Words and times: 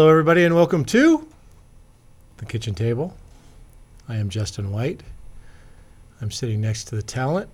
Hello, 0.00 0.08
everybody, 0.08 0.44
and 0.44 0.54
welcome 0.54 0.82
to 0.86 1.28
the 2.38 2.46
kitchen 2.46 2.74
table. 2.74 3.14
I 4.08 4.16
am 4.16 4.30
Justin 4.30 4.72
White. 4.72 5.02
I'm 6.22 6.30
sitting 6.30 6.58
next 6.58 6.84
to 6.84 6.96
the 6.96 7.02
talent, 7.02 7.50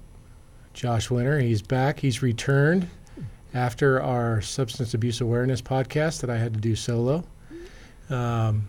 Josh 0.72 1.10
Winter. 1.10 1.41
He's 1.41 1.60
back. 1.60 1.98
He's 1.98 2.22
returned 2.22 2.88
after 3.52 4.00
our 4.00 4.41
substance 4.42 4.95
abuse 4.95 5.20
awareness 5.20 5.60
podcast 5.60 6.20
that 6.20 6.30
I 6.30 6.36
had 6.38 6.55
to 6.55 6.60
do 6.60 6.77
solo. 6.77 7.24
Um, 8.10 8.69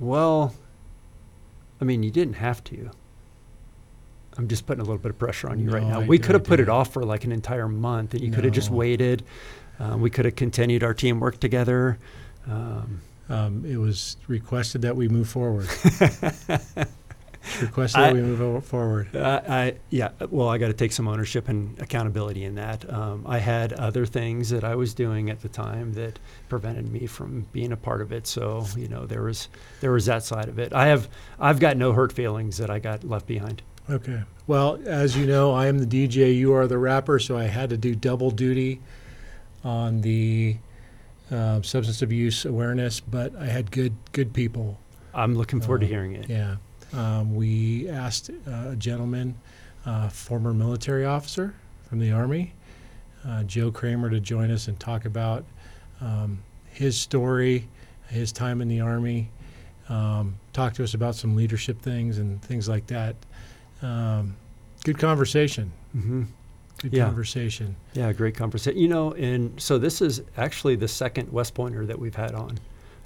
Well, 0.00 0.52
I 1.80 1.84
mean, 1.84 2.02
you 2.02 2.10
didn't 2.10 2.34
have 2.34 2.64
to. 2.64 2.90
I'm 4.38 4.48
just 4.48 4.66
putting 4.66 4.80
a 4.80 4.84
little 4.84 4.98
bit 4.98 5.10
of 5.12 5.18
pressure 5.20 5.48
on 5.48 5.60
you 5.60 5.70
right 5.70 5.84
now. 5.84 6.00
I- 6.00 6.04
we 6.08 6.18
could 6.18 6.34
have 6.34 6.42
put 6.42 6.58
it 6.58 6.68
off 6.68 6.92
for 6.92 7.04
like 7.04 7.22
an 7.22 7.30
entire 7.30 7.68
month, 7.68 8.14
and 8.14 8.24
you 8.24 8.32
could 8.32 8.42
have 8.42 8.52
just 8.52 8.70
waited. 8.72 9.22
Um, 9.78 10.00
we 10.00 10.10
could 10.10 10.24
have 10.24 10.34
continued 10.34 10.82
our 10.82 10.94
teamwork 10.94 11.38
together. 11.38 11.98
Um, 12.48 13.00
um, 13.28 13.64
it 13.64 13.76
was 13.76 14.16
requested 14.28 14.82
that 14.82 14.96
we 14.96 15.08
move 15.08 15.28
forward. 15.28 15.66
requested 17.60 18.00
I- 18.00 18.06
that 18.08 18.14
we 18.14 18.22
move 18.22 18.64
forward. 18.64 19.14
Uh, 19.14 19.40
I 19.48 19.74
yeah. 19.90 20.10
Well, 20.30 20.48
I 20.48 20.58
got 20.58 20.68
to 20.68 20.72
take 20.72 20.92
some 20.92 21.08
ownership 21.08 21.48
and 21.48 21.78
accountability 21.80 22.44
in 22.44 22.54
that. 22.56 22.88
Um, 22.92 23.24
I 23.26 23.38
had 23.38 23.72
other 23.72 24.06
things 24.06 24.50
that 24.50 24.64
I 24.64 24.74
was 24.74 24.94
doing 24.94 25.30
at 25.30 25.40
the 25.42 25.48
time 25.48 25.92
that 25.94 26.18
prevented 26.48 26.90
me 26.90 27.06
from 27.06 27.46
being 27.52 27.72
a 27.72 27.76
part 27.76 28.00
of 28.00 28.12
it. 28.12 28.26
So 28.26 28.64
you 28.76 28.88
know, 28.88 29.06
there 29.06 29.22
was 29.22 29.48
there 29.80 29.92
was 29.92 30.06
that 30.06 30.22
side 30.22 30.48
of 30.48 30.58
it. 30.58 30.72
I 30.72 30.86
have 30.86 31.08
I've 31.40 31.60
got 31.60 31.76
no 31.76 31.92
hurt 31.92 32.12
feelings 32.12 32.58
that 32.58 32.70
I 32.70 32.78
got 32.78 33.04
left 33.04 33.26
behind. 33.26 33.62
Okay. 33.88 34.22
Well, 34.48 34.78
as 34.84 35.16
you 35.16 35.26
know, 35.26 35.52
I 35.52 35.66
am 35.66 35.78
the 35.78 35.86
DJ, 35.86 36.36
you 36.36 36.52
are 36.52 36.66
the 36.66 36.78
rapper, 36.78 37.18
so 37.18 37.36
I 37.36 37.44
had 37.44 37.70
to 37.70 37.76
do 37.76 37.94
double 37.94 38.30
duty 38.30 38.80
on 39.64 40.00
the 40.02 40.56
um, 41.30 41.62
substance 41.64 42.02
abuse 42.02 42.44
awareness, 42.44 43.00
but 43.00 43.34
I 43.36 43.46
had 43.46 43.70
good 43.70 43.94
good 44.12 44.32
people. 44.32 44.78
I'm 45.14 45.34
looking 45.34 45.60
forward 45.60 45.80
to 45.80 45.86
Uh, 45.86 45.88
hearing 45.88 46.14
it. 46.14 46.28
Yeah. 46.28 46.56
Um, 46.92 47.34
we 47.34 47.88
asked 47.88 48.30
uh, 48.46 48.70
a 48.70 48.76
gentleman, 48.76 49.34
uh, 49.84 50.08
former 50.08 50.54
military 50.54 51.04
officer 51.04 51.54
from 51.88 51.98
the 51.98 52.12
Army, 52.12 52.52
uh, 53.26 53.42
Joe 53.44 53.70
Kramer, 53.72 54.08
to 54.10 54.20
join 54.20 54.50
us 54.50 54.68
and 54.68 54.78
talk 54.78 55.04
about 55.04 55.44
um, 56.00 56.38
his 56.70 56.98
story, 57.00 57.66
his 58.08 58.30
time 58.32 58.60
in 58.60 58.68
the 58.68 58.80
Army, 58.80 59.30
um, 59.88 60.36
talk 60.52 60.74
to 60.74 60.84
us 60.84 60.94
about 60.94 61.14
some 61.16 61.34
leadership 61.34 61.80
things 61.82 62.18
and 62.18 62.40
things 62.42 62.68
like 62.68 62.86
that. 62.88 63.16
Um, 63.82 64.36
good 64.84 64.98
conversation. 64.98 65.72
hmm 65.92 66.24
Good 66.82 66.92
Yeah. 66.92 67.06
conversation. 67.06 67.76
Yeah, 67.94 68.12
great 68.12 68.34
conversation. 68.36 68.78
You 68.78 68.88
know, 68.88 69.12
and 69.12 69.60
so 69.60 69.78
this 69.78 70.02
is 70.02 70.22
actually 70.36 70.76
the 70.76 70.88
second 70.88 71.32
West 71.32 71.54
Pointer 71.54 71.86
that 71.86 71.98
we've 71.98 72.14
had 72.14 72.34
on, 72.34 72.58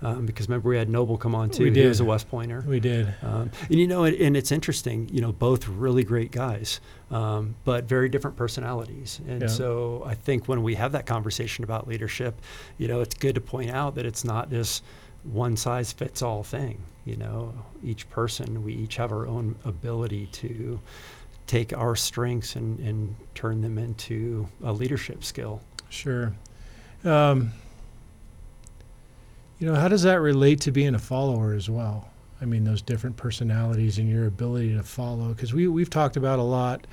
um, 0.02 0.26
because 0.26 0.48
remember 0.48 0.68
we 0.70 0.76
had 0.76 0.88
Noble 0.88 1.16
come 1.16 1.34
on 1.34 1.50
too. 1.50 1.64
We 1.64 1.70
He 1.70 1.86
was 1.86 2.00
a 2.00 2.04
West 2.04 2.28
Pointer. 2.28 2.64
We 2.66 2.80
did. 2.80 3.14
Um, 3.22 3.50
and 3.68 3.78
you 3.78 3.86
know, 3.86 4.04
and, 4.04 4.16
and 4.16 4.36
it's 4.36 4.50
interesting. 4.50 5.08
You 5.12 5.20
know, 5.20 5.30
both 5.32 5.68
really 5.68 6.02
great 6.02 6.32
guys, 6.32 6.80
um, 7.10 7.54
but 7.64 7.84
very 7.84 8.08
different 8.08 8.36
personalities. 8.36 9.20
And 9.28 9.42
Yeah. 9.42 9.46
so 9.48 10.02
I 10.04 10.14
think 10.14 10.48
when 10.48 10.62
we 10.62 10.74
have 10.74 10.92
that 10.92 11.06
conversation 11.06 11.62
about 11.62 11.86
leadership, 11.86 12.40
you 12.78 12.88
know, 12.88 13.00
it's 13.00 13.14
good 13.14 13.36
to 13.36 13.40
point 13.40 13.70
out 13.70 13.94
that 13.94 14.06
it's 14.06 14.24
not 14.24 14.50
this 14.50 14.82
one 15.22 15.56
size 15.56 15.92
fits 15.92 16.22
all 16.22 16.42
thing. 16.42 16.78
You 17.04 17.16
know, 17.16 17.54
each 17.84 18.08
person, 18.10 18.64
we 18.64 18.72
each 18.74 18.96
have 18.96 19.12
our 19.12 19.26
own 19.26 19.54
ability 19.64 20.26
to 20.32 20.80
take 21.50 21.76
our 21.76 21.96
strengths 21.96 22.54
and, 22.54 22.78
and 22.78 23.16
turn 23.34 23.60
them 23.60 23.76
into 23.76 24.46
a 24.62 24.72
leadership 24.72 25.24
skill. 25.24 25.60
Sure. 25.88 26.32
Um, 27.04 27.50
you 29.58 29.66
know, 29.66 29.74
how 29.74 29.88
does 29.88 30.04
that 30.04 30.20
relate 30.20 30.60
to 30.60 30.70
being 30.70 30.94
a 30.94 30.98
follower 31.00 31.52
as 31.52 31.68
well? 31.68 32.08
I 32.40 32.44
mean, 32.44 32.62
those 32.62 32.82
different 32.82 33.16
personalities 33.16 33.98
and 33.98 34.08
your 34.08 34.26
ability 34.26 34.74
to 34.74 34.84
follow. 34.84 35.30
Because 35.30 35.52
we, 35.52 35.66
we've 35.66 35.90
talked 35.90 36.16
about 36.16 36.38
a 36.38 36.42
lot, 36.44 36.86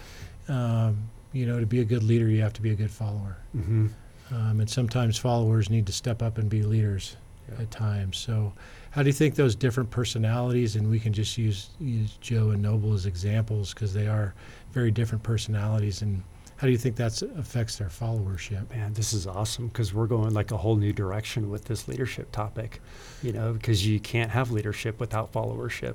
um, 0.47 1.07
you 1.33 1.45
know, 1.45 1.59
to 1.59 1.67
be 1.67 1.81
a 1.81 1.85
good 1.85 2.01
leader, 2.01 2.27
you 2.27 2.41
have 2.41 2.53
to 2.53 2.61
be 2.61 2.71
a 2.71 2.75
good 2.75 2.91
follower. 2.91 3.37
Mm-hmm. 3.55 3.87
Um, 4.31 4.59
and 4.59 4.67
sometimes 4.67 5.19
followers 5.19 5.69
need 5.69 5.85
to 5.85 5.93
step 5.93 6.23
up 6.23 6.39
and 6.39 6.49
be 6.49 6.63
leaders 6.63 7.15
Yeah. 7.49 7.61
at 7.61 7.71
times. 7.71 8.17
So, 8.17 8.53
how 8.91 9.03
do 9.03 9.09
you 9.09 9.13
think 9.13 9.35
those 9.35 9.55
different 9.55 9.89
personalities, 9.91 10.75
and 10.75 10.89
we 10.89 10.99
can 10.99 11.13
just 11.13 11.37
use, 11.37 11.69
use 11.79 12.17
Joe 12.19 12.49
and 12.51 12.61
Noble 12.61 12.93
as 12.93 13.05
examples 13.05 13.73
because 13.73 13.93
they 13.93 14.07
are 14.07 14.33
very 14.71 14.91
different 14.91 15.23
personalities, 15.23 16.01
and 16.01 16.23
how 16.57 16.65
do 16.65 16.71
you 16.71 16.77
think 16.79 16.95
that 16.95 17.21
affects 17.37 17.77
their 17.77 17.89
followership? 17.89 18.69
Man, 18.71 18.93
this 18.93 19.13
is 19.13 19.27
awesome 19.27 19.67
because 19.67 19.93
we're 19.93 20.07
going 20.07 20.33
like 20.33 20.51
a 20.51 20.57
whole 20.57 20.75
new 20.75 20.91
direction 20.91 21.51
with 21.51 21.65
this 21.65 21.87
leadership 21.87 22.31
topic, 22.31 22.81
you 23.21 23.31
know, 23.31 23.53
because 23.53 23.85
you 23.85 23.99
can't 23.99 24.31
have 24.31 24.49
leadership 24.49 24.99
without 24.99 25.31
followership. 25.31 25.93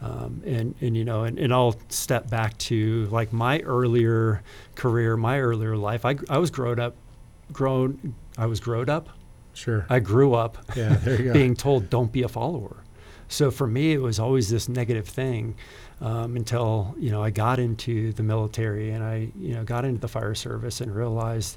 Um, 0.00 0.42
and, 0.44 0.74
and, 0.80 0.96
you 0.96 1.04
know, 1.04 1.22
and, 1.22 1.38
and 1.38 1.54
I'll 1.54 1.76
step 1.88 2.28
back 2.28 2.58
to 2.58 3.06
like 3.12 3.32
my 3.32 3.60
earlier 3.60 4.42
career, 4.74 5.16
my 5.16 5.38
earlier 5.38 5.76
life. 5.76 6.04
I, 6.04 6.16
I 6.28 6.38
was 6.38 6.50
grown 6.50 6.80
up, 6.80 6.96
grown, 7.52 8.12
I 8.36 8.46
was 8.46 8.58
growed 8.58 8.90
up. 8.90 9.08
Sure. 9.54 9.86
I 9.90 9.98
grew 10.00 10.34
up 10.34 10.58
Yeah, 10.76 10.94
there 10.96 11.18
you 11.18 11.24
go. 11.26 11.32
being 11.32 11.54
told 11.54 11.90
don't 11.90 12.10
be 12.12 12.22
a 12.22 12.28
follower. 12.28 12.76
So 13.28 13.50
for 13.50 13.66
me, 13.66 13.92
it 13.92 14.00
was 14.02 14.18
always 14.18 14.50
this 14.50 14.68
negative 14.68 15.06
thing 15.08 15.54
um, 16.00 16.36
until 16.36 16.94
you 16.98 17.10
know 17.10 17.22
I 17.22 17.30
got 17.30 17.58
into 17.58 18.12
the 18.12 18.22
military 18.22 18.90
and 18.90 19.02
I 19.02 19.30
you 19.38 19.54
know 19.54 19.64
got 19.64 19.84
into 19.84 20.00
the 20.00 20.08
fire 20.08 20.34
service 20.34 20.80
and 20.80 20.94
realized 20.94 21.56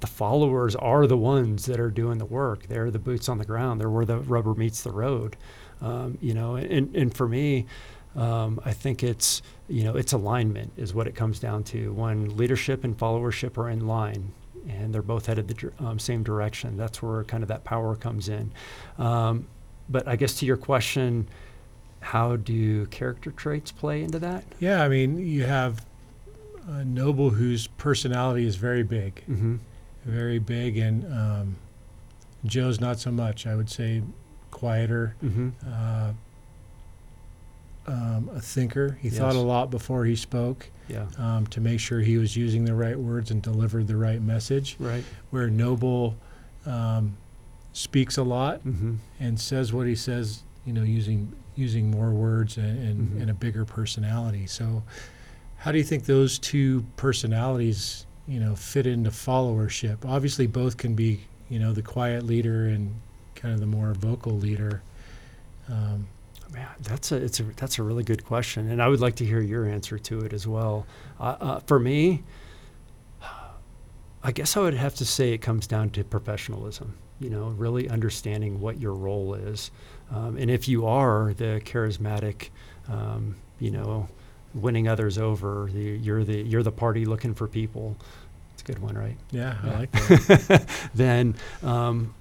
the 0.00 0.06
followers 0.06 0.76
are 0.76 1.06
the 1.06 1.16
ones 1.16 1.64
that 1.66 1.80
are 1.80 1.90
doing 1.90 2.18
the 2.18 2.26
work. 2.26 2.66
They're 2.66 2.90
the 2.90 2.98
boots 2.98 3.28
on 3.30 3.38
the 3.38 3.46
ground. 3.46 3.80
They're 3.80 3.88
where 3.90 4.04
the 4.04 4.18
rubber 4.18 4.54
meets 4.54 4.82
the 4.82 4.92
road. 4.92 5.36
Um, 5.80 6.18
you 6.20 6.34
know, 6.34 6.56
and 6.56 6.94
and 6.94 7.14
for 7.14 7.28
me. 7.28 7.66
Um, 8.14 8.60
I 8.64 8.72
think 8.72 9.02
it's 9.02 9.42
you 9.68 9.84
know 9.84 9.94
it's 9.94 10.14
alignment 10.14 10.72
is 10.78 10.94
what 10.94 11.06
it 11.06 11.14
comes 11.14 11.38
down 11.38 11.64
to. 11.64 11.92
When 11.92 12.34
leadership 12.38 12.82
and 12.82 12.96
followership 12.96 13.58
are 13.58 13.68
in 13.68 13.86
line, 13.86 14.32
and 14.68 14.92
they're 14.94 15.02
both 15.02 15.26
headed 15.26 15.48
the 15.48 15.72
um, 15.78 15.98
same 15.98 16.22
direction. 16.22 16.76
That's 16.76 17.02
where 17.02 17.24
kind 17.24 17.42
of 17.42 17.48
that 17.48 17.64
power 17.64 17.96
comes 17.96 18.28
in. 18.28 18.52
Um, 18.98 19.46
but 19.88 20.06
I 20.08 20.16
guess 20.16 20.34
to 20.40 20.46
your 20.46 20.56
question, 20.56 21.28
how 22.00 22.36
do 22.36 22.86
character 22.86 23.30
traits 23.30 23.70
play 23.72 24.02
into 24.02 24.18
that? 24.20 24.44
Yeah, 24.60 24.82
I 24.82 24.88
mean, 24.88 25.18
you 25.18 25.44
have 25.44 25.84
a 26.68 26.84
Noble 26.84 27.30
whose 27.30 27.66
personality 27.68 28.46
is 28.46 28.56
very 28.56 28.82
big, 28.82 29.22
Mm-hmm. 29.28 29.56
very 30.04 30.38
big, 30.38 30.76
and 30.78 31.04
um, 31.12 31.56
Joe's 32.44 32.80
not 32.80 32.98
so 32.98 33.10
much. 33.12 33.46
I 33.46 33.54
would 33.54 33.70
say 33.70 34.02
quieter, 34.50 35.14
Mm-hmm. 35.24 35.48
uh, 35.66 36.12
um, 37.86 38.30
a 38.34 38.40
thinker. 38.40 38.98
He 39.00 39.10
thought 39.10 39.34
a 39.36 39.40
lot 39.40 39.70
before 39.70 40.04
he 40.04 40.16
spoke 40.16 40.68
Yeah. 40.88 41.06
um, 41.18 41.46
to 41.48 41.60
make 41.60 41.78
sure 41.80 42.00
he 42.00 42.18
was 42.18 42.36
using 42.36 42.64
the 42.64 42.74
right 42.74 42.98
words 42.98 43.30
and 43.30 43.40
delivered 43.42 43.86
the 43.86 43.96
right 43.96 44.20
message. 44.20 44.76
Right. 44.78 45.04
Where 45.30 45.48
Noble 45.48 46.16
um, 46.66 47.16
speaks 47.72 48.16
a 48.16 48.22
lot 48.24 48.64
Mm-hmm. 48.66 48.94
and 49.20 49.38
says 49.38 49.72
what 49.72 49.86
he 49.86 49.94
says, 49.94 50.42
you 50.64 50.72
know, 50.72 50.82
using 50.82 51.32
using 51.54 51.90
more 51.90 52.10
words 52.10 52.58
and, 52.58 52.78
and, 52.86 53.10
Mhm. 53.12 53.20
and 53.22 53.30
a 53.30 53.34
bigger 53.34 53.64
personality. 53.64 54.46
So, 54.46 54.82
how 55.58 55.72
do 55.72 55.78
you 55.78 55.84
think 55.84 56.04
those 56.04 56.38
two 56.38 56.84
personalities, 56.96 58.04
you 58.28 58.38
know, 58.40 58.54
fit 58.54 58.86
into 58.86 59.08
followership? 59.10 60.04
Obviously, 60.04 60.46
both 60.46 60.76
can 60.76 60.94
be, 60.94 61.20
you 61.48 61.58
know, 61.58 61.72
the 61.72 61.80
quiet 61.82 62.24
leader 62.26 62.66
and 62.66 62.94
kind 63.36 63.54
of 63.54 63.60
the 63.60 63.66
more 63.66 63.94
vocal 63.94 64.32
leader. 64.36 64.82
Um, 65.70 66.08
Man, 66.52 66.68
that's 66.80 67.12
a 67.12 67.16
it's 67.16 67.40
a 67.40 67.42
that's 67.42 67.78
a 67.78 67.82
really 67.82 68.04
good 68.04 68.24
question, 68.24 68.70
and 68.70 68.80
I 68.80 68.88
would 68.88 69.00
like 69.00 69.16
to 69.16 69.24
hear 69.24 69.40
your 69.40 69.66
answer 69.66 69.98
to 69.98 70.20
it 70.20 70.32
as 70.32 70.46
well. 70.46 70.86
Uh, 71.18 71.36
uh, 71.40 71.60
for 71.60 71.78
me, 71.78 72.22
I 74.22 74.32
guess 74.32 74.56
I 74.56 74.60
would 74.60 74.74
have 74.74 74.94
to 74.96 75.04
say 75.04 75.32
it 75.32 75.38
comes 75.38 75.66
down 75.66 75.90
to 75.90 76.04
professionalism. 76.04 76.96
You 77.20 77.30
know, 77.30 77.48
really 77.48 77.88
understanding 77.88 78.60
what 78.60 78.80
your 78.80 78.92
role 78.92 79.34
is, 79.34 79.70
um, 80.10 80.36
and 80.36 80.50
if 80.50 80.68
you 80.68 80.84
are 80.86 81.32
the 81.32 81.62
charismatic, 81.64 82.50
um, 82.88 83.36
you 83.58 83.70
know, 83.70 84.08
winning 84.52 84.88
others 84.88 85.16
over, 85.16 85.70
the, 85.72 85.80
you're 85.80 86.24
the 86.24 86.42
you're 86.42 86.62
the 86.62 86.72
party 86.72 87.04
looking 87.06 87.34
for 87.34 87.46
people. 87.46 87.96
It's 88.52 88.62
a 88.62 88.66
good 88.66 88.80
one, 88.80 88.96
right? 88.96 89.16
yeah, 89.30 89.56
I 89.62 89.66
like 89.78 89.92
that. 89.92 90.66
then 90.94 91.36
um, 91.62 92.14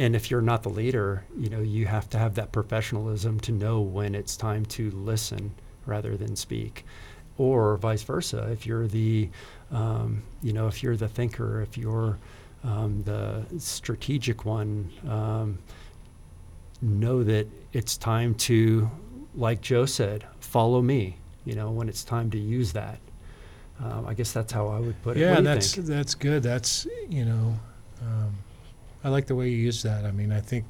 and 0.00 0.16
if 0.16 0.30
you're 0.30 0.40
not 0.40 0.62
the 0.62 0.68
leader 0.68 1.24
you 1.38 1.50
know 1.50 1.60
you 1.60 1.86
have 1.86 2.08
to 2.08 2.18
have 2.18 2.34
that 2.34 2.50
professionalism 2.52 3.38
to 3.38 3.52
know 3.52 3.80
when 3.80 4.14
it's 4.14 4.36
time 4.36 4.64
to 4.64 4.90
listen 4.92 5.52
rather 5.86 6.16
than 6.16 6.34
speak 6.34 6.84
or 7.36 7.76
vice 7.76 8.02
versa 8.02 8.48
if 8.50 8.66
you're 8.66 8.86
the 8.86 9.28
um, 9.70 10.22
you 10.42 10.52
know 10.52 10.66
if 10.66 10.82
you're 10.82 10.96
the 10.96 11.08
thinker 11.08 11.60
if 11.60 11.76
you're 11.76 12.18
um, 12.64 13.02
the 13.04 13.44
strategic 13.58 14.44
one 14.44 14.90
um, 15.08 15.58
know 16.80 17.22
that 17.22 17.46
it's 17.72 17.96
time 17.96 18.34
to 18.34 18.90
like 19.34 19.60
joe 19.60 19.84
said 19.84 20.26
follow 20.40 20.80
me 20.80 21.16
you 21.44 21.54
know 21.54 21.70
when 21.70 21.88
it's 21.88 22.04
time 22.04 22.30
to 22.30 22.38
use 22.38 22.72
that 22.72 22.98
um, 23.80 24.06
i 24.06 24.14
guess 24.14 24.32
that's 24.32 24.52
how 24.52 24.68
i 24.68 24.78
would 24.78 25.00
put 25.02 25.16
it 25.16 25.20
yeah, 25.20 25.40
that's 25.40 25.74
think? 25.74 25.86
that's 25.86 26.14
good. 26.14 26.42
That's 26.42 26.86
you 27.08 27.24
know, 27.24 27.54
um, 28.02 28.34
I 29.02 29.08
like 29.08 29.26
the 29.26 29.34
way 29.34 29.48
you 29.48 29.56
use 29.56 29.82
that. 29.82 30.04
I 30.04 30.10
mean, 30.10 30.30
I 30.32 30.40
think 30.40 30.64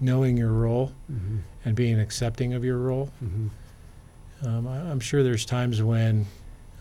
knowing 0.00 0.36
your 0.36 0.52
role 0.52 0.92
Mm-hmm. 1.10 1.38
and 1.64 1.74
being 1.74 1.98
accepting 2.00 2.54
of 2.54 2.64
your 2.64 2.78
role. 2.78 3.10
Mm-hmm. 3.24 4.46
Um, 4.46 4.68
I, 4.68 4.76
I'm 4.90 5.00
sure 5.00 5.22
there's 5.22 5.44
times 5.44 5.82
when 5.82 6.26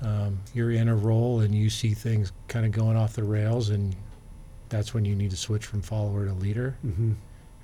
um, 0.02 0.40
you're 0.54 0.72
in 0.72 0.88
a 0.90 0.96
role 0.96 1.40
and 1.42 1.56
you 1.56 1.70
see 1.70 1.94
things 1.94 2.32
kind 2.48 2.66
of 2.66 2.72
going 2.72 2.98
off 2.98 3.14
the 3.14 3.24
rails, 3.24 3.70
and 3.70 3.96
that's 4.70 4.94
when 4.94 5.06
you 5.06 5.16
need 5.16 5.32
to 5.32 5.38
switch 5.38 5.66
from 5.66 5.82
follower 5.82 6.26
to 6.26 6.34
leader, 6.34 6.76
Mm-hmm. 6.86 7.14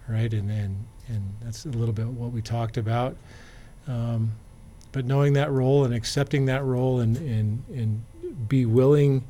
right? 0.07 0.33
And 0.33 0.49
and 0.49 0.85
and 1.07 1.23
that's 1.41 1.65
a 1.65 1.69
little 1.69 1.93
bit 1.93 2.07
what 2.07 2.31
we 2.31 2.41
talked 2.41 2.77
about. 2.77 3.15
Um, 3.87 4.31
but 4.91 5.05
knowing 5.05 5.33
that 5.33 5.51
role 5.51 5.85
and 5.85 5.93
accepting 5.93 6.45
that 6.45 6.63
role 6.63 6.99
and 7.01 7.17
and 7.17 7.63
and 7.69 8.47
be 8.47 8.65
willing 8.65 9.23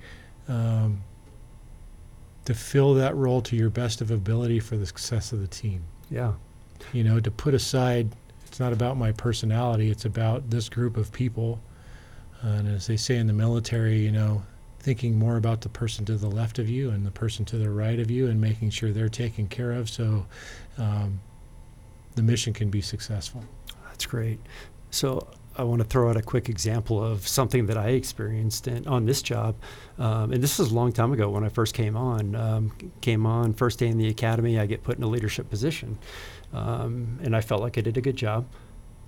um, 0.47 1.01
to 2.49 2.55
fill 2.55 2.95
that 2.95 3.15
role 3.15 3.41
to 3.43 3.55
your 3.55 3.69
best 3.69 4.01
of 4.01 4.09
ability 4.09 4.59
for 4.59 4.75
the 4.75 4.85
success 4.87 5.31
of 5.31 5.39
the 5.39 5.45
team 5.47 5.83
Yeah. 6.09 6.33
you 6.93 7.03
know, 7.03 7.19
to 7.19 7.29
put 7.29 7.53
aside, 7.53 8.09
it's 8.47 8.59
not 8.59 8.73
about 8.73 8.97
my 8.97 9.11
personality, 9.11 9.91
it's 9.91 10.03
about 10.05 10.49
this 10.49 10.67
group 10.67 10.97
of 10.97 11.11
people. 11.11 11.61
and 12.41 12.67
as 12.67 12.87
they 12.87 12.97
say 12.97 13.17
in 13.17 13.27
the 13.27 13.33
military, 13.33 13.99
you 13.99 14.11
know, 14.11 14.41
thinking 14.79 15.19
more 15.19 15.37
about 15.37 15.61
the 15.61 15.69
person 15.69 16.05
to 16.05 16.15
the 16.15 16.27
left 16.31 16.57
of 16.57 16.67
you 16.67 16.89
and 16.89 17.05
the 17.05 17.11
person 17.11 17.45
to 17.45 17.57
the 17.59 17.69
right 17.69 17.99
of 17.99 18.09
you 18.09 18.25
and 18.27 18.41
making 18.41 18.71
sure 18.71 18.91
they're 18.91 19.09
taken 19.09 19.45
care 19.47 19.71
of 19.73 19.87
so 19.87 20.25
um, 20.79 21.19
the 22.15 22.23
mission 22.23 22.51
can 22.51 22.71
be 22.71 22.81
successful. 22.81 23.43
That's 23.89 24.07
great. 24.07 24.39
So 24.89 25.27
I 25.59 25.63
want 25.63 25.81
to 25.81 25.87
throw 25.87 26.09
out 26.09 26.15
a 26.15 26.21
quick 26.21 26.47
example 26.47 27.03
of 27.03 27.27
something 27.27 27.65
that 27.65 27.77
I 27.77 27.89
experienced 27.89 28.65
in, 28.69 28.87
on 28.87 29.05
this 29.05 29.21
job, 29.21 29.55
um, 29.97 30.31
and 30.31 30.41
this 30.41 30.57
is 30.57 30.71
a 30.71 30.73
long 30.73 30.93
time 30.93 31.11
ago 31.11 31.29
when 31.29 31.43
I 31.43 31.49
first 31.49 31.73
came 31.73 31.97
on. 31.97 32.33
Um, 32.33 32.71
came 33.01 33.25
on 33.25 33.53
first 33.53 33.77
day 33.77 33.87
in 33.87 33.97
the 33.97 34.07
academy, 34.07 34.57
I 34.57 34.65
get 34.65 34.83
put 34.83 34.97
in 34.97 35.03
a 35.03 35.07
leadership 35.07 35.49
position, 35.49 35.97
um, 36.53 37.19
and 37.21 37.35
I 37.35 37.41
felt 37.41 37.61
like 37.61 37.77
I 37.77 37.81
did 37.81 37.97
a 37.97 38.01
good 38.01 38.15
job. 38.15 38.45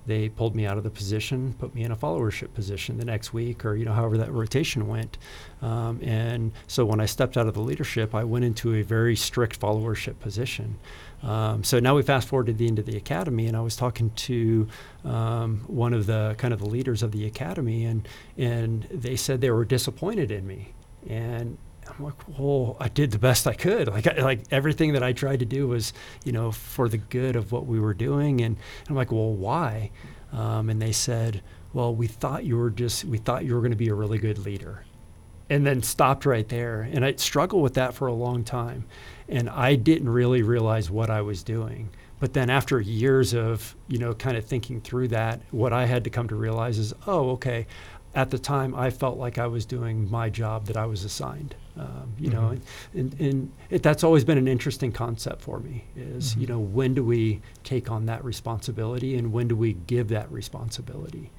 They 0.08 0.28
pulled 0.28 0.56
me 0.56 0.66
out 0.66 0.78
of 0.78 0.84
the 0.84 0.90
position, 0.90 1.54
put 1.58 1.74
me 1.74 1.84
in 1.84 1.92
a 1.92 1.96
followership 1.96 2.54
position 2.54 2.98
the 2.98 3.06
next 3.06 3.34
week, 3.34 3.64
or 3.64 3.76
you 3.76 3.86
know 3.86 3.94
however 3.94 4.18
that 4.18 4.34
rotation 4.34 4.88
went. 4.88 5.18
Um, 5.62 6.02
and 6.02 6.52
so 6.68 6.84
when 6.84 7.00
I 7.00 7.06
stepped 7.06 7.38
out 7.38 7.48
of 7.48 7.54
the 7.54 7.62
leadership, 7.62 8.14
I 8.14 8.26
went 8.26 8.44
into 8.44 8.76
a 8.76 8.82
very 8.82 9.16
strict 9.16 9.58
followership 9.58 10.20
position. 10.20 10.80
Um, 11.24 11.64
so 11.64 11.80
now 11.80 11.96
we 11.96 12.02
fast 12.02 12.28
forward 12.28 12.48
to 12.48 12.54
the 12.54 12.68
end 12.68 12.80
of 12.80 12.86
the 12.86 12.98
academy, 12.98 13.48
and 13.48 13.56
I 13.56 13.62
was 13.62 13.76
talking 13.76 14.10
to 14.12 14.68
um, 15.06 15.64
one 15.68 15.94
of 15.94 16.06
the 16.08 16.36
kind 16.38 16.54
of 16.54 16.60
the 16.60 16.70
leaders 16.70 17.04
of 17.04 17.12
the 17.12 17.26
academy, 17.26 17.86
and 17.86 18.08
and 18.38 18.84
they 18.92 19.16
said 19.16 19.40
they 19.40 19.52
were 19.52 19.66
disappointed 19.66 20.32
in 20.32 20.48
me, 20.48 20.74
and 21.08 21.58
I'm 21.88 22.06
like, 22.06 22.40
well, 22.40 22.78
I 22.80 22.88
did 22.88 23.12
the 23.12 23.20
best 23.20 23.48
I 23.48 23.54
could. 23.54 23.88
Like, 23.88 24.08
I, 24.08 24.22
like 24.22 24.42
everything 24.52 24.94
that 24.94 25.04
I 25.04 25.14
tried 25.14 25.40
to 25.40 25.46
do 25.46 25.68
was, 25.68 25.94
you 26.24 26.32
know, 26.32 26.52
for 26.52 26.88
the 26.88 26.98
good 26.98 27.36
of 27.36 27.52
what 27.52 27.66
we 27.66 27.80
were 27.80 27.94
doing. 27.94 28.42
And 28.42 28.58
I'm 28.88 28.96
like, 28.96 29.12
well, 29.12 29.34
why? 29.34 29.92
Um, 30.32 30.70
and 30.70 30.82
they 30.82 30.92
said, 30.92 31.42
well, 31.74 31.94
we 31.94 32.08
thought 32.08 32.46
you 32.46 32.58
were 32.58 32.70
just, 32.70 33.06
we 33.06 33.18
thought 33.18 33.46
you 33.46 33.56
were 33.56 33.62
going 33.62 33.72
to 33.72 33.78
be 33.78 33.90
a 33.90 33.94
really 33.94 34.20
good 34.20 34.38
leader, 34.38 34.86
and 35.52 35.68
then 35.68 35.84
stopped 35.84 36.26
right 36.26 36.48
there. 36.48 36.84
And 36.94 37.04
I 37.04 37.14
struggled 37.16 37.62
with 37.62 37.74
that 37.74 37.94
for 37.94 38.08
a 38.08 38.14
long 38.14 38.46
time, 38.46 38.86
and 39.28 39.50
I 39.50 39.76
didn't 39.76 40.08
really 40.08 40.44
realize 40.44 40.90
what 40.90 41.10
I 41.10 41.22
was 41.22 41.44
doing. 41.44 41.90
But 42.22 42.32
then 42.32 42.50
after 42.50 42.80
years 42.80 43.34
of, 43.34 43.76
you 43.90 43.98
know, 43.98 44.14
kind 44.14 44.38
of 44.38 44.46
thinking 44.46 44.80
through 44.80 45.10
that, 45.10 45.42
what 45.52 45.74
I 45.74 45.86
had 45.88 46.06
to 46.06 46.10
come 46.10 46.30
to 46.30 46.36
realize 46.36 46.78
is, 46.78 46.94
oh, 47.06 47.32
okay, 47.32 47.68
at 48.16 48.30
the 48.30 48.40
time 48.40 48.74
I 48.76 48.92
felt 48.92 49.18
like 49.18 49.38
I 49.38 49.48
was 49.48 49.66
doing 49.66 50.10
my 50.10 50.30
job 50.30 50.68
that 50.68 50.78
I 50.78 50.86
was 50.86 51.04
assigned. 51.04 51.56
Um, 51.78 52.14
you 52.18 52.30
know, 52.30 52.52
Mhm. 52.54 52.62
and, 52.94 53.20
and 53.20 53.52
it, 53.70 53.84
that's 53.84 54.04
always 54.06 54.24
been 54.24 54.38
an 54.38 54.48
interesting 54.48 54.92
concept 54.94 55.42
for 55.42 55.60
me. 55.60 55.84
Is 55.98 56.36
you 56.38 56.46
Mhm. 56.46 56.50
know 56.50 56.60
when 56.60 56.94
do 56.94 57.04
we 57.04 57.42
take 57.66 57.92
on 57.92 58.06
that 58.06 58.24
responsibility 58.24 59.16
and 59.18 59.34
when 59.34 59.48
do 59.50 59.56
we 59.58 59.74
give 59.88 60.08
that 60.10 60.32
responsibility? 60.32 61.30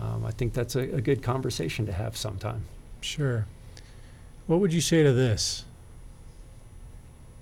Um, 0.00 0.24
I 0.24 0.30
think 0.30 0.52
that's 0.54 0.74
a, 0.76 0.80
a 0.96 1.00
good 1.02 1.22
conversation 1.22 1.84
to 1.86 1.92
have 1.92 2.16
sometime. 2.16 2.62
Sure. 3.00 3.46
What 4.48 4.60
would 4.60 4.72
you 4.72 4.80
say 4.80 5.02
to 5.02 5.12
this? 5.12 5.66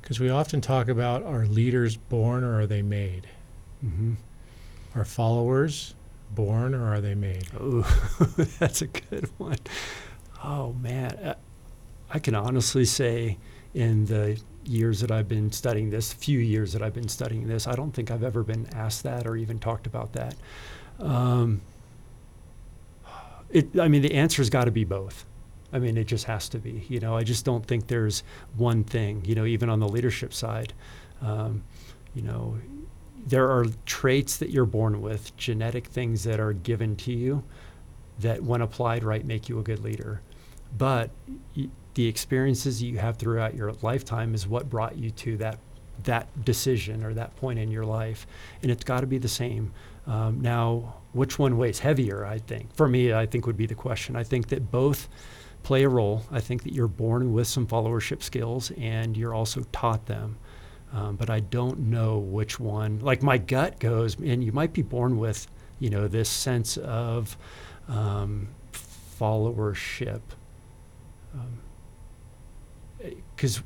Because 0.03 0.19
we 0.19 0.29
often 0.29 0.61
talk 0.61 0.89
about 0.89 1.23
are 1.23 1.47
leaders 1.47 1.97
born 1.97 2.43
or 2.43 2.59
are 2.59 2.67
they 2.67 2.83
made? 2.83 3.29
Mm-hmm. 3.85 4.15
Are 4.97 5.05
followers 5.05 5.95
born 6.35 6.75
or 6.75 6.93
are 6.93 7.01
they 7.01 7.15
made? 7.15 7.47
Oh, 7.59 7.83
that's 8.59 8.83
a 8.83 8.89
good 8.89 9.31
one. 9.39 9.59
Oh 10.43 10.73
man, 10.73 11.13
uh, 11.13 11.35
I 12.11 12.19
can 12.19 12.35
honestly 12.35 12.85
say, 12.85 13.39
in 13.73 14.07
the 14.07 14.41
years 14.65 15.01
that 15.01 15.13
I've 15.13 15.29
been 15.29 15.53
studying 15.53 15.91
this, 15.91 16.13
few 16.13 16.41
years 16.41 16.73
that 16.73 16.83
I've 16.83 16.95
been 16.95 17.09
studying 17.09 17.47
this, 17.47 17.69
I 17.69 17.77
don't 17.77 17.93
think 17.93 18.11
I've 18.11 18.25
ever 18.25 18.43
been 18.43 18.67
asked 18.75 19.05
that 19.05 19.29
or 19.29 19.37
even 19.37 19.61
talked 19.61 19.87
about 19.87 20.13
that. 20.15 20.35
Um, 20.99 21.61
it, 23.51 23.79
I 23.79 23.87
mean, 23.87 24.03
the 24.03 24.15
answer's 24.15 24.51
got 24.51 24.65
to 24.65 24.73
be 24.73 24.83
both. 24.83 25.25
I 25.77 25.79
mean, 25.79 25.99
it 25.99 26.05
just 26.05 26.25
has 26.25 26.49
to 26.49 26.59
be. 26.59 26.87
You 26.89 27.01
know, 27.01 27.15
I 27.15 27.23
just 27.23 27.45
don't 27.45 27.65
think 27.67 27.87
there's 27.87 28.23
one 28.57 28.83
thing. 28.83 29.23
You 29.27 29.35
know, 29.35 29.45
even 29.45 29.69
on 29.69 29.79
the 29.79 29.87
leadership 29.87 30.33
side, 30.33 30.73
um, 31.21 31.63
you 32.15 32.23
know, 32.23 32.57
there 33.27 33.51
are 33.51 33.67
traits 33.85 34.39
that 34.39 34.49
you're 34.49 34.65
born 34.65 35.03
with, 35.03 35.37
genetic 35.37 35.89
things 35.89 36.25
that 36.25 36.41
are 36.41 36.55
given 36.55 36.97
to 36.97 37.13
you 37.13 37.45
that, 38.21 38.43
when 38.43 38.63
applied 38.63 39.05
right, 39.05 39.23
make 39.27 39.51
you 39.51 39.59
a 39.59 39.63
good 39.63 39.81
leader. 39.81 40.23
But 40.79 41.11
y- 41.55 41.69
the 41.93 42.07
experiences 42.07 42.83
you 42.83 42.97
have 42.97 43.19
throughout 43.19 43.55
your 43.55 43.75
lifetime 43.83 44.35
is 44.35 44.49
what 44.49 44.71
brought 44.71 44.97
you 44.97 45.11
to 45.11 45.37
that 45.37 45.59
that 46.05 46.45
decision 46.45 47.05
or 47.05 47.13
that 47.15 47.37
point 47.37 47.59
in 47.59 47.71
your 47.71 47.85
life, 47.85 48.27
and 48.63 48.71
it's 48.71 48.85
got 48.85 49.01
to 49.01 49.07
be 49.07 49.19
the 49.19 49.29
same. 49.29 49.73
Um, 50.07 50.41
now, 50.41 50.97
which 51.13 51.39
one 51.39 51.59
weighs 51.59 51.81
heavier? 51.81 52.25
I 52.25 52.39
think 52.39 52.75
for 52.75 52.89
me, 52.89 53.13
I 53.13 53.27
think 53.27 53.47
would 53.47 53.57
be 53.59 53.67
the 53.67 53.75
question. 53.75 54.17
I 54.17 54.23
think 54.23 54.49
that 54.49 54.71
both 54.71 55.09
play 55.67 55.83
a 55.83 55.89
role. 55.89 56.23
I 56.31 56.39
think 56.41 56.63
that 56.63 56.73
you're 56.73 56.87
born 56.87 57.33
with 57.33 57.49
some 57.49 57.67
followership 57.67 58.23
skills, 58.23 58.71
and 58.79 59.17
you're 59.17 59.35
also 59.35 59.63
taught 59.73 60.07
them. 60.07 60.37
Um, 60.93 61.17
but 61.17 61.29
I 61.29 61.41
don't 61.41 61.91
know 61.91 62.19
which 62.19 62.61
one. 62.61 63.01
Like 63.01 63.21
my 63.21 63.37
gut 63.37 63.81
goes, 63.81 64.17
and 64.21 64.45
you 64.45 64.53
might 64.53 64.73
be 64.73 64.83
born 64.83 65.19
with, 65.19 65.49
you 65.81 65.91
know, 65.91 66.07
this 66.07 66.29
sense 66.29 66.77
of 66.77 67.37
um, 67.89 68.47
followership. 68.73 70.21
Because 73.35 73.61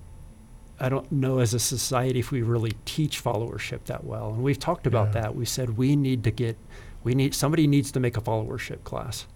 I 0.80 0.88
don't 0.88 1.12
know 1.12 1.38
as 1.40 1.52
a 1.52 1.58
society 1.58 2.18
if 2.20 2.30
we 2.30 2.40
really 2.40 2.72
teach 2.86 3.22
followership 3.22 3.84
that 3.84 4.04
well. 4.04 4.30
And 4.32 4.42
we've 4.42 4.58
talked 4.58 4.86
about 4.86 5.08
Yeah. 5.08 5.20
that. 5.20 5.36
We 5.36 5.44
said 5.44 5.76
we 5.76 5.96
need 5.96 6.24
to 6.24 6.30
get, 6.30 6.56
we 7.04 7.14
need 7.14 7.34
somebody 7.34 7.66
needs 7.66 7.92
to 7.92 8.00
make 8.00 8.16
a 8.16 8.22
followership 8.22 8.84
class. 8.84 9.26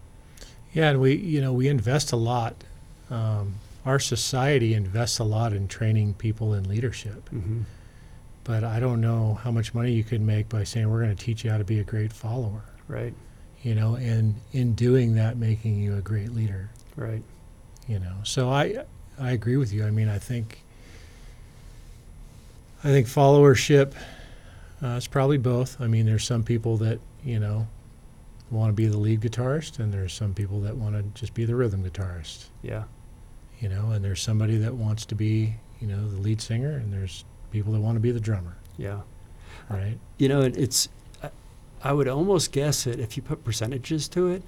Yeah, 0.74 0.90
and 0.90 1.00
we, 1.00 1.14
you 1.14 1.40
know, 1.40 1.52
we 1.52 1.68
invest 1.68 2.12
a 2.12 2.16
lot. 2.16 2.56
Um, 3.08 3.54
our 3.86 4.00
society 4.00 4.74
invests 4.74 5.20
a 5.20 5.24
lot 5.24 5.52
in 5.52 5.68
training 5.68 6.14
people 6.14 6.52
in 6.52 6.68
leadership. 6.68 7.30
Mm-hmm. 7.30 7.60
But 8.42 8.64
I 8.64 8.80
don't 8.80 9.00
know 9.00 9.34
how 9.34 9.50
much 9.50 9.72
money 9.72 9.92
you 9.92 10.04
could 10.04 10.20
make 10.20 10.48
by 10.48 10.64
saying 10.64 10.90
we're 10.90 11.02
going 11.02 11.16
to 11.16 11.24
teach 11.24 11.44
you 11.44 11.50
how 11.50 11.58
to 11.58 11.64
be 11.64 11.78
a 11.78 11.84
great 11.84 12.12
follower. 12.12 12.62
Right. 12.88 13.14
You 13.62 13.74
know, 13.74 13.94
and 13.94 14.34
in 14.52 14.74
doing 14.74 15.14
that, 15.14 15.38
making 15.38 15.78
you 15.78 15.96
a 15.96 16.00
great 16.00 16.34
leader. 16.34 16.68
Right. 16.96 17.22
You 17.88 18.00
know, 18.00 18.16
so 18.24 18.50
I, 18.50 18.84
I 19.18 19.30
agree 19.30 19.56
with 19.56 19.72
you. 19.72 19.86
I 19.86 19.90
mean, 19.90 20.08
I 20.08 20.18
think, 20.18 20.60
I 22.82 22.88
think 22.88 23.06
followership. 23.06 23.94
Uh, 24.82 24.96
it's 24.96 25.06
probably 25.06 25.38
both. 25.38 25.80
I 25.80 25.86
mean, 25.86 26.04
there's 26.04 26.26
some 26.26 26.42
people 26.42 26.76
that 26.78 26.98
you 27.24 27.38
know 27.38 27.66
want 28.54 28.70
to 28.70 28.74
be 28.74 28.86
the 28.86 28.96
lead 28.98 29.20
guitarist, 29.20 29.78
and 29.78 29.92
there's 29.92 30.12
some 30.12 30.32
people 30.34 30.60
that 30.62 30.76
want 30.76 30.94
to 30.96 31.02
just 31.20 31.34
be 31.34 31.44
the 31.44 31.54
rhythm 31.56 31.82
guitarist. 31.84 32.46
Yeah. 32.62 32.84
you 33.60 33.68
know, 33.68 33.92
and 33.92 34.04
there's 34.04 34.20
somebody 34.20 34.56
that 34.58 34.74
wants 34.74 35.06
to 35.06 35.14
be, 35.14 35.54
you 35.80 35.86
know, 35.86 36.08
the 36.10 36.20
lead 36.20 36.40
singer, 36.40 36.72
and 36.76 36.92
there's 36.92 37.24
people 37.50 37.72
that 37.72 37.80
want 37.80 37.94
to 37.96 38.00
be 38.00 38.10
the 38.10 38.20
drummer, 38.20 38.56
Yeah. 38.76 39.00
right? 39.70 39.96
You 40.18 40.28
know, 40.28 40.42
it- 40.42 40.56
it's, 40.58 40.88
I- 41.22 41.30
I 41.82 41.92
would 41.92 42.08
almost 42.08 42.52
guess 42.52 42.84
that 42.84 42.98
if 42.98 43.16
you 43.16 43.22
put 43.22 43.42
percentages 43.44 44.06
to 44.08 44.26
it, 44.26 44.42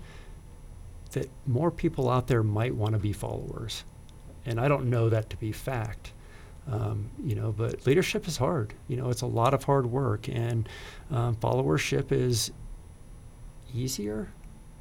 that 1.12 1.30
more 1.46 1.70
people 1.70 2.10
out 2.10 2.26
there 2.26 2.42
might 2.42 2.74
want 2.74 2.92
to 2.92 2.98
be 2.98 3.12
followers. 3.12 3.84
And 4.44 4.60
I 4.60 4.68
don't 4.68 4.90
know 4.90 5.08
that 5.08 5.30
to 5.30 5.36
be 5.36 5.52
fact. 5.52 6.12
Um, 6.68 7.08
you 7.24 7.36
know, 7.36 7.52
but 7.52 7.86
leadership 7.86 8.26
is 8.26 8.36
hard. 8.36 8.74
You 8.88 8.96
know, 8.96 9.08
it's 9.08 9.22
a 9.22 9.26
lot 9.26 9.54
of 9.54 9.64
hard 9.64 9.86
work, 9.86 10.28
and 10.28 10.68
um, 11.12 11.36
followership 11.36 12.10
is 12.12 12.50
easier, 13.74 14.28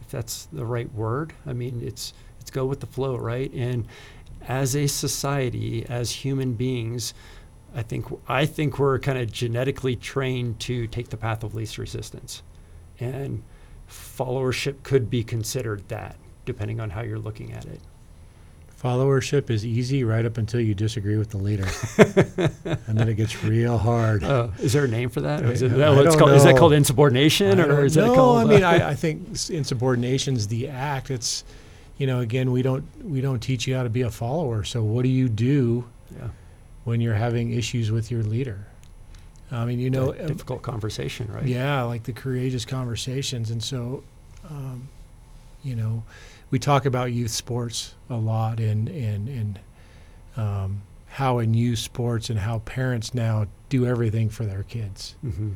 if 0.01 0.09
that's 0.09 0.45
the 0.47 0.65
right 0.65 0.91
word. 0.93 1.33
I 1.45 1.53
mean, 1.53 1.81
it's 1.83 2.13
it's 2.39 2.51
go 2.51 2.65
with 2.65 2.79
the 2.79 2.87
flow, 2.87 3.17
right? 3.17 3.51
And 3.53 3.87
as 4.47 4.75
a 4.75 4.87
society, 4.87 5.85
as 5.89 6.11
human 6.11 6.53
beings, 6.53 7.13
I 7.73 7.81
think 7.81 8.05
I 8.27 8.45
think 8.45 8.79
we're 8.79 8.99
kind 8.99 9.17
of 9.17 9.31
genetically 9.31 9.95
trained 9.95 10.59
to 10.61 10.87
take 10.87 11.09
the 11.09 11.17
path 11.17 11.43
of 11.43 11.55
least 11.55 11.77
resistance, 11.77 12.43
and 12.99 13.43
followership 13.89 14.83
could 14.83 15.09
be 15.09 15.23
considered 15.23 15.87
that, 15.89 16.15
depending 16.45 16.79
on 16.79 16.89
how 16.89 17.01
you're 17.01 17.19
looking 17.19 17.53
at 17.53 17.65
it. 17.65 17.79
Followership 18.81 19.49
is 19.49 19.65
easy 19.65 20.03
right 20.03 20.25
up 20.25 20.37
until 20.37 20.59
you 20.59 20.75
disagree 20.75 21.17
with 21.17 21.29
the 21.29 21.37
leader, 21.37 21.65
and 22.87 22.97
then 22.97 23.07
it 23.07 23.15
gets 23.15 23.43
real 23.43 23.77
hard. 23.77 24.23
Uh, 24.23 24.49
is 24.59 24.73
there 24.73 24.83
a 24.83 24.87
name 24.87 25.09
for 25.09 25.21
that? 25.21 25.43
Is, 25.43 25.61
it, 25.61 25.71
I 25.71 25.75
that 25.77 26.03
don't 26.03 26.19
called? 26.19 26.31
is 26.31 26.43
that 26.43 26.57
called 26.57 26.73
insubordination, 26.73 27.59
I 27.59 27.65
or 27.65 27.85
is 27.85 27.95
that 27.95 28.05
know. 28.05 28.15
called? 28.15 28.39
I 28.39 28.43
uh, 28.43 28.47
mean, 28.47 28.63
I, 28.63 28.89
I 28.89 28.95
think 28.95 29.29
s- 29.31 29.49
insubordination's 29.49 30.47
the 30.47 30.67
act. 30.67 31.09
It's, 31.09 31.45
you 31.97 32.05
know, 32.05 32.19
again, 32.19 32.51
we 32.51 32.61
don't 32.61 32.85
we 33.03 33.21
don't 33.21 33.39
teach 33.39 33.65
you 33.65 33.75
how 33.75 33.83
to 33.83 33.89
be 33.89 34.01
a 34.01 34.11
follower. 34.11 34.63
So 34.63 34.83
what 34.83 35.03
do 35.03 35.09
you 35.09 35.29
do 35.29 35.85
yeah, 36.15 36.27
when 36.83 36.99
you're 37.01 37.15
having 37.15 37.53
issues 37.53 37.91
with 37.91 38.11
your 38.11 38.23
leader? 38.23 38.67
I 39.51 39.65
mean, 39.65 39.79
you 39.79 39.89
know, 39.89 40.13
a 40.13 40.21
um, 40.21 40.27
difficult 40.27 40.61
conversation, 40.63 41.31
right? 41.31 41.45
yeah, 41.45 41.81
like 41.83 42.03
the 42.03 42.13
courageous 42.13 42.65
conversations. 42.65 43.51
And 43.51 43.63
so, 43.63 44.03
um, 44.49 44.89
you 45.63 45.75
know, 45.75 46.03
we 46.55 46.59
talk 46.59 46.85
about 46.85 47.11
youth 47.11 47.31
sports 47.31 47.95
a 48.09 48.15
lot 48.15 48.61
and, 48.61 48.87
and, 48.87 49.27
and 49.27 49.59
um, 50.37 50.81
how 51.07 51.39
in 51.39 51.53
youth 51.53 51.79
sports 51.79 52.29
and 52.29 52.39
how 52.39 52.59
parents 52.59 53.13
now 53.13 53.45
do 53.67 53.85
everything 53.85 54.29
for 54.29 54.45
their 54.45 54.63
kids, 54.63 55.15
hmm 55.19 55.51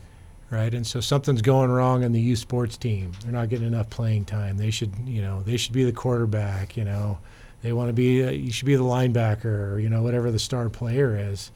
right? 0.49 0.73
And 0.73 0.85
so 0.85 0.99
something's 0.99 1.41
going 1.41 1.69
wrong 1.71 2.03
in 2.03 2.11
the 2.11 2.19
youth 2.19 2.39
sports 2.39 2.75
team. 2.75 3.13
They're 3.23 3.31
not 3.31 3.47
getting 3.47 3.67
enough 3.67 3.89
playing 3.89 4.25
time. 4.25 4.57
They 4.57 4.71
should, 4.71 4.91
you 5.05 5.21
know, 5.21 5.41
they 5.41 5.55
should 5.55 5.71
be 5.71 5.85
the 5.85 5.93
quarterback, 5.93 6.75
you 6.75 6.83
know. 6.83 7.19
They 7.61 7.71
want 7.71 7.87
to 7.87 7.93
be, 7.93 8.25
uh, 8.25 8.31
you 8.31 8.51
should 8.51 8.65
be 8.65 8.75
the 8.75 8.83
linebacker 8.83 9.45
or, 9.45 9.79
you 9.79 9.87
know, 9.87 10.01
whatever 10.01 10.31
the 10.31 10.39
star 10.39 10.67
player 10.67 11.15
is. 11.15 11.51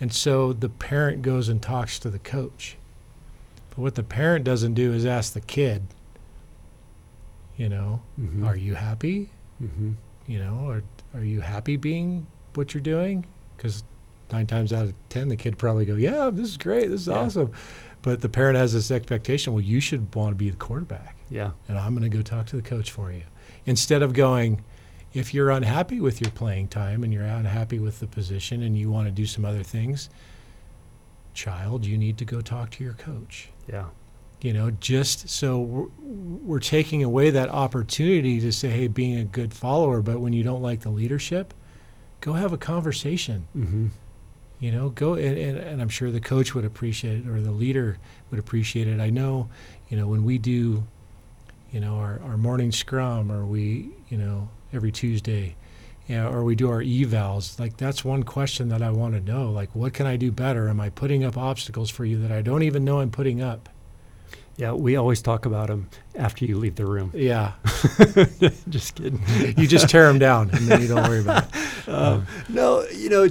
And 0.00 0.12
so 0.12 0.52
the 0.52 0.68
parent 0.68 1.22
goes 1.22 1.48
and 1.48 1.60
talks 1.60 1.98
to 2.00 2.10
the 2.10 2.20
coach. 2.20 2.76
But 3.70 3.78
what 3.78 3.94
the 3.96 4.04
parent 4.04 4.44
doesn't 4.44 4.74
do 4.74 4.92
is 4.92 5.04
ask 5.04 5.32
the 5.32 5.40
kid, 5.40 5.82
you 7.56 7.68
know, 7.68 8.00
hmm 8.16 8.44
are 8.44 8.56
you 8.56 8.74
happy? 8.74 9.30
hmm 9.58 9.92
You 10.26 10.38
know, 10.40 10.68
are, 10.70 10.82
are 11.14 11.24
you 11.24 11.40
happy 11.40 11.76
being 11.76 12.26
what 12.54 12.74
you're 12.74 12.80
doing? 12.82 13.24
Because 13.56 13.84
nine 14.32 14.46
times 14.46 14.72
out 14.72 14.84
of 14.84 14.94
10, 15.08 15.28
the 15.28 15.36
kid 15.36 15.56
probably 15.56 15.84
go, 15.84 15.94
yeah, 15.96 16.30
this 16.32 16.48
is 16.48 16.56
great. 16.56 16.88
This 16.90 17.02
is 17.02 17.06
Yeah. 17.08 17.14
awesome. 17.14 17.52
But 18.02 18.20
the 18.20 18.28
parent 18.28 18.56
has 18.58 18.72
this 18.72 18.90
expectation, 18.90 19.52
well, 19.52 19.62
you 19.62 19.80
should 19.80 20.14
want 20.14 20.30
to 20.32 20.36
be 20.36 20.50
the 20.50 20.56
quarterback 20.56 21.16
Yeah. 21.30 21.52
and 21.68 21.78
I'm 21.78 21.94
going 21.96 22.08
to 22.10 22.14
go 22.16 22.22
talk 22.22 22.46
to 22.46 22.56
the 22.56 22.62
coach 22.62 22.90
for 22.90 23.10
you. 23.12 23.22
Instead 23.66 24.02
of 24.02 24.12
going, 24.12 24.62
if 25.14 25.32
you're 25.32 25.50
unhappy 25.50 26.00
with 26.00 26.20
your 26.20 26.30
playing 26.32 26.68
time 26.68 27.02
and 27.04 27.12
you're 27.12 27.24
unhappy 27.24 27.78
with 27.78 28.00
the 28.00 28.06
position 28.06 28.62
and 28.62 28.76
you 28.76 28.90
want 28.90 29.06
to 29.06 29.12
do 29.12 29.26
some 29.26 29.44
other 29.44 29.62
things, 29.62 30.10
child, 31.34 31.84
you 31.84 31.96
need 31.98 32.18
to 32.18 32.24
go 32.24 32.40
talk 32.40 32.70
to 32.70 32.84
your 32.84 32.94
coach. 32.94 33.48
Yeah. 33.68 33.86
You 34.42 34.52
know, 34.52 34.70
just 34.70 35.28
so 35.30 35.58
we're, 35.58 35.86
we're 35.98 36.60
taking 36.60 37.02
away 37.02 37.30
that 37.30 37.48
opportunity 37.48 38.38
to 38.40 38.52
say, 38.52 38.68
hey, 38.68 38.86
being 38.86 39.18
a 39.18 39.24
good 39.24 39.54
follower, 39.54 40.02
but 40.02 40.20
when 40.20 40.32
you 40.34 40.42
don't 40.42 40.62
like 40.62 40.80
the 40.80 40.90
leadership, 40.90 41.54
go 42.20 42.34
have 42.34 42.52
a 42.52 42.58
conversation. 42.58 43.48
hmm 43.54 43.86
You 44.60 44.72
know, 44.72 44.90
go 44.90 45.14
and, 45.14 45.38
and, 45.38 45.58
and 45.58 45.82
I'm 45.82 45.88
sure 45.88 46.10
the 46.10 46.20
coach 46.20 46.54
would 46.54 46.64
appreciate 46.66 47.20
it 47.24 47.28
or 47.28 47.40
the 47.40 47.50
leader 47.50 47.98
would 48.30 48.38
appreciate 48.38 48.88
it. 48.88 49.00
I 49.00 49.10
know, 49.10 49.48
you 49.88 49.96
know, 49.96 50.06
when 50.06 50.22
we 50.24 50.36
do, 50.38 50.84
you 51.72 51.80
know, 51.80 51.96
our, 51.96 52.20
our 52.22 52.36
morning 52.36 52.72
scrum 52.72 53.32
or 53.32 53.44
we, 53.46 53.90
you 54.10 54.18
know, 54.18 54.48
every 54.72 54.92
Tuesday, 54.92 55.56
you 56.08 56.16
know, 56.16 56.28
or 56.28 56.44
we 56.44 56.54
do 56.54 56.68
our 56.70 56.82
evals, 56.82 57.58
like 57.58 57.78
that's 57.78 58.04
one 58.04 58.22
question 58.22 58.68
that 58.68 58.82
I 58.82 58.90
want 58.90 59.14
to 59.14 59.20
know. 59.20 59.50
Like, 59.50 59.74
what 59.74 59.94
can 59.94 60.06
I 60.06 60.16
do 60.16 60.30
better? 60.30 60.68
Am 60.68 60.78
I 60.80 60.90
putting 60.90 61.24
up 61.24 61.36
obstacles 61.38 61.90
for 61.90 62.04
you 62.04 62.18
that 62.20 62.30
I 62.30 62.42
don't 62.42 62.62
even 62.62 62.84
know 62.84 63.00
I'm 63.00 63.10
putting 63.10 63.40
up? 63.40 63.68
Yeah. 64.56 64.72
We 64.72 64.96
always 64.96 65.22
talk 65.22 65.46
about 65.46 65.68
them 65.68 65.88
after 66.14 66.44
you 66.44 66.56
leave 66.58 66.76
the 66.76 66.86
room. 66.86 67.10
Yeah. 67.14 67.52
Just 68.68 68.94
kidding. 68.94 69.20
you 69.56 69.66
just 69.66 69.88
tear 69.90 70.06
them 70.06 70.18
down 70.18 70.50
and 70.50 70.66
then 70.66 70.80
you 70.80 70.88
don't 70.88 71.02
worry 71.08 71.20
about 71.20 71.44
it. 71.44 71.50
Um, 71.88 72.26
no, 72.48 72.84
you 72.88 73.08
know, 73.08 73.28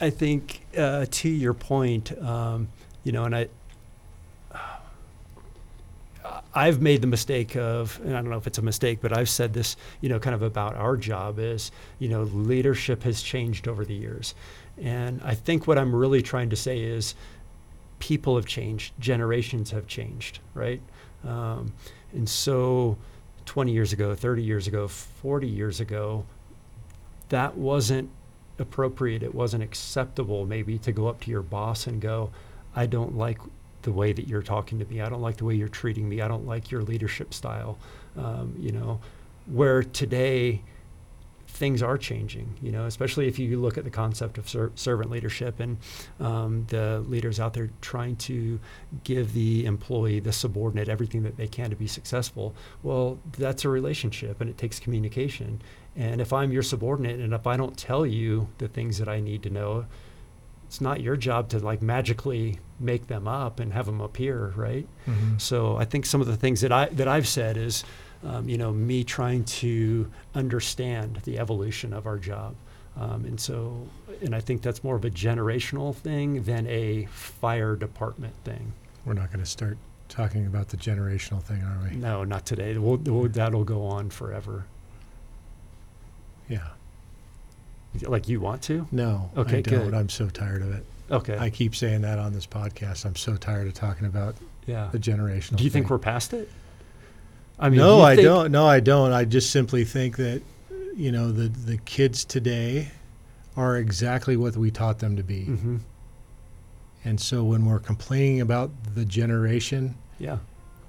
I 0.00 0.08
think 0.08 0.64
uh, 0.74 1.04
to 1.10 1.28
your 1.28 1.52
point, 1.52 2.10
um, 2.22 2.68
you 3.04 3.12
know, 3.12 3.24
and 3.24 3.36
I, 3.36 3.48
I've 6.54 6.80
made 6.80 7.02
the 7.02 7.06
mistake 7.06 7.56
of, 7.56 8.00
and 8.02 8.16
I 8.16 8.20
don't 8.20 8.30
know 8.30 8.38
if 8.38 8.46
it's 8.46 8.58
a 8.58 8.62
mistake, 8.62 9.00
but 9.00 9.16
I've 9.16 9.28
said 9.28 9.52
this, 9.52 9.76
you 10.00 10.08
know, 10.08 10.18
kind 10.18 10.34
of 10.34 10.42
about 10.42 10.74
our 10.74 10.96
job 10.96 11.38
is, 11.38 11.70
you 11.98 12.08
know, 12.08 12.22
leadership 12.22 13.02
has 13.02 13.22
changed 13.22 13.68
over 13.68 13.84
the 13.84 13.94
years, 13.94 14.34
and 14.80 15.20
I 15.22 15.34
think 15.34 15.66
what 15.66 15.78
I'm 15.78 15.94
really 15.94 16.22
trying 16.22 16.50
to 16.50 16.56
say 16.56 16.80
is, 16.80 17.14
people 17.98 18.36
have 18.36 18.46
changed, 18.46 18.94
generations 18.98 19.70
have 19.70 19.86
changed, 19.86 20.40
right? 20.54 20.80
Um, 21.24 21.72
and 22.12 22.28
so, 22.28 22.96
20 23.46 23.72
years 23.72 23.92
ago, 23.92 24.14
30 24.14 24.42
years 24.42 24.66
ago, 24.66 24.88
40 24.88 25.46
years 25.46 25.80
ago, 25.80 26.24
that 27.30 27.56
wasn't 27.56 28.10
appropriate. 28.58 29.22
It 29.22 29.34
wasn't 29.34 29.62
acceptable, 29.62 30.46
maybe, 30.46 30.78
to 30.78 30.92
go 30.92 31.08
up 31.08 31.20
to 31.22 31.30
your 31.30 31.42
boss 31.42 31.86
and 31.86 32.00
go, 32.00 32.30
I 32.74 32.86
don't 32.86 33.16
like 33.16 33.38
the 33.82 33.92
way 33.92 34.12
that 34.12 34.28
you're 34.28 34.42
talking 34.42 34.78
to 34.78 34.84
me. 34.84 35.00
I 35.00 35.08
don't 35.08 35.22
like 35.22 35.36
the 35.36 35.44
way 35.44 35.54
you're 35.54 35.68
treating 35.68 36.08
me. 36.08 36.20
I 36.20 36.28
don't 36.28 36.46
like 36.46 36.70
your 36.70 36.82
leadership 36.82 37.32
style. 37.32 37.78
Um, 38.16 38.54
you 38.58 38.72
know, 38.72 39.00
where 39.46 39.82
today 39.82 40.62
things 41.58 41.82
are 41.82 41.98
changing, 41.98 42.54
you 42.62 42.70
know, 42.70 42.84
especially 42.86 43.26
if 43.26 43.36
you 43.38 43.58
look 43.60 43.76
at 43.76 43.82
the 43.82 43.90
concept 43.90 44.38
of 44.38 44.48
ser- 44.48 44.70
servant 44.76 45.10
leadership 45.10 45.58
and 45.58 45.76
um, 46.20 46.64
the 46.68 47.04
leaders 47.08 47.40
out 47.40 47.52
there 47.54 47.68
trying 47.80 48.14
to 48.16 48.60
give 49.02 49.32
the 49.32 49.66
employee, 49.66 50.20
the 50.20 50.32
subordinate, 50.32 50.88
everything 50.88 51.24
that 51.24 51.36
they 51.36 51.48
can 51.48 51.68
to 51.70 51.76
be 51.76 51.88
successful. 51.88 52.54
Well, 52.84 53.18
that's 53.36 53.64
a 53.64 53.68
relationship 53.68 54.40
and 54.40 54.48
it 54.48 54.56
takes 54.56 54.78
communication. 54.78 55.60
And 55.96 56.20
if 56.20 56.32
I'm 56.32 56.52
your 56.52 56.62
subordinate 56.62 57.18
and 57.18 57.34
if 57.34 57.44
I 57.46 57.56
don't 57.56 57.76
tell 57.76 58.06
you 58.06 58.48
the 58.58 58.68
things 58.68 58.98
that 58.98 59.08
I 59.08 59.18
need 59.20 59.42
to 59.42 59.50
know, 59.50 59.84
it's 60.68 60.80
not 60.80 61.00
your 61.00 61.16
job 61.16 61.48
to 61.48 61.58
like 61.58 61.82
magically 61.82 62.58
make 62.78 63.08
them 63.08 63.26
up 63.26 63.58
and 63.58 63.72
have 63.72 63.86
them 63.86 64.00
appear, 64.00 64.52
right? 64.54 64.86
Mhm. 65.08 65.40
So 65.40 65.76
I 65.76 65.84
think 65.84 66.06
some 66.06 66.20
of 66.20 66.28
the 66.28 66.36
things 66.36 66.60
that 66.60 66.70
I 66.70 66.86
that 66.90 67.08
I've 67.08 67.26
said 67.26 67.56
is, 67.56 67.82
um, 68.24 68.48
you 68.48 68.58
know, 68.58 68.72
me 68.72 69.04
trying 69.04 69.44
to 69.44 70.10
understand 70.34 71.16
the 71.24 71.38
evolution 71.38 71.92
of 71.92 72.06
our 72.06 72.18
job, 72.18 72.54
um, 72.96 73.24
and 73.24 73.38
so 73.40 73.86
and 74.22 74.34
I 74.34 74.40
think 74.40 74.62
that's 74.62 74.82
more 74.82 74.96
of 74.96 75.04
a 75.04 75.10
generational 75.10 75.94
thing 75.94 76.42
than 76.42 76.66
a 76.66 77.06
fire 77.06 77.76
department 77.76 78.34
thing. 78.44 78.72
We're 79.04 79.14
not 79.14 79.28
going 79.28 79.44
to 79.44 79.50
start 79.50 79.78
talking 80.08 80.46
about 80.46 80.68
the 80.68 80.76
generational 80.76 81.42
thing, 81.42 81.62
are 81.62 81.88
we? 81.88 81.96
No, 81.96 82.24
not 82.24 82.46
today. 82.46 82.76
We'll, 82.78 82.96
we'll, 82.96 83.28
that'll 83.28 83.64
go 83.64 83.84
on 83.84 84.10
forever. 84.10 84.64
Yeah. 86.48 86.68
Like 88.02 88.28
you 88.28 88.40
want 88.40 88.62
to? 88.62 88.86
No. 88.90 89.30
Okay, 89.36 89.58
I 89.58 89.60
don't. 89.62 89.84
good. 89.84 89.94
I'm 89.94 90.08
so 90.08 90.28
tired 90.28 90.62
of 90.62 90.72
it. 90.72 90.84
Okay. 91.10 91.38
I 91.38 91.50
keep 91.50 91.74
saying 91.74 92.02
that 92.02 92.18
on 92.18 92.32
this 92.32 92.46
podcast. 92.46 93.06
I'm 93.06 93.16
so 93.16 93.36
tired 93.36 93.66
of 93.66 93.74
talking 93.74 94.06
about 94.06 94.36
yeah. 94.66 94.88
the 94.92 94.98
generational. 94.98 95.56
Do 95.56 95.64
you 95.64 95.70
think 95.70 95.88
we're 95.88 95.98
past 95.98 96.32
it? 96.34 96.50
I 97.58 97.68
mean, 97.70 97.78
no, 97.78 98.00
I 98.00 98.14
think- 98.16 98.24
don't. 98.26 98.52
No, 98.52 98.66
I 98.66 98.80
don't. 98.80 99.12
I 99.12 99.24
just 99.24 99.50
simply 99.50 99.84
think 99.84 100.16
that 100.16 100.42
you 100.96 101.10
know 101.12 101.32
the 101.32 101.48
the 101.48 101.76
kids 101.78 102.24
today 102.24 102.88
are 103.56 103.76
exactly 103.76 104.36
what 104.36 104.56
we 104.56 104.70
taught 104.70 104.98
them 105.00 105.16
to 105.16 105.22
be. 105.24 105.46
Mhm. 105.46 105.80
And 107.04 107.20
so 107.20 107.44
when 107.44 107.64
we're 107.64 107.78
complaining 107.78 108.40
about 108.40 108.70
the 108.94 109.04
generation, 109.04 109.94
Yeah. 110.18 110.38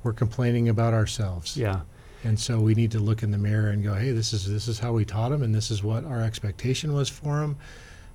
we're 0.04 0.14
complaining 0.14 0.68
about 0.70 0.94
ourselves. 0.94 1.56
Yeah. 1.58 1.82
And 2.24 2.40
so 2.40 2.60
we 2.60 2.76
need 2.76 2.92
to 2.92 3.00
look 3.00 3.24
in 3.24 3.32
the 3.32 3.38
mirror 3.38 3.70
and 3.70 3.84
go, 3.84 3.94
"Hey, 3.96 4.12
this 4.12 4.34
is 4.34 4.46
this 4.48 4.68
is 4.68 4.80
how 4.80 4.94
we 4.94 5.06
taught 5.06 5.30
them, 5.30 5.42
and 5.42 5.56
this 5.56 5.72
is 5.72 5.82
what 5.84 6.04
our 6.06 6.22
expectation 6.22 6.94
was 6.94 7.10
for 7.10 7.40
them." 7.40 7.56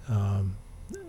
Um, 0.09 0.57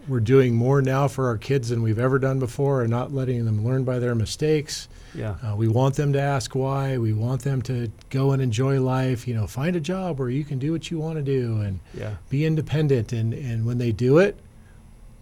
we're 0.07 0.19
doing 0.19 0.55
more 0.55 0.81
now 0.81 1.07
for 1.07 1.27
our 1.27 1.37
kids 1.37 1.69
than 1.69 1.81
we've 1.81 1.99
ever 1.99 2.19
done 2.19 2.39
before, 2.39 2.81
and 2.81 2.89
not 2.91 3.13
letting 3.13 3.45
them 3.45 3.65
learn 3.65 3.83
by 3.83 3.99
their 3.99 4.15
mistakes. 4.15 4.87
Yeah. 5.13 5.35
Uh, 5.41 5.55
we 5.55 5.67
want 5.67 5.95
them 5.95 6.13
to 6.13 6.19
ask 6.19 6.53
why. 6.55 6.97
We 6.97 7.13
want 7.13 7.41
them 7.43 7.61
to 7.63 7.91
go 8.09 8.31
and 8.31 8.41
enjoy 8.41 8.81
life. 8.81 9.27
You 9.27 9.33
know, 9.35 9.47
find 9.47 9.75
a 9.75 9.79
job 9.79 10.19
where 10.19 10.29
you 10.29 10.43
can 10.43 10.59
do 10.59 10.71
what 10.71 10.91
you 10.91 10.99
want 10.99 11.15
to 11.17 11.21
do 11.23 11.61
and 11.61 11.79
Yeah. 11.93 12.15
be 12.29 12.45
independent. 12.45 13.13
And, 13.13 13.33
and 13.33 13.65
when 13.65 13.77
they 13.77 13.91
do 13.91 14.17
it, 14.17 14.37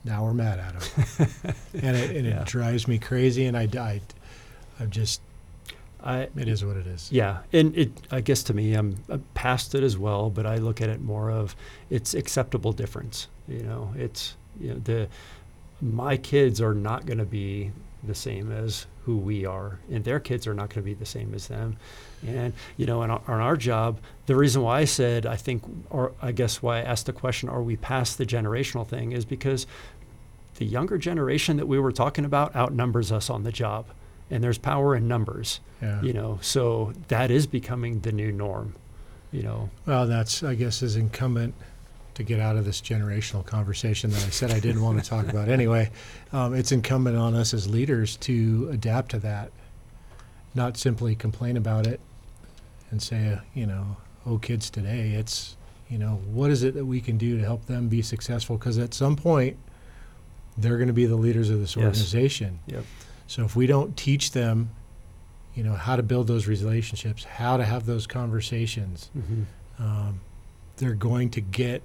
now 0.03 0.23
we're 0.25 0.33
mad 0.33 0.59
at 0.59 0.79
them, 0.79 1.27
and 1.81 1.95
it 1.95 2.15
and 2.15 2.25
Yeah. 2.27 2.41
it 2.41 2.47
drives 2.47 2.87
me 2.87 2.97
crazy. 2.97 3.45
And 3.45 3.55
I, 3.55 3.69
I, 3.79 4.01
I'm 4.79 4.89
just 4.89 5.21
I, 6.03 6.27
it 6.35 6.49
is 6.49 6.65
what 6.65 6.75
it 6.75 6.85
is. 6.87 7.09
Yeah, 7.11 7.37
and 7.53 7.77
it 7.77 7.91
I 8.11 8.19
guess 8.19 8.43
to 8.43 8.53
me 8.53 8.73
I'm, 8.73 8.97
I'm 9.07 9.23
past 9.35 9.73
it 9.75 9.83
as 9.83 9.97
well, 9.97 10.29
but 10.29 10.45
I 10.45 10.57
look 10.57 10.81
at 10.81 10.89
it 10.89 10.99
more 11.01 11.31
of 11.31 11.55
it's 11.89 12.13
acceptable 12.13 12.73
difference. 12.73 13.27
You 13.47 13.63
know, 13.63 13.93
it's 13.95 14.35
you 14.59 14.69
know 14.73 14.79
the 14.83 15.07
my 15.81 16.15
kids 16.17 16.61
are 16.61 16.73
not 16.73 17.05
going 17.05 17.17
to 17.17 17.25
be 17.25 17.71
the 18.05 18.15
same 18.15 18.51
as 18.51 18.85
who 19.05 19.17
we 19.17 19.45
are, 19.45 19.79
and 19.91 20.03
their 20.05 20.19
kids 20.19 20.47
are 20.47 20.53
not 20.53 20.69
going 20.69 20.75
to 20.81 20.81
be 20.81 20.93
the 20.93 21.05
same 21.05 21.33
as 21.33 21.47
them. 21.47 21.75
And 22.25 22.53
you 22.77 22.85
know, 22.85 23.01
on 23.01 23.11
our, 23.11 23.21
on 23.27 23.39
our 23.41 23.57
job, 23.57 23.99
the 24.27 24.35
reason 24.35 24.61
why 24.61 24.79
I 24.79 24.85
said 24.85 25.25
I 25.25 25.35
think, 25.35 25.63
or 25.89 26.13
I 26.21 26.31
guess 26.31 26.61
why 26.61 26.77
I 26.79 26.81
asked 26.83 27.05
the 27.07 27.13
question, 27.13 27.49
are 27.49 27.61
we 27.61 27.75
past 27.75 28.17
the 28.17 28.25
generational 28.25 28.87
thing, 28.87 29.11
is 29.11 29.25
because 29.25 29.67
the 30.55 30.65
younger 30.65 30.97
generation 30.97 31.57
that 31.57 31.67
we 31.67 31.79
were 31.79 31.91
talking 31.91 32.23
about 32.25 32.55
outnumbers 32.55 33.11
us 33.11 33.29
on 33.29 33.43
the 33.43 33.51
job, 33.51 33.85
and 34.31 34.43
there's 34.43 34.57
power 34.57 34.95
in 34.95 35.07
numbers 35.07 35.59
Yeah. 35.81 36.01
you 36.01 36.13
know 36.13 36.39
so 36.41 36.93
that 37.09 37.29
is 37.31 37.45
becoming 37.47 37.99
the 38.01 38.11
new 38.11 38.31
norm 38.31 38.75
you 39.31 39.43
know 39.43 39.69
Well, 39.85 40.07
that's 40.07 40.43
I 40.43 40.55
guess 40.55 40.81
is 40.81 40.95
incumbent 40.95 41.55
to 42.15 42.23
get 42.23 42.39
out 42.39 42.55
of 42.57 42.65
this 42.65 42.81
generational 42.81 43.45
conversation 43.45 44.09
that 44.11 44.23
I 44.25 44.29
said 44.29 44.51
I 44.51 44.59
didn't 44.59 44.81
want 44.81 45.03
to 45.03 45.09
talk 45.09 45.27
about 45.27 45.49
anyway, 45.49 45.89
um, 46.31 46.53
it's 46.53 46.71
incumbent 46.71 47.17
on 47.17 47.33
us 47.35 47.53
as 47.53 47.67
leaders 47.67 48.17
to 48.17 48.69
adapt 48.71 49.11
to 49.11 49.19
that, 49.19 49.51
not 50.55 50.77
simply 50.77 51.15
complain 51.15 51.57
about 51.57 51.87
it 51.87 51.99
and 52.91 53.01
say, 53.01 53.33
uh, 53.33 53.39
you 53.53 53.65
know, 53.65 53.97
oh, 54.25 54.37
kids 54.37 54.69
today, 54.69 55.11
it's, 55.11 55.57
you 55.89 55.97
know, 55.97 56.21
what 56.31 56.51
is 56.51 56.63
it 56.63 56.73
that 56.75 56.85
we 56.85 57.01
can 57.01 57.17
do 57.17 57.37
to 57.37 57.43
help 57.43 57.65
them 57.65 57.89
be 57.89 58.01
successful? 58.01 58.57
Because 58.57 58.77
at 58.77 58.93
some 58.93 59.15
point, 59.15 59.57
they're 60.57 60.77
going 60.77 60.87
to 60.87 60.93
be 60.93 61.05
the 61.07 61.15
leaders 61.15 61.49
of 61.49 61.59
this 61.59 61.75
Yes. 61.75 61.83
organization. 61.85 62.59
Yep. 62.67 62.85
So 63.25 63.43
if 63.43 63.55
we 63.55 63.65
don't 63.65 63.97
teach 63.97 64.31
them, 64.31 64.69
you 65.55 65.63
know, 65.63 65.73
how 65.73 65.95
to 65.95 66.03
build 66.03 66.27
those 66.27 66.47
relationships, 66.47 67.23
how 67.23 67.57
to 67.57 67.63
have 67.65 67.85
those 67.87 68.05
conversations, 68.05 69.09
Mhm. 69.17 69.45
um, 69.79 70.19
they're 70.77 70.93
going 70.93 71.29
to 71.31 71.41
get 71.41 71.81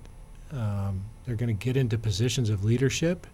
um, 0.52 1.02
they're 1.26 1.36
going 1.36 1.54
to 1.56 1.64
get 1.64 1.76
into 1.76 1.98
positions 1.98 2.50
of 2.50 2.64
leadership 2.64 3.26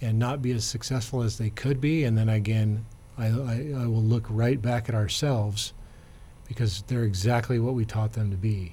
and 0.00 0.18
not 0.18 0.42
be 0.42 0.52
as 0.52 0.64
successful 0.64 1.22
as 1.22 1.38
they 1.38 1.50
could 1.50 1.80
be. 1.80 2.04
And 2.04 2.16
then 2.18 2.28
again, 2.28 2.84
I, 3.16 3.26
I, 3.26 3.72
I 3.82 3.86
will 3.86 4.02
look 4.02 4.26
right 4.28 4.60
back 4.60 4.88
at 4.88 4.94
ourselves 4.94 5.72
because 6.48 6.82
they're 6.88 7.04
exactly 7.04 7.58
what 7.58 7.74
we 7.74 7.84
taught 7.84 8.12
them 8.14 8.30
to 8.30 8.36
be. 8.36 8.72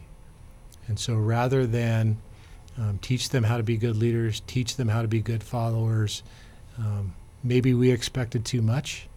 And 0.88 1.00
so 1.00 1.16
rather 1.16 1.68
than 1.68 2.18
um, 2.78 2.98
teach 3.02 3.30
them 3.30 3.44
how 3.44 3.58
to 3.58 3.64
be 3.64 3.78
good 3.78 3.96
leaders, 3.96 4.42
teach 4.48 4.76
them 4.76 4.88
how 4.90 5.02
to 5.02 5.08
be 5.08 5.22
good 5.22 5.44
followers, 5.44 6.24
um, 6.78 7.14
maybe 7.44 7.74
we 7.74 7.92
expected 7.92 8.44
too 8.46 8.62
much. 8.62 9.08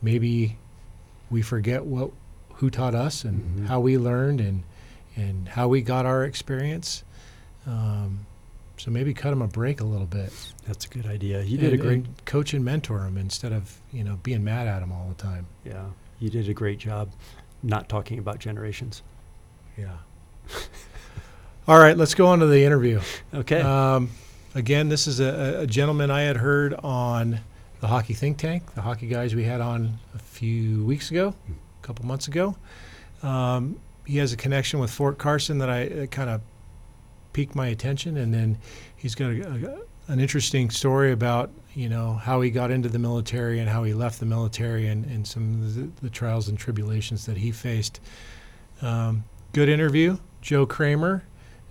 Maybe 0.00 0.58
we 1.30 1.42
forget 1.42 1.84
what 1.84 2.10
who 2.56 2.70
taught 2.70 2.94
us 2.94 3.24
and 3.24 3.42
Mhm. 3.60 3.66
how 3.66 3.80
we 3.80 3.98
learned 3.98 4.40
and 4.40 4.62
and 5.16 5.48
how 5.48 5.68
we 5.68 5.82
got 5.82 6.06
our 6.06 6.24
experience. 6.24 7.02
Um, 7.66 8.26
so 8.76 8.90
maybe 8.90 9.14
cut 9.14 9.32
him 9.32 9.42
a 9.42 9.46
break 9.46 9.80
a 9.80 9.84
little 9.84 10.06
bit. 10.06 10.32
That's 10.66 10.86
a 10.86 10.88
good 10.88 11.06
idea. 11.06 11.42
You 11.42 11.58
did 11.58 11.72
a 11.72 11.76
great 11.76 12.04
and 12.04 12.24
coach 12.24 12.52
and 12.52 12.64
mentor 12.64 13.04
him 13.04 13.16
instead 13.16 13.52
of 13.52 13.78
you 13.92 14.02
know 14.02 14.18
being 14.22 14.42
mad 14.42 14.66
at 14.66 14.82
him 14.82 14.92
all 14.92 15.08
the 15.08 15.22
time. 15.22 15.46
yeah. 15.64 15.84
You 16.18 16.30
did 16.30 16.48
a 16.48 16.54
great 16.54 16.78
job 16.78 17.10
not 17.62 17.88
talking 17.88 18.18
about 18.18 18.38
generations. 18.38 19.02
Yeah. 19.76 19.96
all 21.68 21.78
right, 21.78 21.96
let's 21.96 22.14
go 22.14 22.26
on 22.26 22.40
to 22.40 22.46
the 22.46 22.64
interview. 22.64 23.00
Okay. 23.34 23.60
Um, 23.60 24.10
again, 24.54 24.88
this 24.88 25.06
is 25.06 25.20
a, 25.20 25.62
a 25.62 25.66
gentleman 25.66 26.10
I 26.10 26.22
had 26.22 26.36
heard 26.36 26.74
on 26.74 27.40
the 27.80 27.88
Hockey 27.88 28.14
Think 28.14 28.38
Tank, 28.38 28.74
the 28.74 28.82
hockey 28.82 29.08
guys 29.08 29.34
we 29.34 29.44
had 29.44 29.60
on 29.60 29.98
a 30.14 30.18
few 30.18 30.84
weeks 30.84 31.10
ago, 31.10 31.34
a 31.48 31.86
couple 31.86 32.04
months 32.06 32.28
ago. 32.28 32.56
Um, 33.22 33.80
he 34.06 34.18
has 34.18 34.32
a 34.32 34.36
connection 34.36 34.78
with 34.78 34.90
Fort 34.90 35.18
Carson 35.18 35.58
that 35.58 35.70
I 35.70 36.06
kind 36.10 36.30
of 36.30 36.40
piqued 37.32 37.54
my 37.54 37.68
attention, 37.68 38.16
and 38.16 38.32
then 38.32 38.58
he's 38.96 39.14
got 39.14 39.30
a, 39.30 39.86
a, 40.08 40.12
an 40.12 40.20
interesting 40.20 40.70
story 40.70 41.12
about 41.12 41.50
you 41.74 41.88
know 41.88 42.14
how 42.14 42.40
he 42.40 42.50
got 42.50 42.70
into 42.70 42.88
the 42.88 42.98
military 42.98 43.58
and 43.58 43.68
how 43.68 43.82
he 43.84 43.94
left 43.94 44.20
the 44.20 44.26
military 44.26 44.88
and, 44.88 45.04
and 45.06 45.26
some 45.26 45.54
of 45.54 45.74
the, 45.74 45.90
the 46.02 46.10
trials 46.10 46.48
and 46.48 46.58
tribulations 46.58 47.26
that 47.26 47.36
he 47.36 47.50
faced. 47.50 48.00
Um, 48.82 49.24
good 49.52 49.68
interview, 49.68 50.18
Joe 50.40 50.66
Kramer. 50.66 51.24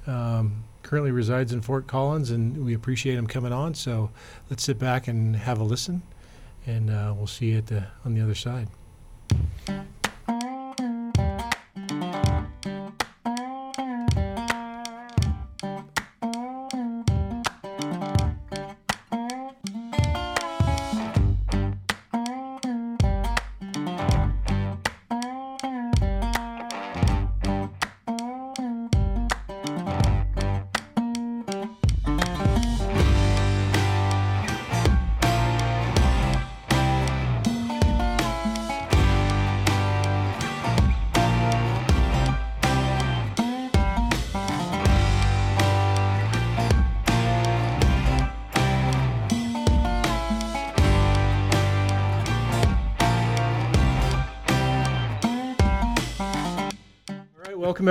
Um, 0.08 0.63
currently 0.84 1.12
resides 1.12 1.54
in 1.54 1.62
Fort 1.62 1.88
Collins, 1.88 2.32
and 2.32 2.65
we 2.65 2.74
appreciate 2.74 3.15
him 3.15 3.28
coming 3.28 3.54
on. 3.54 3.74
So 3.74 4.12
let's 4.50 4.63
sit 4.63 4.80
back 4.80 5.08
and 5.08 5.36
have 5.36 5.60
a 5.60 5.63
listen, 5.63 6.02
and 6.65 6.89
uh, 6.89 7.13
we'll 7.15 7.28
see 7.28 7.52
you 7.52 7.60
at 7.60 7.67
the 7.67 7.86
on 8.04 8.13
the 8.13 8.21
other 8.21 8.36
side. 8.36 8.67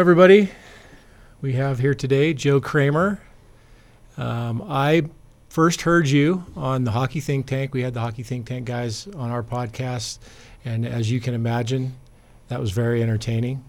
Everybody. 0.00 0.48
We 1.42 1.52
have 1.52 1.78
here 1.78 1.94
today 1.94 2.32
Joe 2.32 2.58
Kramer. 2.58 3.20
Um, 4.16 4.64
I 4.66 5.10
first 5.50 5.82
heard 5.82 6.08
you 6.08 6.46
on 6.56 6.84
the 6.84 6.90
Hockey 6.90 7.20
Think 7.20 7.46
Tank. 7.46 7.74
We 7.74 7.82
had 7.82 7.92
the 7.92 8.00
Hockey 8.00 8.22
Think 8.22 8.46
Tank 8.46 8.64
guys 8.64 9.06
on 9.08 9.30
our 9.30 9.42
podcast, 9.42 10.18
and 10.64 10.86
as 10.86 11.10
you 11.10 11.20
can 11.20 11.34
imagine, 11.34 11.96
that 12.48 12.58
was 12.58 12.70
very 12.70 13.02
entertaining. 13.02 13.62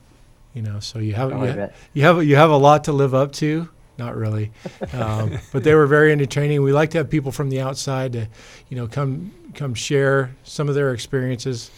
You 0.54 0.62
know, 0.62 0.80
so 0.80 1.00
you 1.00 1.16
have 1.16 1.34
Oh, 1.34 1.44
you, 1.44 1.70
you 1.92 2.04
have 2.04 2.24
you 2.24 2.38
have 2.38 2.50
a 2.50 2.56
lot 2.56 2.86
to 2.86 2.94
live 2.94 3.14
up 3.14 3.34
to. 3.34 3.68
Not 3.98 4.16
really, 4.16 4.52
um, 4.94 5.38
but 5.52 5.66
they 5.66 5.76
were 5.76 5.86
very 5.86 6.14
entertaining. 6.14 6.64
We 6.64 6.72
like 6.72 6.92
to 6.92 7.00
have 7.00 7.10
people 7.10 7.34
from 7.34 7.50
the 7.50 7.60
outside 7.60 8.14
to, 8.14 8.30
you 8.70 8.78
know, 8.78 8.88
come 8.88 9.34
come 9.54 9.74
share 9.74 10.34
some 10.44 10.70
of 10.70 10.76
their 10.76 10.94
experiences 10.94 11.72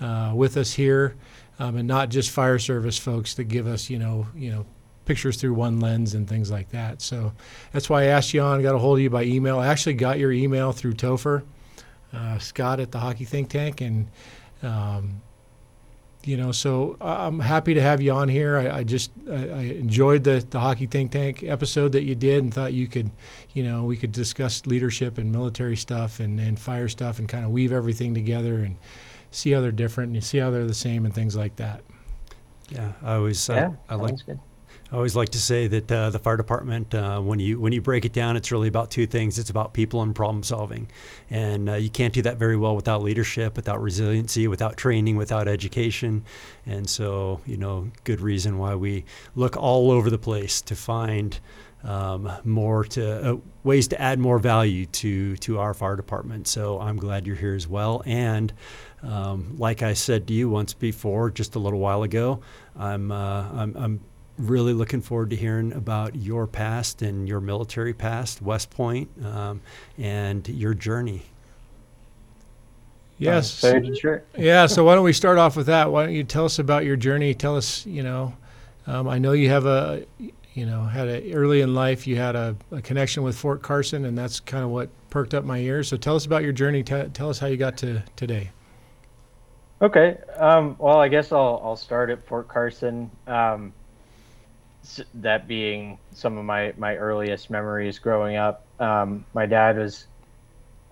uh, 0.00 0.32
with 0.34 0.56
us 0.56 0.72
here, 0.72 1.14
um, 1.58 1.76
and 1.76 1.88
not 1.88 2.08
just 2.08 2.30
fire 2.30 2.58
service 2.58 2.98
folks 2.98 3.34
that 3.34 3.44
give 3.44 3.66
us, 3.66 3.90
you 3.90 3.98
know, 3.98 4.26
you 4.34 4.50
know, 4.50 4.66
pictures 5.04 5.36
through 5.38 5.54
one 5.54 5.80
lens 5.80 6.14
and 6.14 6.28
things 6.28 6.50
like 6.50 6.68
that. 6.70 7.00
So 7.00 7.32
that's 7.72 7.88
why 7.88 8.02
I 8.02 8.06
asked 8.06 8.34
you 8.34 8.42
on, 8.42 8.62
got 8.62 8.74
a 8.74 8.78
hold 8.78 8.98
of 8.98 9.02
you 9.02 9.10
by 9.10 9.24
email. 9.24 9.58
I 9.58 9.68
actually 9.68 9.94
got 9.94 10.18
your 10.18 10.30
email 10.30 10.72
through 10.72 10.94
Topher, 10.94 11.44
uh, 12.12 12.38
Scott 12.38 12.78
at 12.78 12.92
the 12.92 12.98
Hockey 12.98 13.24
Think 13.24 13.48
Tank, 13.48 13.80
and 13.80 14.08
um, 14.62 15.22
you 16.24 16.36
know, 16.36 16.52
so 16.52 16.96
I'm 17.00 17.38
happy 17.38 17.74
to 17.74 17.80
have 17.80 18.02
you 18.02 18.12
on 18.12 18.28
here. 18.28 18.58
I, 18.58 18.78
I 18.78 18.84
just 18.84 19.10
I, 19.30 19.32
I 19.32 19.62
enjoyed 19.78 20.24
the 20.24 20.44
the 20.50 20.60
Hockey 20.60 20.86
Think 20.86 21.12
Tank 21.12 21.42
episode 21.42 21.92
that 21.92 22.02
you 22.02 22.14
did, 22.14 22.42
and 22.42 22.52
thought 22.52 22.74
you 22.74 22.86
could, 22.86 23.10
you 23.54 23.62
know, 23.62 23.84
we 23.84 23.96
could 23.96 24.12
discuss 24.12 24.66
leadership 24.66 25.16
and 25.16 25.32
military 25.32 25.76
stuff 25.76 26.20
and, 26.20 26.38
and 26.38 26.58
fire 26.58 26.88
stuff, 26.88 27.18
and 27.18 27.28
kind 27.28 27.44
of 27.44 27.50
weave 27.50 27.72
everything 27.72 28.14
together 28.14 28.56
and 28.56 28.76
see 29.30 29.52
how 29.52 29.60
they're 29.60 29.72
different 29.72 30.08
and 30.08 30.16
you 30.16 30.20
see 30.20 30.38
how 30.38 30.50
they're 30.50 30.66
the 30.66 30.74
same 30.74 31.04
and 31.04 31.14
things 31.14 31.36
like 31.36 31.56
that. 31.56 31.82
yeah. 32.70 32.92
I 33.02 33.14
always, 33.14 33.48
yeah, 33.48 33.72
I, 33.88 33.94
I 33.94 33.96
like 33.96 34.24
good. 34.26 34.38
I 34.90 34.96
always 34.96 35.14
like 35.14 35.28
to 35.30 35.38
say 35.38 35.66
that 35.66 35.92
uh, 35.92 36.08
the 36.08 36.18
fire 36.18 36.38
department, 36.38 36.94
uh, 36.94 37.20
when 37.20 37.38
you 37.38 37.60
when 37.60 37.74
you 37.74 37.82
break 37.82 38.06
it 38.06 38.14
down, 38.14 38.38
it's 38.38 38.50
really 38.50 38.68
about 38.68 38.90
two 38.90 39.06
things. 39.06 39.38
It's 39.38 39.50
about 39.50 39.74
people 39.74 40.00
and 40.00 40.14
problem 40.14 40.42
solving, 40.42 40.88
and 41.28 41.68
uh, 41.68 41.74
you 41.74 41.90
can't 41.90 42.14
do 42.14 42.22
that 42.22 42.38
very 42.38 42.56
well 42.56 42.74
without 42.74 43.02
leadership, 43.02 43.54
without 43.54 43.82
resiliency, 43.82 44.48
without 44.48 44.78
training, 44.78 45.16
without 45.16 45.46
education. 45.46 46.24
And 46.64 46.88
so, 46.88 47.42
you 47.44 47.58
know, 47.58 47.90
good 48.04 48.22
reason 48.22 48.56
why 48.56 48.76
we 48.76 49.04
look 49.34 49.58
all 49.58 49.90
over 49.90 50.08
the 50.08 50.18
place 50.18 50.62
to 50.62 50.74
find 50.74 51.38
um, 51.84 52.30
more 52.44 52.84
to 52.84 53.32
uh, 53.32 53.36
ways 53.64 53.88
to 53.88 54.00
add 54.00 54.18
more 54.18 54.38
value 54.38 54.86
to 54.86 55.36
to 55.36 55.58
our 55.58 55.74
fire 55.74 55.96
department. 55.96 56.48
So 56.48 56.80
I'm 56.80 56.96
glad 56.96 57.26
you're 57.26 57.36
here 57.36 57.54
as 57.54 57.68
well. 57.68 58.02
And 58.06 58.54
um, 59.02 59.56
like 59.58 59.82
I 59.82 59.94
said 59.94 60.26
to 60.28 60.32
you 60.32 60.48
once 60.48 60.74
before, 60.74 61.30
just 61.30 61.54
a 61.54 61.58
little 61.58 61.78
while 61.78 62.02
ago, 62.02 62.40
I'm 62.76 63.12
uh, 63.12 63.48
I'm, 63.52 63.76
I'm 63.76 64.00
really 64.38 64.72
looking 64.72 65.00
forward 65.00 65.30
to 65.30 65.36
hearing 65.36 65.72
about 65.72 66.16
your 66.16 66.46
past 66.46 67.02
and 67.02 67.28
your 67.28 67.40
military 67.40 67.92
past, 67.92 68.40
West 68.40 68.70
Point, 68.70 69.08
um, 69.24 69.60
and 69.98 70.46
your 70.48 70.74
journey. 70.74 71.22
Yes. 73.18 73.60
Yeah. 74.36 74.66
So 74.66 74.84
why 74.84 74.94
don't 74.94 75.04
we 75.04 75.12
start 75.12 75.38
off 75.38 75.56
with 75.56 75.66
that? 75.66 75.90
Why 75.90 76.04
don't 76.04 76.14
you 76.14 76.22
tell 76.22 76.44
us 76.44 76.60
about 76.60 76.84
your 76.84 76.94
journey? 76.94 77.34
Tell 77.34 77.56
us, 77.56 77.84
you 77.84 78.04
know, 78.04 78.34
um, 78.86 79.08
I 79.08 79.18
know 79.18 79.32
you 79.32 79.48
have 79.48 79.66
a, 79.66 80.04
you 80.54 80.64
know, 80.66 80.84
had 80.84 81.08
a 81.08 81.32
early 81.32 81.60
in 81.60 81.74
life 81.74 82.06
you 82.06 82.16
had 82.16 82.36
a, 82.36 82.56
a 82.70 82.80
connection 82.80 83.24
with 83.24 83.36
Fort 83.36 83.60
Carson, 83.60 84.04
and 84.04 84.16
that's 84.16 84.38
kind 84.38 84.62
of 84.62 84.70
what 84.70 84.88
perked 85.10 85.34
up 85.34 85.44
my 85.44 85.58
ears. 85.58 85.88
So 85.88 85.96
tell 85.96 86.14
us 86.14 86.26
about 86.26 86.44
your 86.44 86.52
journey. 86.52 86.84
T- 86.84 87.08
tell 87.12 87.28
us 87.28 87.40
how 87.40 87.48
you 87.48 87.56
got 87.56 87.76
to 87.78 88.02
today. 88.14 88.50
Okay. 89.80 90.18
Um, 90.36 90.76
well, 90.78 90.98
I 91.00 91.08
guess 91.08 91.32
I'll 91.32 91.60
I'll 91.64 91.76
start 91.76 92.10
at 92.10 92.26
Fort 92.26 92.48
Carson. 92.48 93.10
Um, 93.26 93.74
that 95.14 95.46
being 95.48 95.98
some 96.12 96.38
of 96.38 96.44
my 96.44 96.72
my 96.76 96.96
earliest 96.96 97.50
memories 97.50 97.98
growing 97.98 98.36
up. 98.36 98.68
Um, 98.78 99.26
my 99.34 99.46
dad 99.46 99.78
was 99.78 100.06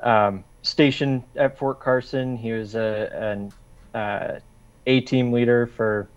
um, 0.00 0.44
stationed 0.62 1.24
at 1.36 1.58
Fort 1.58 1.80
Carson. 1.80 2.36
He 2.36 2.52
was 2.52 2.74
a 2.74 3.10
an 3.12 3.52
uh, 3.94 4.40
A 4.86 5.00
team 5.02 5.32
leader 5.32 5.66
for 5.66 6.12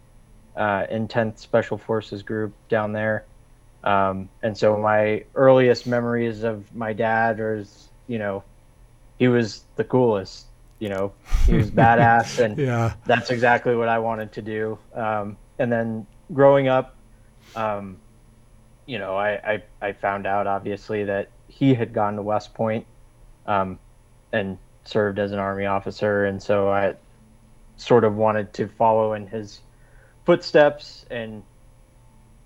uh, 0.55 0.85
in 0.89 1.07
10th 1.07 1.39
Special 1.39 1.77
Forces 1.77 2.23
Group 2.23 2.57
down 2.69 2.93
there. 2.93 3.27
Um, 3.83 4.29
and 4.43 4.57
so 4.57 4.77
my 4.77 5.25
earliest 5.35 5.87
memories 5.87 6.43
of 6.43 6.73
my 6.75 6.93
dad 6.93 7.39
is, 7.39 7.91
you 8.07 8.19
know, 8.19 8.45
he 9.19 9.27
was 9.29 9.65
the 9.77 9.85
coolest. 9.85 10.48
You 10.79 10.89
know, 10.89 11.13
he 11.45 11.53
was 11.53 11.69
badass, 11.69 12.39
and 12.39 12.57
Yeah. 12.57 12.93
that's 13.05 13.29
exactly 13.29 13.75
what 13.75 13.89
I 13.89 13.99
wanted 13.99 14.31
to 14.33 14.41
do. 14.41 14.79
Um, 14.93 15.37
and 15.57 15.71
then 15.71 16.07
growing 16.33 16.67
up, 16.67 16.95
um, 17.55 17.97
you 18.85 18.97
know, 18.97 19.15
I, 19.17 19.31
I, 19.31 19.63
I 19.81 19.91
found 19.91 20.25
out 20.25 20.47
obviously 20.47 21.03
that 21.05 21.29
he 21.47 21.73
had 21.73 21.93
gone 21.93 22.15
to 22.15 22.21
West 22.21 22.53
Point 22.53 22.85
um, 23.45 23.77
and 24.31 24.57
served 24.85 25.19
as 25.19 25.31
an 25.31 25.39
Army 25.39 25.65
officer. 25.65 26.25
And 26.25 26.41
so 26.41 26.69
I 26.69 26.95
sort 27.77 28.03
of 28.03 28.15
wanted 28.15 28.53
to 28.53 28.67
follow 28.67 29.13
in 29.13 29.27
his 29.27 29.59
footsteps 30.25 31.05
and 31.11 31.43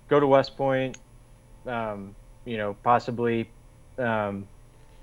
go 0.08 0.20
to 0.20 0.26
West 0.26 0.56
Point, 0.56 0.98
um, 1.66 2.14
you 2.44 2.56
know, 2.56 2.76
possibly 2.82 3.50
um, 3.98 4.46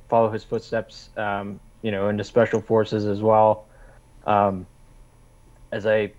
follow 0.09 0.29
his 0.29 0.43
footsteps, 0.43 1.09
um, 1.17 1.59
you 1.81 1.91
know, 1.91 2.09
into 2.09 2.23
special 2.23 2.61
forces 2.61 3.05
as 3.05 3.21
well. 3.21 3.67
Um, 4.25 4.67
as 5.71 5.85
I 5.85 6.13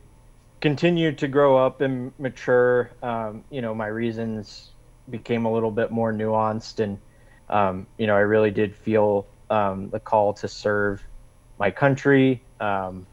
continued 0.61 1.19
to 1.19 1.29
grow 1.29 1.57
up 1.57 1.81
and 1.81 2.13
mature, 2.19 2.91
um, 3.03 3.45
you 3.51 3.63
know, 3.63 3.75
my 3.75 3.87
reasons 3.87 4.71
became 5.11 5.45
a 5.45 5.53
little 5.53 5.71
bit 5.71 5.91
more 5.91 6.13
nuanced, 6.13 6.81
and 6.81 6.99
um, 7.49 7.87
you 7.99 8.07
know, 8.07 8.17
I 8.17 8.21
really 8.21 8.51
did 8.51 8.75
feel 8.75 9.27
um, 9.51 9.91
the 9.91 10.01
call 10.01 10.33
to 10.35 10.49
serve 10.49 11.03
my 11.59 11.71
country. 11.71 12.43
Um, 12.61 13.07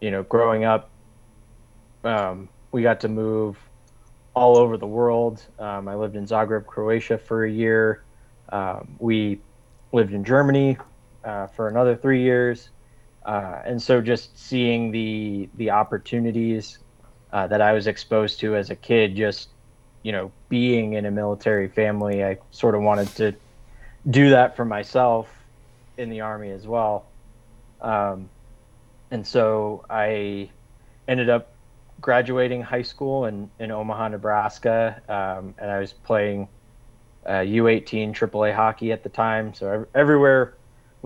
you 0.00 0.10
know, 0.10 0.22
growing 0.22 0.64
up, 0.64 0.90
um, 2.04 2.48
we 2.72 2.82
got 2.82 3.00
to 3.00 3.08
move 3.08 3.58
all 4.34 4.56
over 4.56 4.76
the 4.76 4.86
world. 4.86 5.44
I 5.58 5.94
lived 5.94 6.14
in 6.16 6.24
Zagreb, 6.24 6.66
Croatia 6.66 7.18
for 7.18 7.44
a 7.44 7.50
year. 7.50 8.04
We 8.98 9.42
lived 9.92 10.12
in 10.12 10.24
Germany 10.24 10.78
uh, 11.28 11.46
for 11.48 11.68
another 11.68 11.94
three 11.94 12.22
years. 12.22 12.70
Uh, 13.24 13.60
and 13.64 13.82
so 13.82 14.00
just 14.00 14.38
seeing 14.38 14.90
the 14.90 15.48
the 15.56 15.70
opportunities 15.70 16.78
uh, 17.32 17.46
that 17.46 17.60
I 17.60 17.72
was 17.72 17.86
exposed 17.86 18.40
to 18.40 18.56
as 18.56 18.70
a 18.70 18.76
kid, 18.76 19.14
just 19.14 19.50
you 20.02 20.12
know, 20.12 20.32
being 20.48 20.94
in 20.94 21.04
a 21.04 21.10
military 21.10 21.68
family, 21.68 22.24
I 22.24 22.38
sort 22.50 22.74
of 22.74 22.80
wanted 22.80 23.08
to 23.16 23.34
do 24.08 24.30
that 24.30 24.56
for 24.56 24.64
myself 24.64 25.28
in 25.98 26.08
the 26.08 26.22
army 26.22 26.50
as 26.50 26.66
well. 26.66 27.04
Um, 27.82 28.30
and 29.10 29.26
so 29.26 29.84
I 29.90 30.48
ended 31.08 31.28
up 31.28 31.52
graduating 32.00 32.62
high 32.62 32.82
school 32.82 33.26
in, 33.26 33.50
in 33.58 33.70
Omaha, 33.70 34.08
Nebraska, 34.08 35.02
um, 35.08 35.54
and 35.58 35.70
I 35.70 35.80
was 35.80 35.92
playing 35.92 36.48
uh, 37.26 37.40
U18 37.40 38.14
AAA 38.14 38.54
hockey 38.54 38.92
at 38.92 39.02
the 39.02 39.08
time. 39.08 39.52
So 39.52 39.86
everywhere 39.94 40.54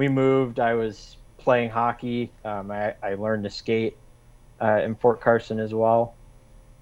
we 0.02 0.08
moved, 0.08 0.58
I 0.58 0.74
was 0.74 1.16
playing 1.38 1.70
hockey. 1.70 2.32
Um, 2.44 2.72
I, 2.72 2.94
I 3.00 3.14
learned 3.14 3.44
to 3.44 3.50
skate 3.50 3.96
uh, 4.60 4.80
in 4.82 4.96
Fort 4.96 5.20
Carson 5.20 5.60
as 5.60 5.72
well. 5.72 6.14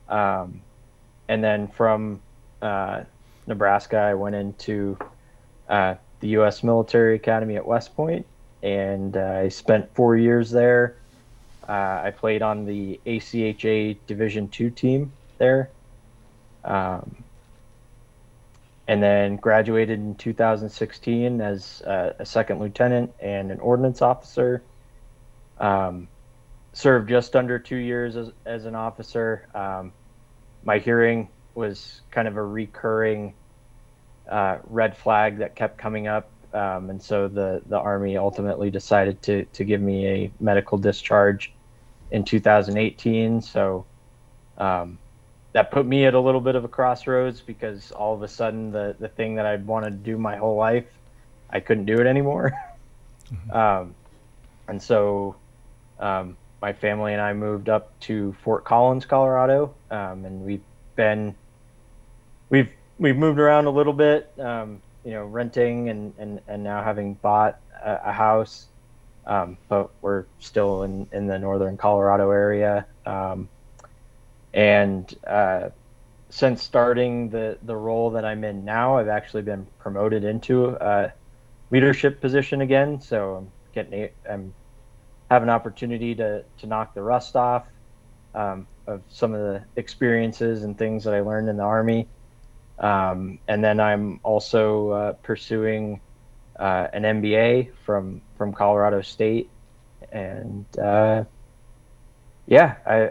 Um, 0.09 0.63
and 1.29 1.45
then 1.45 1.69
from 1.69 2.23
uh, 2.63 3.03
Nebraska, 3.47 3.99
I 3.99 4.15
went 4.15 4.37
into 4.37 4.97
uh, 5.69 5.97
the 6.21 6.29
U.S. 6.29 6.63
Military 6.63 7.15
Academy 7.17 7.57
at 7.57 7.67
West 7.67 7.95
Point, 7.95 8.25
and 8.63 9.15
uh, 9.15 9.43
I 9.45 9.49
spent 9.49 9.95
four 9.95 10.17
years 10.17 10.51
there. 10.51 10.97
Uh, 11.69 12.01
I 12.05 12.15
played 12.17 12.41
on 12.41 12.65
the 12.65 12.99
ACHA 13.05 13.99
Division 14.07 14.49
two 14.49 14.71
team 14.71 15.13
there, 15.37 15.69
um, 16.65 17.23
and 18.91 19.01
then 19.01 19.37
graduated 19.37 20.01
in 20.01 20.17
2016 20.17 21.41
as 21.41 21.81
uh, 21.83 22.13
a 22.19 22.27
second 22.27 22.59
lieutenant 22.59 23.13
and 23.21 23.53
an 23.53 23.61
ordnance 23.61 24.03
officer. 24.03 24.65
Um, 25.59 26.09
served 26.73 27.09
just 27.09 27.37
under 27.37 27.57
two 27.57 27.77
years 27.77 28.17
as, 28.17 28.33
as 28.45 28.65
an 28.65 28.75
officer. 28.75 29.47
Um, 29.55 29.93
my 30.65 30.79
hearing 30.79 31.29
was 31.55 32.01
kind 32.11 32.27
of 32.27 32.37
a 32.37 32.43
recurring 32.43 33.35
uh, 34.29 34.59
red 34.65 34.97
flag 34.97 35.39
that 35.39 35.55
kept 35.55 35.79
coming 35.79 36.09
up, 36.09 36.29
um, 36.53 36.91
and 36.91 37.01
so 37.01 37.29
the 37.29 37.63
the 37.67 37.79
army 37.79 38.17
ultimately 38.17 38.73
decided 38.73 39.23
to 39.23 39.45
to 39.45 39.63
give 39.63 39.81
me 39.81 40.09
a 40.09 40.33
medical 40.41 40.79
discharge 40.79 41.53
in 42.11 42.25
2018. 42.25 43.41
So 43.41 43.87
um, 44.59 44.99
that 45.53 45.71
put 45.71 45.87
me 45.87 46.05
at 46.05 46.15
a 46.15 46.21
little 46.21 46.41
bit 46.41 46.55
of 46.55 46.65
a 46.65 46.69
crossroads 46.69 47.41
because 47.41 47.91
all 47.93 48.15
of 48.15 48.23
a 48.23 48.29
sudden 48.29 48.71
the 48.71 48.95
the 48.99 49.09
thing 49.09 49.35
that 49.37 49.47
I'd 49.47 49.67
wanted 49.67 49.91
to 49.91 50.11
do 50.11 50.19
my 50.19 50.37
whole 50.37 50.57
life, 50.57 50.87
I 51.51 51.61
couldn't 51.61 51.87
do 51.87 52.01
it 52.01 52.07
anymore. 52.07 52.53
um, 53.53 53.95
and 54.69 54.81
so 54.83 55.37
um, 55.99 56.37
my 56.63 56.73
family 56.73 57.13
and 57.13 57.23
I 57.23 57.33
moved 57.33 57.69
up 57.69 57.99
to 58.01 58.35
Fort 58.45 58.65
Collins, 58.65 59.07
Colorado, 59.07 59.75
um, 59.91 60.25
and 60.25 60.45
we've 60.45 60.63
been 60.95 61.35
we've 62.49 62.71
we've 62.99 63.17
moved 63.17 63.41
around 63.41 63.67
a 63.67 63.71
little 63.71 63.93
bit, 63.93 64.31
um, 64.39 64.81
you 65.05 65.13
know, 65.13 65.25
renting 65.25 65.89
and, 65.89 66.13
and, 66.19 66.41
and 66.47 66.63
now 66.63 66.85
having 66.85 67.15
bought 67.15 67.59
a, 67.83 68.01
a 68.05 68.13
house, 68.13 68.67
um, 69.27 69.57
but 69.69 69.91
we're 70.03 70.27
still 70.39 70.83
in, 70.83 71.09
in 71.11 71.27
the 71.27 71.39
northern 71.39 71.77
Colorado 71.77 72.31
area. 72.31 72.87
And 74.53 75.13
uh, 75.27 75.71
since 76.31 76.63
starting 76.63 77.31
the 77.31 77.59
the 77.63 77.77
role 77.77 78.11
that 78.11 78.25
I'm 78.25 78.45
in 78.45 78.65
now, 78.65 78.97
I've 78.97 79.09
actually 79.09 79.43
been 79.43 79.67
promoted 79.79 80.25
into 80.25 80.69
a 80.71 81.13
leadership 81.71 82.21
position 82.21 82.61
again. 82.61 83.01
So 83.01 83.37
I'm 83.37 83.53
getting 83.73 84.11
I'm 84.29 84.55
have 85.31 85.43
an 85.43 85.51
opportunity 85.51 86.15
to 86.17 86.45
to 86.59 86.67
knock 86.67 86.95
the 86.95 87.03
rust 87.03 87.37
off 87.37 87.67
um, 88.35 88.67
of 88.87 89.03
some 89.09 89.35
of 89.35 89.41
the 89.41 89.65
experiences 89.77 90.65
and 90.65 90.77
things 90.77 91.05
that 91.05 91.15
I 91.15 91.21
learned 91.21 91.49
in 91.49 91.57
the 91.57 91.63
army. 91.63 92.09
Um, 92.79 93.39
and 93.47 93.63
then 93.63 93.79
I'm 93.79 94.21
also 94.23 94.91
uh, 94.91 95.13
pursuing 95.23 96.01
uh, 96.59 96.89
an 96.93 97.03
MBA 97.03 97.73
from 97.85 98.23
from 98.37 98.53
Colorado 98.53 99.03
State, 99.03 99.51
and 100.11 100.67
uh, 100.79 101.25
yeah, 102.47 102.77
I, 102.87 103.11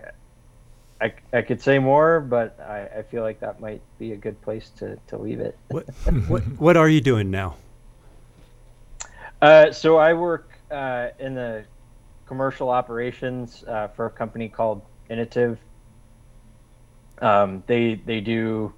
I 1.02 1.14
I 1.34 1.42
could 1.42 1.62
say 1.62 1.80
more, 1.80 2.20
but 2.20 2.60
I, 2.60 3.00
I 3.00 3.02
feel 3.04 3.24
like 3.24 3.40
that 3.40 3.60
might 3.60 3.82
be 3.98 4.12
a 4.12 4.18
good 4.18 4.42
place 4.42 4.70
to 4.78 4.98
to 5.08 5.18
leave 5.18 5.40
it. 5.40 5.58
What, 5.70 5.86
what, 6.28 6.44
what 6.60 6.78
are 6.78 6.90
you 6.90 7.02
doing 7.02 7.32
now? 7.32 7.56
Uh, 9.42 9.72
so 9.72 9.98
I 9.98 10.14
work 10.14 10.60
uh, 10.70 11.10
in 11.20 11.36
the 11.36 11.64
commercial 12.26 12.70
operations 12.70 13.64
uh, 13.68 13.88
for 13.88 14.06
a 14.06 14.10
company 14.10 14.50
called 14.50 14.82
Innovative. 15.10 15.58
Um, 17.22 17.64
they 17.68 17.96
they 17.96 18.20
do 18.20 18.74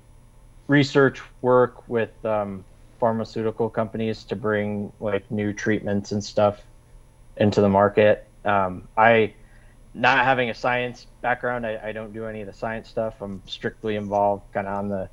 research 0.67 1.21
work 1.41 1.88
with 1.89 2.23
um, 2.25 2.63
pharmaceutical 2.99 3.69
companies 3.69 4.23
to 4.25 4.36
bring 4.36 4.91
like 4.99 5.29
new 5.31 5.53
treatments 5.53 6.12
and 6.12 6.23
stuff 6.23 6.62
into 7.38 7.62
the 7.62 7.69
market. 7.69 8.27
Um, 8.45 8.88
I 8.95 9.34
not 9.93 10.23
having 10.25 10.49
a 10.49 10.54
science 10.54 11.08
background, 11.21 11.65
I, 11.65 11.80
I 11.84 11.91
don't 11.91 12.13
do 12.13 12.25
any 12.25 12.41
of 12.41 12.47
the 12.47 12.54
science 12.54 12.89
stuff. 12.89 13.21
I'm 13.21 13.41
strictly 13.45 13.95
involved 13.95 14.51
kind 14.54 14.67
of 14.67 14.77
on 14.77 14.89
the 14.89 15.10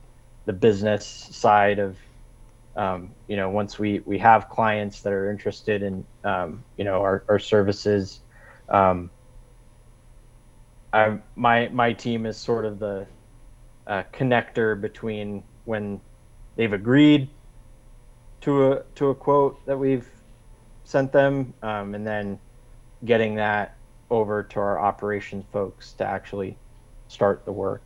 the 0.46 0.52
business 0.54 1.06
side 1.06 1.78
of 1.78 1.98
um, 2.78 3.16
you 3.26 3.36
know, 3.36 3.50
once 3.50 3.78
we, 3.78 4.00
we 4.06 4.18
have 4.18 4.48
clients 4.48 5.02
that 5.02 5.12
are 5.12 5.32
interested 5.32 5.82
in, 5.82 6.06
um, 6.22 6.64
you 6.76 6.84
know, 6.84 7.02
our, 7.02 7.24
our 7.28 7.40
services, 7.40 8.20
um, 8.68 9.10
I, 10.92 11.18
my, 11.34 11.68
my 11.70 11.92
team 11.92 12.24
is 12.24 12.38
sort 12.38 12.64
of 12.64 12.78
the 12.78 13.08
uh, 13.88 14.04
connector 14.12 14.80
between 14.80 15.42
when 15.64 16.00
they've 16.54 16.72
agreed 16.72 17.28
to 18.42 18.72
a, 18.72 18.82
to 18.94 19.08
a 19.08 19.14
quote 19.14 19.66
that 19.66 19.76
we've 19.76 20.08
sent 20.84 21.10
them, 21.10 21.54
um, 21.62 21.96
and 21.96 22.06
then 22.06 22.38
getting 23.04 23.34
that 23.34 23.77
over 24.10 24.42
to 24.42 24.60
our 24.60 24.78
operations 24.78 25.44
folks 25.52 25.92
to 25.94 26.04
actually 26.04 26.56
start 27.08 27.44
the 27.44 27.52
work. 27.52 27.82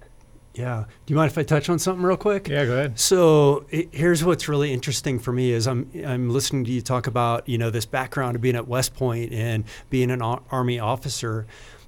Yeah. 0.54 0.85
Do 1.06 1.12
you 1.12 1.16
mind 1.16 1.30
if 1.30 1.38
I 1.38 1.44
touch 1.44 1.68
on 1.68 1.78
something 1.78 2.04
real 2.04 2.16
quick? 2.16 2.48
Yeah, 2.48 2.66
go 2.66 2.72
ahead. 2.72 2.98
So 2.98 3.64
it, 3.70 3.88
here's 3.92 4.22
what's 4.22 4.48
really 4.48 4.72
interesting 4.72 5.18
for 5.18 5.32
me 5.32 5.52
is 5.52 5.66
I'm 5.66 5.90
I'm 6.06 6.28
listening 6.28 6.64
to 6.64 6.70
you 6.70 6.82
talk 6.82 7.06
about 7.06 7.48
you 7.48 7.58
know 7.58 7.70
this 7.70 7.87
background 7.87 8.37
of 8.37 8.42
being 8.42 8.56
at 8.56 8.68
West 8.68 8.94
Point 8.94 9.32
and 9.32 9.64
being 9.88 10.11
an 10.11 10.20
army 10.20 10.78
officer, 10.78 11.46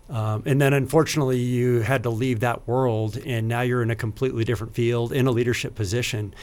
um, 0.09 0.43
and 0.47 0.61
then 0.61 0.73
unfortunately 0.73 1.41
you 1.41 1.81
had 1.81 2.03
to 2.05 2.11
leave 2.11 2.41
that 2.41 2.67
world 2.67 3.19
and 3.19 3.49
now 3.49 3.61
you're 3.61 3.83
in 3.83 3.91
a 3.91 3.97
completely 3.97 4.45
different 4.45 4.75
field 4.75 5.13
in 5.13 5.27
a 5.27 5.31
leadership 5.31 5.75
position. 5.75 6.35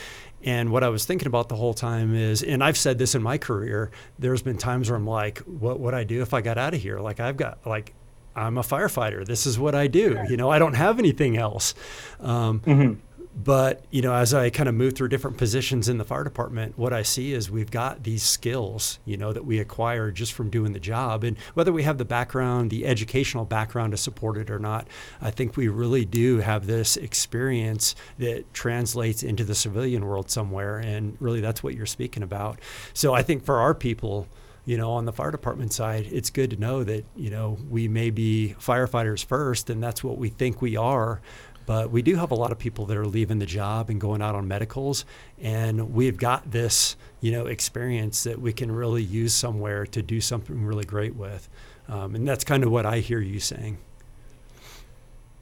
And 0.44 0.72
what 0.72 0.84
I 0.84 0.90
was 0.90 1.06
thinking 1.06 1.28
about 1.28 1.50
the 1.50 1.56
whole 1.56 1.74
time 1.74 2.16
is, 2.16 2.42
and 2.42 2.64
I've 2.64 2.78
said 2.78 2.98
this 2.98 3.14
in 3.16 3.22
my 3.22 3.38
career, 3.38 3.92
there's 4.18 4.42
been 4.42 4.58
times 4.58 4.90
where 4.90 4.98
I'm 4.98 5.08
like, 5.08 5.40
what 5.40 5.80
would 5.80 5.94
I 5.94 6.04
do 6.04 6.22
if 6.22 6.34
I 6.34 6.42
got 6.42 6.58
out 6.58 6.74
of 6.74 6.82
here? 6.82 7.00
Like 7.00 7.20
I've 7.20 7.38
got 7.38 7.60
like 7.66 7.94
I'm 8.36 8.58
a 8.58 8.62
firefighter. 8.62 9.26
This 9.26 9.46
is 9.46 9.60
what 9.60 9.76
I 9.76 9.88
do. 9.88 10.18
You 10.30 10.38
know, 10.38 10.50
I 10.50 10.58
don't 10.58 10.74
have 10.74 11.00
anything 11.00 11.38
else. 11.38 11.74
Um, 12.20 13.02
but 13.34 13.86
you 13.92 14.02
know 14.02 14.14
as 14.14 14.34
i 14.34 14.50
kind 14.50 14.68
of 14.68 14.76
move 14.76 14.94
through 14.94 15.08
different 15.08 15.38
positions 15.38 15.88
in 15.88 15.98
the 15.98 16.04
fire 16.04 16.24
department 16.24 16.78
what 16.78 16.92
i 16.92 17.02
see 17.02 17.32
is 17.32 17.50
we've 17.50 17.72
got 17.72 18.04
these 18.04 18.24
skills 18.24 19.00
you 19.06 19.16
know 19.16 19.32
that 19.32 19.46
we 19.46 19.60
acquire 19.60 20.12
just 20.12 20.34
from 20.34 20.50
doing 20.50 20.74
the 20.74 20.80
job. 20.80 21.24
And 21.24 21.38
whether 21.54 21.72
we 21.72 21.84
have 21.84 21.98
the 21.98 22.06
background 22.06 22.70
the 22.70 22.86
educational 22.86 23.46
background 23.46 23.92
to 23.92 23.98
support 23.98 24.38
it 24.38 24.50
or 24.50 24.60
not 24.60 24.88
i 25.22 25.32
think 25.32 25.56
we 25.56 25.68
really 25.68 26.04
do 26.04 26.40
have 26.40 26.68
this 26.68 26.98
experience 26.98 27.96
that 28.18 28.54
translates 28.54 29.24
into 29.24 29.44
the 29.44 29.56
civilian 29.56 30.06
world 30.06 30.30
somewhere. 30.30 30.80
And 30.80 31.16
really 31.20 31.42
that's 31.42 31.64
what 31.64 31.76
you're 31.76 31.86
speaking 31.86 32.24
about. 32.24 32.60
So 32.94 33.14
i 33.14 33.22
think 33.22 33.46
for 33.46 33.60
our 33.60 33.74
people 33.74 34.28
you 34.66 34.78
know, 34.78 34.92
on 34.92 35.06
the 35.06 35.12
fire 35.12 35.32
department 35.32 35.74
side, 35.74 36.08
it's 36.12 36.30
good 36.30 36.52
to 36.52 36.56
know 36.58 36.84
that, 36.84 37.04
you 37.16 37.32
know, 37.32 37.58
we 37.70 37.88
may 37.88 38.12
be 38.12 38.56
firefighters 38.60 39.26
first 39.26 39.70
and 39.70 39.82
that's 39.82 40.04
what 40.04 40.18
we 40.18 40.30
think 40.30 40.62
we 40.62 40.78
are, 40.78 41.20
but 41.66 41.92
we 41.92 42.02
do 42.02 42.16
have 42.16 42.32
a 42.32 42.36
lot 42.36 42.52
of 42.52 42.60
people 42.60 42.86
that 42.88 42.98
are 42.98 43.06
leaving 43.06 43.40
the 43.40 43.46
job 43.46 43.90
and 43.90 44.00
going 44.00 44.22
out 44.22 44.36
on 44.36 44.48
medicals, 44.48 45.06
and 45.42 45.94
we've 45.94 46.18
got 46.18 46.52
this, 46.52 46.96
you 47.20 47.32
know, 47.32 47.46
experience 47.46 48.24
that 48.24 48.40
we 48.40 48.54
can 48.54 48.72
really 48.72 49.04
use 49.04 49.34
somewhere 49.34 49.86
to 49.88 50.02
do 50.02 50.22
something 50.22 50.64
really 50.64 50.86
great 50.86 51.16
with, 51.16 51.48
um, 51.88 52.16
and 52.16 52.28
that's 52.28 52.44
kind 52.44 52.64
of 52.64 52.72
what 52.72 52.86
I 52.86 53.00
hear 53.00 53.20
you 53.20 53.40
saying. 53.40 53.78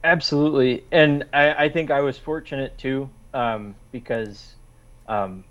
Absolutely, 0.04 0.84
and 0.92 1.24
I, 1.32 1.64
I 1.64 1.68
think 1.68 1.90
I 1.90 2.00
was 2.00 2.16
fortunate 2.16 2.76
too 2.78 3.10
um, 3.34 3.74
because 3.92 4.54
um, 5.08 5.44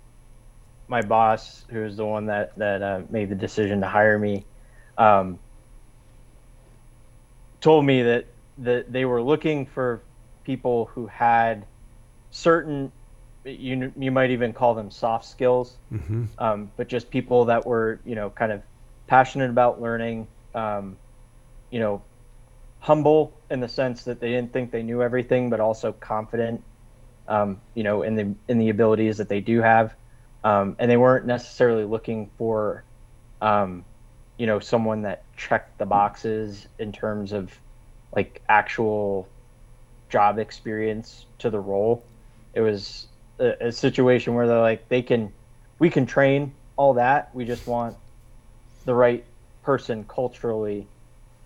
my 0.88 1.02
boss, 1.02 1.64
who 1.70 1.82
was 1.82 1.96
the 1.96 2.04
one 2.04 2.26
that 2.26 2.56
that 2.58 2.82
uh, 2.82 3.02
made 3.10 3.28
the 3.28 3.34
decision 3.34 3.80
to 3.80 3.86
hire 3.86 4.18
me, 4.18 4.44
um, 4.98 5.38
told 7.60 7.84
me 7.84 8.02
that 8.02 8.26
that 8.58 8.92
they 8.92 9.04
were 9.04 9.22
looking 9.22 9.66
for 9.66 10.02
people 10.50 10.86
who 10.86 11.06
had 11.06 11.64
certain 12.32 12.90
you 13.44 13.92
you 13.96 14.10
might 14.10 14.32
even 14.32 14.52
call 14.52 14.74
them 14.74 14.90
soft 14.90 15.24
skills, 15.24 15.76
mm-hmm. 15.92 16.24
um, 16.38 16.72
but 16.76 16.88
just 16.88 17.08
people 17.08 17.44
that 17.44 17.64
were 17.64 18.00
you 18.04 18.16
know 18.16 18.30
kind 18.30 18.50
of 18.50 18.60
passionate 19.06 19.48
about 19.48 19.80
learning, 19.80 20.26
um, 20.56 20.96
you 21.70 21.78
know, 21.78 22.02
humble 22.80 23.32
in 23.48 23.60
the 23.60 23.68
sense 23.68 24.02
that 24.04 24.18
they 24.18 24.30
didn't 24.30 24.52
think 24.52 24.72
they 24.72 24.82
knew 24.82 25.02
everything, 25.02 25.50
but 25.50 25.60
also 25.60 25.92
confident, 25.92 26.64
um, 27.28 27.60
you 27.74 27.84
know, 27.84 28.02
in 28.02 28.16
the 28.16 28.34
in 28.48 28.58
the 28.58 28.70
abilities 28.70 29.18
that 29.18 29.28
they 29.28 29.40
do 29.40 29.62
have, 29.62 29.94
um, 30.42 30.74
and 30.80 30.90
they 30.90 30.96
weren't 30.96 31.26
necessarily 31.26 31.84
looking 31.84 32.28
for, 32.38 32.82
um, 33.40 33.84
you 34.36 34.46
know, 34.48 34.58
someone 34.58 35.02
that 35.02 35.22
checked 35.36 35.78
the 35.78 35.86
boxes 35.86 36.66
in 36.80 36.90
terms 36.90 37.30
of 37.30 37.56
like 38.16 38.42
actual 38.48 39.28
job 40.10 40.38
experience 40.38 41.26
to 41.38 41.50
the 41.50 41.60
role. 41.60 42.04
It 42.54 42.60
was 42.60 43.06
a, 43.38 43.68
a 43.68 43.72
situation 43.72 44.34
where 44.34 44.46
they're 44.46 44.60
like, 44.60 44.88
they 44.88 45.02
can, 45.02 45.32
we 45.78 45.90
can 45.90 46.06
train 46.06 46.52
all 46.76 46.94
that. 46.94 47.34
We 47.34 47.44
just 47.44 47.66
want 47.66 47.96
the 48.84 48.94
right 48.94 49.24
person 49.62 50.04
culturally 50.04 50.86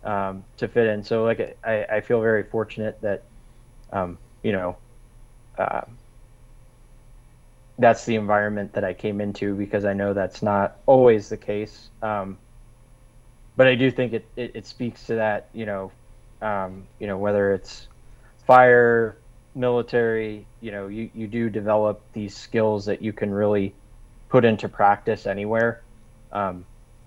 um, 0.02 0.44
to 0.56 0.68
fit 0.68 0.86
in. 0.86 1.04
So 1.04 1.24
like, 1.24 1.58
I, 1.64 1.84
I 1.84 2.00
feel 2.00 2.20
very 2.20 2.44
fortunate 2.44 3.00
that, 3.02 3.24
um, 3.92 4.18
you 4.42 4.52
know, 4.52 4.76
uh, 5.58 5.82
that's 7.78 8.04
the 8.04 8.14
environment 8.14 8.72
that 8.74 8.84
I 8.84 8.94
came 8.94 9.20
into 9.20 9.54
because 9.54 9.84
I 9.84 9.92
know 9.94 10.14
that's 10.14 10.42
not 10.42 10.78
always 10.86 11.28
the 11.28 11.36
case. 11.36 11.90
Um, 12.02 12.38
but 13.56 13.66
I 13.66 13.74
do 13.74 13.90
think 13.90 14.12
it, 14.12 14.30
it, 14.36 14.52
it, 14.54 14.66
speaks 14.66 15.06
to 15.06 15.14
that, 15.16 15.48
you 15.52 15.66
know, 15.66 15.92
um, 16.40 16.86
you 16.98 17.06
know, 17.06 17.18
whether 17.18 17.52
it's 17.52 17.88
fire, 18.46 19.16
military, 19.54 20.46
you 20.60 20.70
know, 20.70 20.88
you, 20.88 21.10
you 21.14 21.26
do 21.26 21.48
develop 21.48 22.02
these 22.12 22.36
skills 22.36 22.86
that 22.86 23.02
you 23.02 23.12
can 23.12 23.30
really 23.30 23.74
put 24.28 24.44
into 24.44 24.68
practice 24.68 25.26
anywhere. 25.26 25.82
Um, 26.32 26.64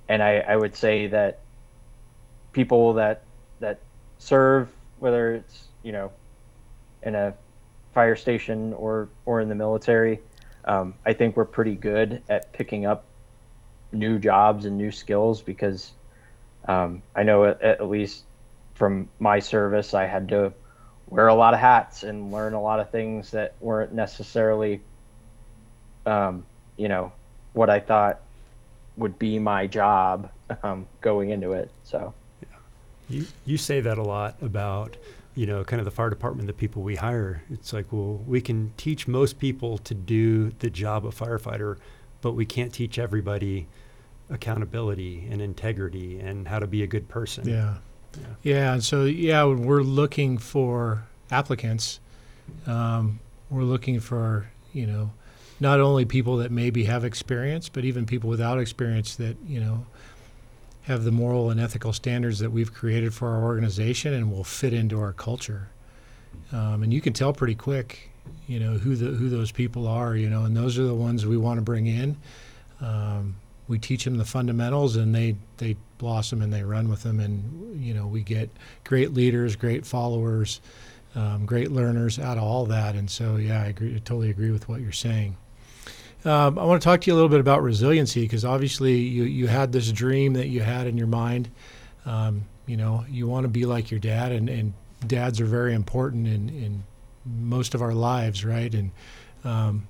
and 0.07 0.23
I, 0.23 0.39
I 0.39 0.55
would 0.55 0.75
say 0.75 1.07
that 1.07 1.39
people 2.53 2.93
that 2.93 3.23
that 3.59 3.79
serve, 4.17 4.69
whether 4.99 5.35
it's 5.35 5.65
you 5.83 5.91
know 5.91 6.11
in 7.03 7.15
a 7.15 7.33
fire 7.93 8.15
station 8.15 8.73
or 8.73 9.09
or 9.25 9.41
in 9.41 9.49
the 9.49 9.55
military, 9.55 10.21
um, 10.65 10.93
I 11.05 11.13
think 11.13 11.35
we're 11.35 11.45
pretty 11.45 11.75
good 11.75 12.21
at 12.29 12.53
picking 12.53 12.85
up 12.85 13.03
new 13.91 14.19
jobs 14.19 14.65
and 14.65 14.77
new 14.77 14.91
skills 14.91 15.41
because 15.41 15.91
um, 16.67 17.01
I 17.15 17.23
know 17.23 17.45
at, 17.45 17.61
at, 17.61 17.87
least 17.87 18.23
from 18.75 19.07
my 19.19 19.39
service, 19.39 19.93
I 19.93 20.05
had 20.05 20.29
to 20.29 20.53
wear 21.09 21.27
a 21.27 21.33
lot 21.33 21.53
of 21.53 21.59
hats 21.59 22.03
and 22.03 22.31
learn 22.31 22.53
a 22.53 22.61
lot 22.61 22.79
of 22.79 22.89
things 22.89 23.31
that 23.31 23.53
weren't 23.59 23.93
necessarily, 23.93 24.81
um, 26.05 26.45
you 26.75 26.87
know, 26.87 27.11
what 27.53 27.69
I 27.69 27.79
thought 27.79 28.21
would 28.97 29.17
be 29.17 29.39
my 29.39 29.67
job 29.67 30.29
um, 30.63 30.87
going 31.01 31.29
into 31.29 31.53
it. 31.53 31.71
So, 31.83 32.13
yeah. 32.41 32.57
you 33.09 33.25
you 33.45 33.57
say 33.57 33.79
that 33.81 33.97
a 33.97 34.03
lot 34.03 34.35
about 34.41 34.97
you 35.35 35.45
know 35.45 35.63
kind 35.63 35.79
of 35.79 35.85
the 35.85 35.91
fire 35.91 36.09
department, 36.09 36.47
the 36.47 36.53
people 36.53 36.81
we 36.81 36.95
hire. 36.95 37.43
It's 37.49 37.73
like, 37.73 37.91
well, 37.91 38.21
we 38.27 38.41
can 38.41 38.73
teach 38.77 39.07
most 39.07 39.39
people 39.39 39.77
to 39.79 39.93
do 39.93 40.51
the 40.59 40.69
job 40.69 41.05
of 41.05 41.17
firefighter, 41.17 41.77
but 42.21 42.33
we 42.33 42.45
can't 42.45 42.73
teach 42.73 42.99
everybody 42.99 43.67
accountability 44.29 45.27
and 45.31 45.41
integrity 45.41 46.19
and 46.19 46.47
how 46.47 46.59
to 46.59 46.67
be 46.67 46.83
a 46.83 46.87
good 46.87 47.07
person. 47.07 47.47
Yeah. 47.47 47.75
Yeah. 48.15 48.25
yeah, 48.43 48.73
and 48.73 48.83
so 48.83 49.05
yeah, 49.05 49.43
we're 49.45 49.81
looking 49.81 50.37
for 50.37 51.03
applicants, 51.31 51.99
um, 52.65 53.19
we're 53.49 53.63
looking 53.63 53.99
for 53.99 54.49
you 54.73 54.87
know 54.87 55.11
not 55.59 55.79
only 55.79 56.05
people 56.05 56.37
that 56.37 56.51
maybe 56.51 56.85
have 56.85 57.03
experience, 57.03 57.69
but 57.69 57.85
even 57.85 58.05
people 58.05 58.29
without 58.29 58.59
experience 58.59 59.15
that 59.15 59.37
you 59.47 59.59
know 59.59 59.85
have 60.83 61.03
the 61.03 61.11
moral 61.11 61.49
and 61.49 61.59
ethical 61.59 61.91
standards 61.91 62.39
that 62.39 62.49
we've 62.49 62.73
created 62.73 63.13
for 63.13 63.27
our 63.27 63.43
organization 63.43 64.13
and 64.13 64.31
will 64.31 64.45
fit 64.45 64.73
into 64.73 64.99
our 64.99 65.11
culture. 65.11 65.67
Um, 66.53 66.81
and 66.81 66.93
you 66.93 67.01
can 67.01 67.11
tell 67.11 67.33
pretty 67.33 67.55
quick, 67.55 68.09
you 68.47 68.59
know, 68.59 68.77
who 68.77 68.95
the 68.95 69.07
who 69.07 69.29
those 69.29 69.51
people 69.51 69.85
are, 69.87 70.15
you 70.15 70.29
know, 70.29 70.45
and 70.45 70.55
those 70.55 70.79
are 70.79 70.83
the 70.83 70.95
ones 70.95 71.25
we 71.25 71.37
want 71.37 71.57
to 71.57 71.61
bring 71.61 71.87
in. 71.87 72.15
Um, 72.79 73.35
we 73.67 73.79
teach 73.79 74.05
them 74.05 74.17
the 74.17 74.25
fundamentals 74.25 74.95
and 74.95 75.13
they 75.13 75.35
they 75.57 75.75
blossom 75.97 76.41
and 76.41 76.51
they 76.53 76.63
run 76.63 76.89
with 76.89 77.03
them. 77.03 77.19
And 77.19 77.83
you 77.83 77.93
know 77.93 78.07
we 78.07 78.21
get 78.21 78.49
great 78.83 79.13
leaders 79.13 79.55
great 79.55 79.85
followers 79.85 80.61
um, 81.15 81.45
great 81.45 81.71
learners 81.71 82.19
out 82.19 82.37
of 82.37 82.43
all 82.43 82.65
that. 82.67 82.95
And 82.95 83.09
so 83.09 83.37
yeah 83.37 83.61
i 83.61 83.65
agree 83.67 83.95
I 83.95 83.99
totally 83.99 84.29
agree 84.29 84.51
with 84.51 84.69
what 84.69 84.81
you're 84.81 84.91
saying. 84.91 85.37
Um, 86.25 86.57
i 86.59 86.63
want 86.65 86.81
to 86.81 86.85
talk 86.85 87.01
to 87.01 87.07
you 87.07 87.13
a 87.13 87.15
little 87.15 87.29
bit 87.29 87.39
about 87.39 87.61
resiliency 87.61 88.21
because 88.21 88.43
obviously 88.43 88.97
you, 88.97 89.23
you 89.23 89.47
had 89.47 89.71
this 89.71 89.91
dream 89.91 90.33
that 90.33 90.47
you 90.47 90.61
had 90.61 90.87
in 90.87 90.97
your 90.97 91.07
mind. 91.07 91.49
Um, 92.05 92.45
you 92.65 92.77
know 92.77 93.05
you 93.09 93.27
want 93.27 93.43
to 93.45 93.49
be 93.49 93.65
like 93.65 93.91
your 93.91 93.99
dad 93.99 94.31
and, 94.31 94.49
and 94.49 94.73
dads 95.05 95.39
are 95.39 95.45
very 95.45 95.73
important 95.73 96.27
in, 96.27 96.49
in 96.49 96.83
most 97.25 97.75
of 97.75 97.81
our 97.81 97.93
lives 97.93 98.45
right? 98.45 98.73
And 98.73 98.91
um, 99.43 99.87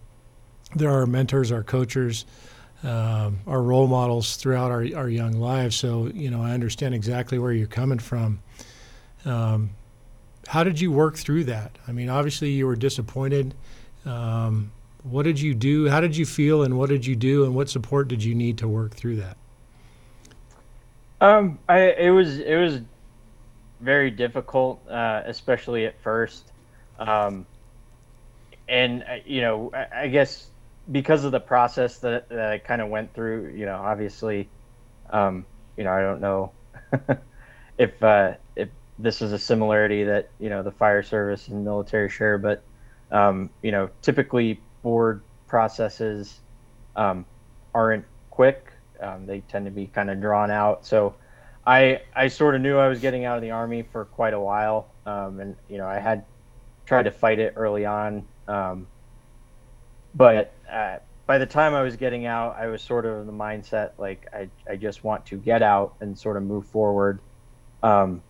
there 0.75 0.91
are 0.91 1.05
mentors 1.05 1.51
our 1.51 1.63
coaches 1.63 2.25
um, 2.83 3.39
our 3.47 3.61
role 3.61 3.87
models 3.87 4.35
throughout 4.35 4.71
our, 4.71 4.85
our 4.95 5.09
young 5.09 5.33
lives. 5.33 5.75
So, 5.75 6.07
you 6.13 6.29
know, 6.29 6.41
I 6.43 6.51
understand 6.51 6.93
exactly 6.93 7.39
where 7.39 7.51
you're 7.51 7.67
coming 7.67 7.99
from. 7.99 8.39
Um, 9.25 9.71
how 10.47 10.63
did 10.63 10.79
you 10.79 10.91
work 10.91 11.17
through 11.17 11.45
that? 11.45 11.77
I 11.87 11.91
mean, 11.91 12.09
obviously 12.09 12.51
you 12.51 12.67
were 12.67 12.75
disappointed. 12.75 13.53
Um, 14.05 14.71
what 15.03 15.23
did 15.23 15.39
you 15.39 15.53
do? 15.53 15.89
How 15.89 15.99
did 15.99 16.15
you 16.15 16.25
feel, 16.25 16.63
and 16.63 16.77
what 16.77 16.89
did 16.89 17.05
you 17.05 17.15
do, 17.15 17.45
and 17.45 17.55
what 17.55 17.69
support 17.69 18.07
did 18.07 18.23
you 18.23 18.35
need 18.35 18.57
to 18.59 18.67
work 18.67 18.93
through 18.95 19.17
that? 19.17 19.37
Um, 21.19 21.59
I 21.67 21.91
it 21.91 22.11
was 22.11 22.39
it 22.39 22.55
was 22.55 22.81
very 23.81 24.11
difficult, 24.11 24.81
uh, 24.89 25.23
especially 25.25 25.85
at 25.85 25.99
first. 26.01 26.51
Um, 26.99 27.45
and 28.67 29.03
uh, 29.03 29.15
you 29.25 29.41
know, 29.41 29.71
I, 29.73 30.03
I 30.03 30.07
guess 30.07 30.47
because 30.91 31.23
of 31.23 31.31
the 31.31 31.39
process 31.39 31.99
that, 31.99 32.29
that 32.29 32.51
I 32.51 32.57
kind 32.57 32.81
of 32.81 32.89
went 32.89 33.13
through, 33.13 33.53
you 33.55 33.65
know, 33.65 33.75
obviously, 33.75 34.49
um, 35.09 35.45
you 35.75 35.83
know, 35.83 35.91
I 35.91 36.01
don't 36.01 36.21
know 36.21 36.51
if 37.77 38.01
uh, 38.03 38.33
if 38.55 38.69
this 38.99 39.21
is 39.21 39.31
a 39.31 39.39
similarity 39.39 40.03
that 40.05 40.29
you 40.39 40.49
know 40.49 40.63
the 40.63 40.71
fire 40.71 41.03
service 41.03 41.47
and 41.47 41.63
military 41.63 42.09
share, 42.09 42.37
but 42.37 42.63
um, 43.11 43.49
you 43.61 43.71
know, 43.71 43.89
typically 44.01 44.61
board 44.81 45.21
processes 45.47 46.39
um, 46.95 47.25
aren't 47.73 48.05
quick. 48.29 48.71
Um, 48.99 49.25
they 49.25 49.41
tend 49.41 49.65
to 49.65 49.71
be 49.71 49.87
kind 49.87 50.09
of 50.09 50.19
drawn 50.19 50.49
out. 50.51 50.85
So 50.85 51.15
I 51.65 52.01
I 52.15 52.27
sort 52.27 52.55
of 52.55 52.61
knew 52.61 52.77
I 52.77 52.87
was 52.87 52.99
getting 52.99 53.25
out 53.25 53.37
of 53.37 53.41
the 53.41 53.51
army 53.51 53.83
for 53.83 54.05
quite 54.05 54.33
a 54.33 54.39
while, 54.39 54.89
um, 55.05 55.39
and 55.39 55.55
you 55.69 55.77
know, 55.77 55.87
I 55.87 55.99
had 55.99 56.25
tried 56.85 57.03
to 57.03 57.11
fight 57.11 57.39
it 57.39 57.53
early 57.55 57.85
on. 57.85 58.25
But 60.17 60.51
uh, 60.71 60.97
by 61.27 61.37
the 61.37 61.45
time 61.45 61.75
I 61.75 61.83
was 61.83 61.95
getting 61.95 62.25
out, 62.25 62.55
I 62.57 62.67
was 62.67 62.81
sort 62.81 63.05
of 63.05 63.21
in 63.21 63.27
the 63.27 63.33
mindset 63.33 63.91
like 63.99 64.27
I, 64.33 64.49
I 64.67 64.75
just 64.75 65.03
want 65.03 65.27
to 65.27 65.37
get 65.37 65.61
out 65.61 65.93
and 66.01 66.17
sort 66.17 66.37
of 66.37 66.43
move 66.43 66.65
forward. 66.65 67.19
Um, 67.83 68.23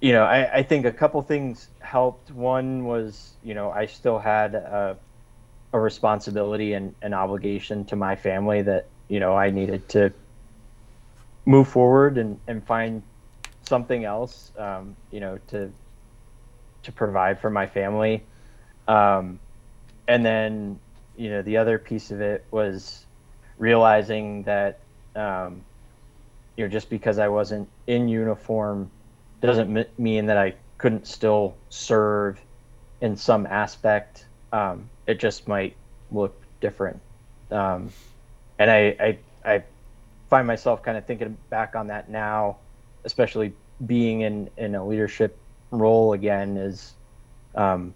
you 0.00 0.12
know, 0.12 0.24
I, 0.24 0.58
I 0.58 0.62
think 0.62 0.84
a 0.84 0.92
couple 0.92 1.22
things 1.22 1.68
helped. 1.80 2.30
One 2.30 2.84
was, 2.84 3.32
you 3.42 3.54
know, 3.54 3.70
I 3.70 3.86
still 3.86 4.18
had 4.18 4.54
a, 4.54 4.98
a 5.72 5.80
responsibility 5.80 6.74
and 6.74 6.94
an 7.00 7.14
obligation 7.14 7.86
to 7.86 7.96
my 7.96 8.14
family 8.14 8.60
that, 8.62 8.88
you 9.08 9.20
know, 9.20 9.34
I 9.34 9.50
needed 9.50 9.88
to 9.90 10.12
move 11.46 11.66
forward 11.66 12.18
and, 12.18 12.38
and 12.46 12.64
find 12.66 13.02
something 13.62 14.04
else, 14.04 14.52
um, 14.58 14.96
you 15.10 15.20
know, 15.20 15.38
to 15.48 15.72
to 16.82 16.92
provide 16.92 17.40
for 17.40 17.50
my 17.50 17.66
family. 17.66 18.22
Um, 18.86 19.40
and 20.08 20.24
then, 20.24 20.80
you 21.16 21.30
know, 21.30 21.42
the 21.42 21.58
other 21.58 21.78
piece 21.78 22.10
of 22.10 22.20
it 22.20 22.46
was 22.50 23.06
realizing 23.58 24.42
that, 24.44 24.80
um, 25.14 25.62
you 26.56 26.64
know, 26.64 26.70
just 26.70 26.90
because 26.90 27.18
I 27.18 27.28
wasn't 27.28 27.68
in 27.86 28.08
uniform 28.08 28.90
doesn't 29.42 29.76
m- 29.76 29.86
mean 29.98 30.26
that 30.26 30.38
I 30.38 30.54
couldn't 30.78 31.06
still 31.06 31.56
serve 31.68 32.40
in 33.02 33.16
some 33.16 33.46
aspect. 33.46 34.26
Um, 34.52 34.90
it 35.06 35.20
just 35.20 35.46
might 35.46 35.76
look 36.10 36.42
different. 36.60 37.00
Um, 37.50 37.90
and 38.58 38.70
I, 38.70 38.96
I, 38.98 39.18
I 39.44 39.64
find 40.30 40.46
myself 40.46 40.82
kind 40.82 40.96
of 40.96 41.06
thinking 41.06 41.36
back 41.50 41.76
on 41.76 41.88
that 41.88 42.10
now, 42.10 42.58
especially 43.04 43.52
being 43.86 44.22
in, 44.22 44.48
in 44.56 44.74
a 44.74 44.86
leadership 44.86 45.38
role 45.70 46.14
again 46.14 46.56
is, 46.56 46.94
um, 47.54 47.94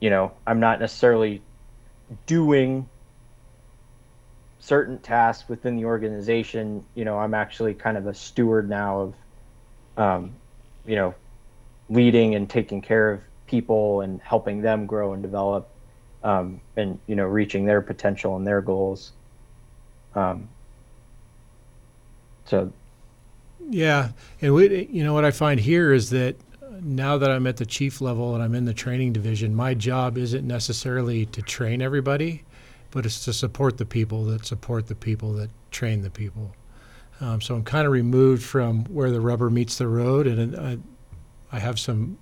you 0.00 0.10
know, 0.10 0.32
I'm 0.46 0.60
not 0.60 0.80
necessarily 0.80 1.42
doing 2.26 2.88
certain 4.60 4.98
tasks 4.98 5.48
within 5.48 5.76
the 5.76 5.84
organization. 5.84 6.84
You 6.94 7.04
know, 7.04 7.18
I'm 7.18 7.34
actually 7.34 7.74
kind 7.74 7.96
of 7.96 8.06
a 8.06 8.14
steward 8.14 8.68
now 8.68 9.00
of, 9.00 9.14
um, 9.96 10.34
you 10.86 10.96
know, 10.96 11.14
leading 11.88 12.34
and 12.34 12.48
taking 12.48 12.80
care 12.80 13.12
of 13.12 13.20
people 13.46 14.02
and 14.02 14.20
helping 14.20 14.60
them 14.60 14.86
grow 14.86 15.14
and 15.14 15.22
develop, 15.22 15.68
um, 16.22 16.60
and 16.76 16.98
you 17.06 17.16
know, 17.16 17.26
reaching 17.26 17.64
their 17.64 17.80
potential 17.80 18.36
and 18.36 18.46
their 18.46 18.60
goals. 18.60 19.12
Um, 20.14 20.48
so 22.44 22.72
Yeah, 23.68 24.10
and 24.40 24.54
we, 24.54 24.86
you 24.90 25.04
know 25.04 25.14
what 25.14 25.24
I 25.24 25.30
find 25.30 25.60
here 25.60 25.92
is 25.92 26.10
that 26.10 26.36
now 26.82 27.18
that 27.18 27.30
I'm 27.30 27.46
at 27.46 27.56
the 27.56 27.66
chief 27.66 28.00
level 28.00 28.34
and 28.34 28.42
I'm 28.42 28.54
in 28.54 28.64
the 28.64 28.74
training 28.74 29.12
division, 29.12 29.54
my 29.54 29.74
job 29.74 30.16
isn't 30.18 30.46
necessarily 30.46 31.26
to 31.26 31.42
train 31.42 31.82
everybody, 31.82 32.44
but 32.90 33.04
it's 33.06 33.24
to 33.24 33.32
support 33.32 33.78
the 33.78 33.84
people 33.86 34.24
that 34.26 34.46
support 34.46 34.86
the 34.86 34.94
people 34.94 35.32
that 35.34 35.50
train 35.70 36.02
the 36.02 36.10
people. 36.10 36.52
Um, 37.20 37.40
so 37.40 37.54
I'm 37.54 37.64
kind 37.64 37.86
of 37.86 37.92
removed 37.92 38.42
from 38.42 38.84
where 38.84 39.10
the 39.10 39.20
rubber 39.20 39.50
meets 39.50 39.78
the 39.78 39.88
road, 39.88 40.26
and 40.26 40.56
I, 40.56 40.78
I 41.50 41.58
have 41.58 41.78
some 41.78 42.18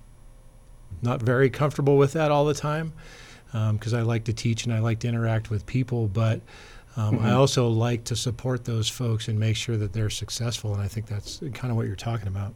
not 1.02 1.20
very 1.20 1.50
comfortable 1.50 1.96
with 1.98 2.14
that 2.14 2.30
all 2.30 2.44
the 2.46 2.54
time 2.54 2.92
because 3.72 3.94
I 3.94 4.02
like 4.02 4.24
to 4.24 4.32
teach 4.32 4.64
and 4.64 4.72
I 4.72 4.80
like 4.80 4.98
to 5.00 5.08
interact 5.08 5.50
with 5.50 5.64
people, 5.66 6.08
but 6.08 6.40
um, 6.96 7.18
I 7.18 7.28
Mhm. 7.30 7.36
also 7.36 7.68
like 7.68 8.04
to 8.04 8.16
support 8.16 8.64
those 8.64 8.88
folks 8.88 9.28
and 9.28 9.38
make 9.38 9.56
sure 9.56 9.76
that 9.76 9.92
they're 9.92 10.10
successful, 10.10 10.72
and 10.72 10.82
I 10.82 10.88
think 10.88 11.06
that's 11.06 11.40
kind 11.52 11.70
of 11.70 11.76
what 11.76 11.86
you're 11.86 11.96
talking 11.96 12.28
about. 12.28 12.54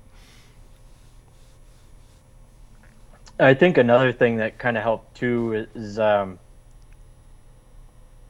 I 3.41 3.55
think 3.55 3.79
another 3.79 4.13
thing 4.13 4.37
that 4.37 4.59
kind 4.59 4.77
of 4.77 4.83
helped 4.83 5.17
too 5.17 5.67
is 5.75 5.99
um, 5.99 6.39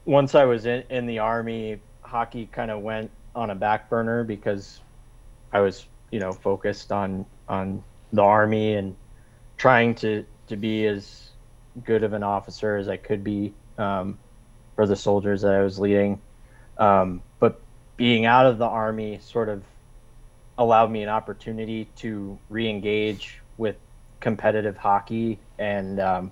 once 0.05 0.35
I 0.35 0.45
was 0.45 0.65
in, 0.65 0.83
in 0.89 1.05
the 1.05 1.19
army, 1.19 1.81
hockey 2.01 2.45
kind 2.45 2.71
of 2.71 2.81
went 2.81 3.11
on 3.35 3.49
a 3.49 3.55
back 3.55 3.89
burner 3.89 4.23
because 4.23 4.79
I 5.51 5.59
was, 5.59 5.85
you 6.11 6.19
know, 6.19 6.31
focused 6.31 6.91
on 6.93 7.25
on 7.49 7.83
the 8.13 8.21
army 8.21 8.75
and 8.75 8.95
trying 9.57 9.95
to 9.95 10.25
to 10.47 10.55
be 10.55 10.85
as 10.87 11.31
good 11.83 12.03
of 12.03 12.13
an 12.13 12.23
officer 12.23 12.77
as 12.77 12.87
I 12.87 12.95
could 12.95 13.23
be 13.23 13.53
um, 13.77 14.17
for 14.75 14.87
the 14.87 14.95
soldiers 14.95 15.41
that 15.41 15.53
I 15.53 15.61
was 15.61 15.77
leading. 15.77 16.21
Um, 16.77 17.21
but 17.39 17.61
being 17.97 18.25
out 18.25 18.45
of 18.45 18.57
the 18.57 18.65
army 18.65 19.19
sort 19.21 19.49
of 19.49 19.63
allowed 20.57 20.89
me 20.89 21.03
an 21.03 21.09
opportunity 21.09 21.85
to 21.97 22.39
re-engage 22.49 23.40
competitive 24.21 24.77
hockey 24.77 25.39
and 25.59 25.99
um, 25.99 26.31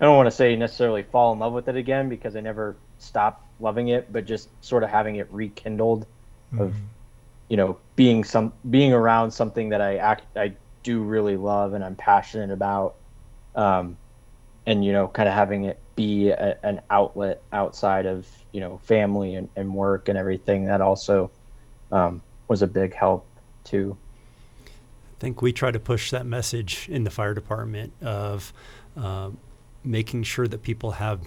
I 0.00 0.04
don't 0.04 0.16
want 0.16 0.28
to 0.28 0.34
say 0.34 0.54
necessarily 0.56 1.02
fall 1.02 1.32
in 1.32 1.38
love 1.38 1.52
with 1.52 1.68
it 1.68 1.76
again 1.76 2.08
because 2.08 2.36
I 2.36 2.40
never 2.40 2.76
stopped 2.98 3.44
loving 3.60 3.88
it, 3.88 4.12
but 4.12 4.24
just 4.24 4.48
sort 4.64 4.82
of 4.84 4.90
having 4.90 5.16
it 5.16 5.26
rekindled 5.30 6.06
of 6.58 6.74
you 7.48 7.56
know 7.56 7.78
being 7.96 8.24
some 8.24 8.52
being 8.70 8.92
around 8.92 9.32
something 9.32 9.70
that 9.70 9.80
I 9.80 9.96
act 9.96 10.36
I 10.36 10.54
do 10.82 11.02
really 11.02 11.36
love 11.36 11.74
and 11.74 11.84
I'm 11.84 11.96
passionate 11.96 12.50
about, 12.50 12.94
um, 13.54 13.98
and 14.66 14.84
you 14.84 14.92
know 14.92 15.08
kind 15.08 15.28
of 15.28 15.34
having 15.34 15.64
it 15.64 15.80
be 15.96 16.30
a, 16.30 16.56
an 16.62 16.80
outlet 16.90 17.42
outside 17.52 18.06
of 18.06 18.26
you 18.52 18.60
know 18.60 18.78
family 18.78 19.34
and, 19.34 19.48
and 19.56 19.74
work 19.74 20.08
and 20.08 20.16
everything 20.16 20.66
that 20.66 20.80
also 20.80 21.30
um, 21.90 22.22
was 22.46 22.62
a 22.62 22.66
big 22.66 22.94
help 22.94 23.26
too. 23.64 23.96
I 25.18 25.20
think 25.20 25.42
we 25.42 25.52
try 25.52 25.72
to 25.72 25.80
push 25.80 26.12
that 26.12 26.26
message 26.26 26.88
in 26.88 27.02
the 27.02 27.10
fire 27.10 27.34
department 27.34 27.92
of 28.00 28.52
um, 28.96 29.38
making 29.82 30.22
sure 30.22 30.46
that 30.46 30.62
people 30.62 30.92
have 30.92 31.20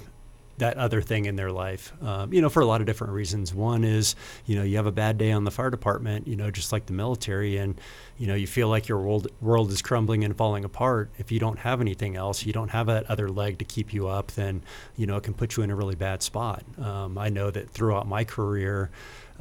that 0.59 0.77
other 0.77 1.01
thing 1.01 1.25
in 1.25 1.35
their 1.35 1.51
life, 1.51 1.91
um, 2.03 2.31
you 2.31 2.39
know, 2.39 2.47
for 2.47 2.61
a 2.61 2.65
lot 2.65 2.81
of 2.81 2.87
different 2.87 3.13
reasons. 3.13 3.53
One 3.53 3.83
is, 3.83 4.15
you 4.45 4.55
know, 4.55 4.63
you 4.63 4.77
have 4.77 4.85
a 4.85 4.91
bad 4.91 5.17
day 5.17 5.31
on 5.31 5.43
the 5.43 5.49
fire 5.49 5.71
department, 5.71 6.27
you 6.27 6.35
know, 6.35 6.51
just 6.51 6.71
like 6.71 6.85
the 6.85 6.93
military, 6.93 7.57
and 7.57 7.81
you 8.17 8.27
know, 8.27 8.35
you 8.35 8.45
feel 8.47 8.69
like 8.69 8.87
your 8.87 8.99
world 8.99 9.27
world 9.41 9.71
is 9.71 9.81
crumbling 9.81 10.23
and 10.23 10.37
falling 10.37 10.63
apart. 10.63 11.09
If 11.17 11.31
you 11.31 11.39
don't 11.39 11.59
have 11.59 11.81
anything 11.81 12.15
else, 12.15 12.45
you 12.45 12.53
don't 12.53 12.69
have 12.69 12.85
that 12.87 13.09
other 13.09 13.27
leg 13.27 13.57
to 13.57 13.65
keep 13.65 13.91
you 13.91 14.07
up, 14.07 14.31
then 14.33 14.61
you 14.95 15.07
know, 15.07 15.17
it 15.17 15.23
can 15.23 15.33
put 15.33 15.57
you 15.57 15.63
in 15.63 15.71
a 15.71 15.75
really 15.75 15.95
bad 15.95 16.21
spot. 16.21 16.63
Um, 16.79 17.17
I 17.17 17.29
know 17.29 17.49
that 17.51 17.71
throughout 17.71 18.07
my 18.07 18.23
career. 18.23 18.91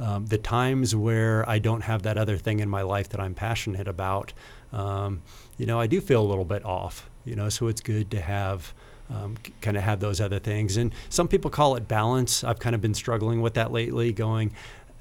Um, 0.01 0.25
the 0.25 0.37
times 0.37 0.95
where 0.95 1.47
I 1.47 1.59
don't 1.59 1.81
have 1.81 2.01
that 2.03 2.17
other 2.17 2.37
thing 2.37 2.59
in 2.59 2.67
my 2.67 2.81
life 2.81 3.07
that 3.09 3.21
I'm 3.21 3.35
passionate 3.35 3.87
about, 3.87 4.33
um, 4.73 5.21
you 5.57 5.65
know, 5.65 5.79
I 5.79 5.87
do 5.87 6.01
feel 6.01 6.21
a 6.21 6.27
little 6.27 6.45
bit 6.45 6.65
off. 6.65 7.07
You 7.23 7.35
know, 7.35 7.49
so 7.49 7.67
it's 7.67 7.81
good 7.81 8.09
to 8.11 8.19
have 8.19 8.73
um, 9.13 9.35
kind 9.61 9.77
of 9.77 9.83
have 9.83 9.99
those 9.99 10.19
other 10.19 10.39
things. 10.39 10.77
And 10.77 10.93
some 11.09 11.27
people 11.27 11.51
call 11.51 11.75
it 11.75 11.87
balance. 11.87 12.43
I've 12.43 12.59
kind 12.59 12.73
of 12.73 12.81
been 12.81 12.93
struggling 12.93 13.41
with 13.41 13.53
that 13.55 13.71
lately, 13.71 14.11
going, 14.11 14.51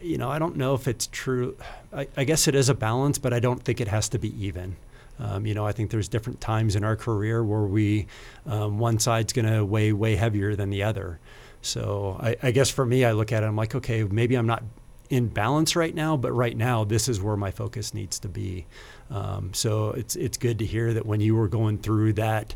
you 0.00 0.18
know, 0.18 0.28
I 0.28 0.38
don't 0.38 0.56
know 0.56 0.74
if 0.74 0.88
it's 0.88 1.06
true. 1.06 1.56
I, 1.92 2.08
I 2.16 2.24
guess 2.24 2.48
it 2.48 2.54
is 2.54 2.68
a 2.68 2.74
balance, 2.74 3.18
but 3.18 3.32
I 3.32 3.40
don't 3.40 3.62
think 3.62 3.80
it 3.80 3.88
has 3.88 4.08
to 4.10 4.18
be 4.18 4.28
even. 4.44 4.76
Um, 5.18 5.46
you 5.46 5.54
know, 5.54 5.66
I 5.66 5.72
think 5.72 5.90
there's 5.90 6.08
different 6.08 6.40
times 6.40 6.76
in 6.76 6.84
our 6.84 6.96
career 6.96 7.44
where 7.44 7.62
we, 7.62 8.06
um, 8.46 8.78
one 8.78 8.98
side's 8.98 9.32
going 9.32 9.50
to 9.50 9.64
weigh 9.64 9.92
way 9.92 10.16
heavier 10.16 10.56
than 10.56 10.70
the 10.70 10.82
other. 10.82 11.20
So 11.62 12.18
I, 12.20 12.36
I 12.42 12.50
guess 12.52 12.70
for 12.70 12.86
me, 12.86 13.04
I 13.04 13.12
look 13.12 13.32
at 13.32 13.42
it, 13.42 13.46
I'm 13.46 13.56
like, 13.56 13.74
okay, 13.74 14.02
maybe 14.04 14.34
I'm 14.34 14.46
not 14.46 14.62
in 15.10 15.26
balance 15.26 15.74
right 15.74 15.94
now, 15.94 16.16
but 16.16 16.32
right 16.32 16.56
now 16.56 16.84
this 16.84 17.08
is 17.08 17.20
where 17.20 17.36
my 17.36 17.50
focus 17.50 17.92
needs 17.92 18.18
to 18.20 18.28
be. 18.28 18.66
Um, 19.10 19.52
so 19.52 19.90
it's 19.90 20.16
it's 20.16 20.38
good 20.38 20.60
to 20.60 20.66
hear 20.66 20.94
that 20.94 21.04
when 21.04 21.20
you 21.20 21.34
were 21.34 21.48
going 21.48 21.78
through 21.78 22.14
that 22.14 22.54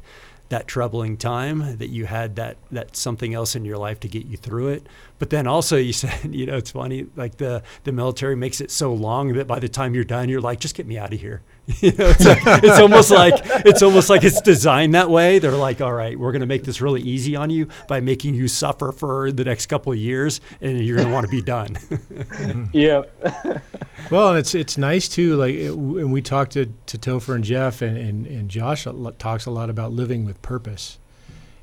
that 0.50 0.68
troubling 0.68 1.16
time, 1.16 1.78
that 1.78 1.88
you 1.88 2.06
had 2.06 2.36
that 2.36 2.56
that 2.70 2.96
something 2.96 3.34
else 3.34 3.56
in 3.56 3.64
your 3.64 3.76
life 3.76 3.98
to 4.00 4.08
get 4.08 4.26
you 4.26 4.36
through 4.36 4.68
it. 4.68 4.86
But 5.18 5.30
then 5.30 5.48
also 5.48 5.76
you 5.76 5.92
said, 6.02 6.32
you 6.34 6.46
know, 6.46 6.56
it's 6.56 6.70
funny, 6.70 7.06
like 7.16 7.36
the 7.36 7.62
the 7.82 7.92
military 7.92 8.36
makes 8.36 8.60
it 8.60 8.70
so 8.70 8.94
long 8.94 9.32
that 9.34 9.48
by 9.48 9.58
the 9.58 9.68
time 9.68 9.94
you're 9.94 10.04
done, 10.04 10.28
you're 10.28 10.40
like, 10.40 10.60
just 10.60 10.76
get 10.76 10.86
me 10.86 10.96
out 10.96 11.12
of 11.12 11.20
here. 11.20 11.42
you 11.80 11.92
know, 11.92 12.10
it's, 12.10 12.24
like, 12.26 12.62
it's 12.62 12.78
almost 12.78 13.10
like 13.10 13.40
it's 13.64 13.82
almost 13.82 14.10
like 14.10 14.22
it's 14.22 14.42
designed 14.42 14.94
that 14.94 15.08
way. 15.08 15.38
They're 15.38 15.52
like, 15.52 15.80
all 15.80 15.94
right, 15.94 16.18
we're 16.18 16.30
going 16.30 16.40
to 16.40 16.46
make 16.46 16.64
this 16.64 16.82
really 16.82 17.00
easy 17.00 17.36
on 17.36 17.48
you 17.48 17.68
by 17.88 18.00
making 18.00 18.34
you 18.34 18.48
suffer 18.48 18.92
for 18.92 19.32
the 19.32 19.44
next 19.44 19.66
couple 19.66 19.90
of 19.90 19.98
years, 19.98 20.42
and 20.60 20.78
you're 20.84 20.96
going 20.96 21.08
to 21.08 21.14
want 21.14 21.24
to 21.24 21.30
be 21.30 21.42
done. 21.42 21.78
Yeah. 22.72 23.02
Well, 24.10 24.30
and 24.30 24.38
it's 24.38 24.54
it's 24.54 24.76
nice 24.76 25.08
too. 25.08 25.36
Like, 25.36 25.54
it, 25.54 25.70
and 25.72 26.12
we 26.12 26.20
talked 26.20 26.52
to 26.52 26.66
to 26.66 26.98
Topher 26.98 27.34
and 27.34 27.42
Jeff 27.44 27.80
and 27.80 27.96
and, 27.96 28.26
and 28.26 28.50
Josh 28.50 28.86
talks 29.18 29.46
a 29.46 29.50
lot 29.50 29.70
about 29.70 29.92
living 29.92 30.26
with 30.26 30.42
purpose, 30.42 30.98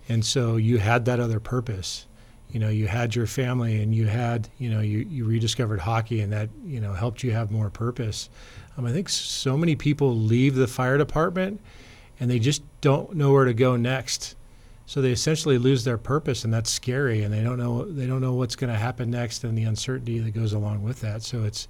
and 0.09 0.25
so 0.25 0.55
you 0.55 0.79
had 0.79 1.05
that 1.05 1.19
other 1.19 1.39
purpose. 1.39 2.07
You 2.49 2.59
know, 2.59 2.69
you 2.69 2.87
had 2.87 3.15
your 3.15 3.27
family, 3.27 3.81
and 3.83 3.93
you 3.93 4.07
had 4.07 4.49
you 4.57 4.71
know 4.71 4.79
you 4.79 4.99
you 5.09 5.25
rediscovered 5.25 5.81
hockey, 5.81 6.21
and 6.21 6.33
that 6.33 6.49
you 6.65 6.79
know 6.79 6.93
helped 6.93 7.21
you 7.21 7.31
have 7.31 7.51
more 7.51 7.69
purpose. 7.69 8.29
Um, 8.77 8.85
I 8.85 8.91
think 8.91 9.09
so 9.09 9.57
many 9.57 9.75
people 9.75 10.15
leave 10.15 10.55
the 10.55 10.67
fire 10.67 10.97
department, 10.97 11.61
and 12.19 12.29
they 12.29 12.39
just 12.39 12.63
don't 12.81 13.15
know 13.15 13.31
where 13.31 13.45
to 13.45 13.53
go 13.53 13.75
next. 13.75 14.35
So 14.85 15.01
they 15.01 15.11
essentially 15.11 15.57
lose 15.57 15.83
their 15.83 15.97
purpose, 15.97 16.43
and 16.43 16.53
that's 16.53 16.69
scary. 16.69 17.23
And 17.23 17.33
they 17.33 17.41
don't 17.41 17.57
know 17.57 17.85
they 17.85 18.07
don't 18.07 18.21
know 18.21 18.33
what's 18.33 18.55
going 18.55 18.71
to 18.71 18.79
happen 18.79 19.09
next, 19.09 19.43
and 19.43 19.57
the 19.57 19.63
uncertainty 19.63 20.19
that 20.19 20.31
goes 20.31 20.53
along 20.53 20.83
with 20.83 21.01
that. 21.01 21.23
So 21.23 21.43
it's 21.43 21.67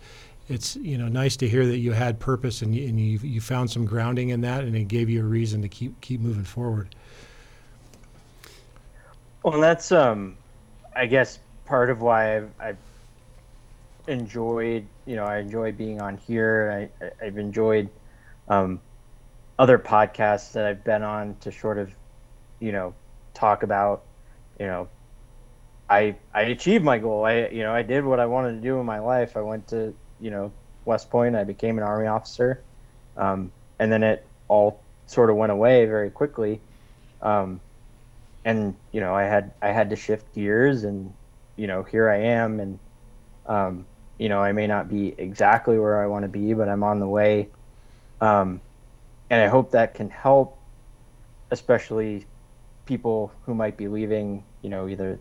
it's 0.49 0.75
you 0.77 0.97
know 0.97 1.07
nice 1.07 1.37
to 1.37 1.47
hear 1.47 1.65
that 1.65 1.77
you 1.77 1.91
had 1.91 2.19
purpose 2.19 2.61
and 2.61 2.75
you, 2.75 2.87
and 2.87 2.99
you 2.99 3.19
you 3.19 3.41
found 3.41 3.69
some 3.69 3.85
grounding 3.85 4.29
in 4.29 4.41
that, 4.41 4.63
and 4.63 4.75
it 4.75 4.87
gave 4.87 5.09
you 5.09 5.21
a 5.21 5.25
reason 5.25 5.61
to 5.61 5.69
keep 5.69 5.99
keep 6.01 6.19
moving 6.19 6.43
forward. 6.43 6.95
Well, 9.43 9.59
that's 9.59 9.91
um, 9.91 10.37
I 10.95 11.05
guess 11.05 11.39
part 11.65 11.89
of 11.89 12.01
why 12.01 12.37
I've, 12.37 12.49
I've 12.59 12.77
enjoyed, 14.07 14.87
you 15.05 15.15
know, 15.15 15.25
I 15.25 15.39
enjoy 15.39 15.71
being 15.71 16.01
on 16.01 16.17
here. 16.17 16.89
I, 17.01 17.25
I've 17.25 17.37
enjoyed 17.37 17.89
um, 18.47 18.81
other 19.59 19.77
podcasts 19.77 20.53
that 20.53 20.65
I've 20.65 20.83
been 20.83 21.03
on 21.03 21.35
to 21.41 21.51
sort 21.51 21.77
of, 21.77 21.91
you 22.59 22.71
know, 22.71 22.93
talk 23.33 23.63
about, 23.63 24.03
you 24.59 24.65
know, 24.65 24.89
I 25.91 26.15
I 26.33 26.43
achieved 26.43 26.85
my 26.85 26.97
goal. 26.97 27.25
I 27.25 27.47
you 27.47 27.63
know 27.63 27.73
I 27.73 27.81
did 27.81 28.05
what 28.05 28.21
I 28.21 28.25
wanted 28.25 28.53
to 28.53 28.61
do 28.61 28.79
in 28.79 28.85
my 28.85 28.99
life. 28.99 29.35
I 29.35 29.41
went 29.41 29.67
to 29.67 29.93
you 30.21 30.31
know 30.31 30.53
West 30.85 31.09
Point. 31.09 31.35
I 31.35 31.43
became 31.43 31.77
an 31.77 31.83
Army 31.83 32.07
officer, 32.07 32.63
um, 33.17 33.51
and 33.77 33.91
then 33.91 34.01
it 34.01 34.25
all 34.47 34.85
sort 35.05 35.29
of 35.29 35.35
went 35.35 35.51
away 35.51 35.85
very 35.85 36.09
quickly. 36.09 36.61
Um, 37.21 37.59
and 38.45 38.73
you 38.93 39.01
know 39.01 39.13
I 39.13 39.23
had 39.23 39.51
I 39.61 39.69
had 39.73 39.89
to 39.89 39.97
shift 39.97 40.33
gears, 40.33 40.85
and 40.85 41.13
you 41.57 41.67
know 41.67 41.83
here 41.83 42.09
I 42.09 42.19
am, 42.19 42.61
and 42.61 42.79
um, 43.45 43.85
you 44.21 44.29
know 44.29 44.39
I 44.39 44.51
may 44.51 44.67
not 44.67 44.87
be 44.87 45.15
exactly 45.17 45.79
where 45.79 45.99
I 45.99 46.05
want 46.05 46.23
to 46.25 46.29
be, 46.29 46.53
but 46.53 46.69
I'm 46.69 46.83
on 46.83 46.99
the 46.99 47.07
way. 47.07 47.49
Um, 48.21 48.61
and 49.31 49.41
I 49.41 49.47
hope 49.47 49.71
that 49.71 49.95
can 49.95 50.11
help, 50.11 50.59
especially 51.49 52.27
people 52.85 53.31
who 53.47 53.55
might 53.55 53.77
be 53.77 53.87
leaving. 53.87 54.43
You 54.61 54.69
know 54.69 54.87
either 54.87 55.19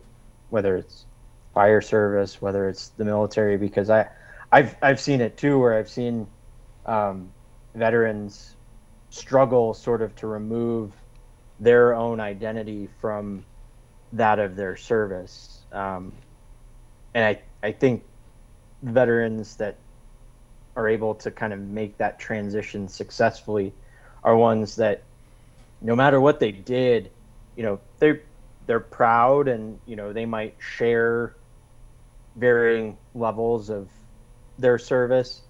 whether 0.51 0.75
it's 0.77 1.07
fire 1.55 1.81
service, 1.81 2.43
whether 2.43 2.69
it's 2.69 2.89
the 2.89 3.03
military, 3.03 3.57
because 3.57 3.89
I, 3.89 4.07
I've 4.51 4.75
I've 4.83 4.99
seen 4.99 5.19
it 5.19 5.35
too, 5.35 5.57
where 5.57 5.73
I've 5.73 5.89
seen 5.89 6.27
um, 6.85 7.31
veterans 7.73 8.55
struggle 9.09 9.73
sort 9.73 10.03
of 10.03 10.15
to 10.17 10.27
remove 10.27 10.93
their 11.59 11.95
own 11.95 12.19
identity 12.19 12.87
from 12.99 13.45
that 14.13 14.37
of 14.37 14.55
their 14.55 14.75
service, 14.77 15.65
um, 15.71 16.13
and 17.15 17.25
I 17.25 17.41
I 17.63 17.71
think 17.71 18.03
veterans 18.83 19.57
that 19.57 19.77
are 20.75 20.87
able 20.87 21.15
to 21.15 21.31
kind 21.31 21.53
of 21.53 21.59
make 21.59 21.97
that 21.97 22.19
transition 22.19 22.87
successfully 22.87 23.73
are 24.23 24.35
ones 24.35 24.75
that 24.77 25.03
no 25.81 25.95
matter 25.95 26.21
what 26.21 26.39
they 26.39 26.51
did, 26.51 27.11
you 27.55 27.63
know, 27.63 27.79
they 27.99 28.19
they're 28.67 28.79
proud 28.79 29.47
and 29.47 29.79
you 29.85 29.95
know 29.95 30.13
they 30.13 30.25
might 30.25 30.55
share 30.59 31.35
varying 32.35 32.97
levels 33.13 33.69
of 33.69 33.89
their 34.57 34.77
service 34.77 35.41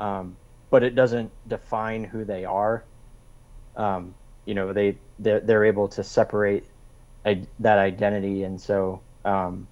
um, 0.00 0.36
but 0.70 0.82
it 0.82 0.94
doesn't 0.94 1.30
define 1.46 2.04
who 2.04 2.24
they 2.24 2.44
are. 2.44 2.84
Um, 3.76 4.14
you 4.46 4.54
know 4.54 4.72
they 4.72 4.98
they're, 5.18 5.40
they're 5.40 5.64
able 5.66 5.88
to 5.88 6.02
separate 6.02 6.64
I, 7.24 7.46
that 7.60 7.78
identity. 7.78 8.42
And 8.42 8.60
so 8.60 9.02
um, 9.24 9.68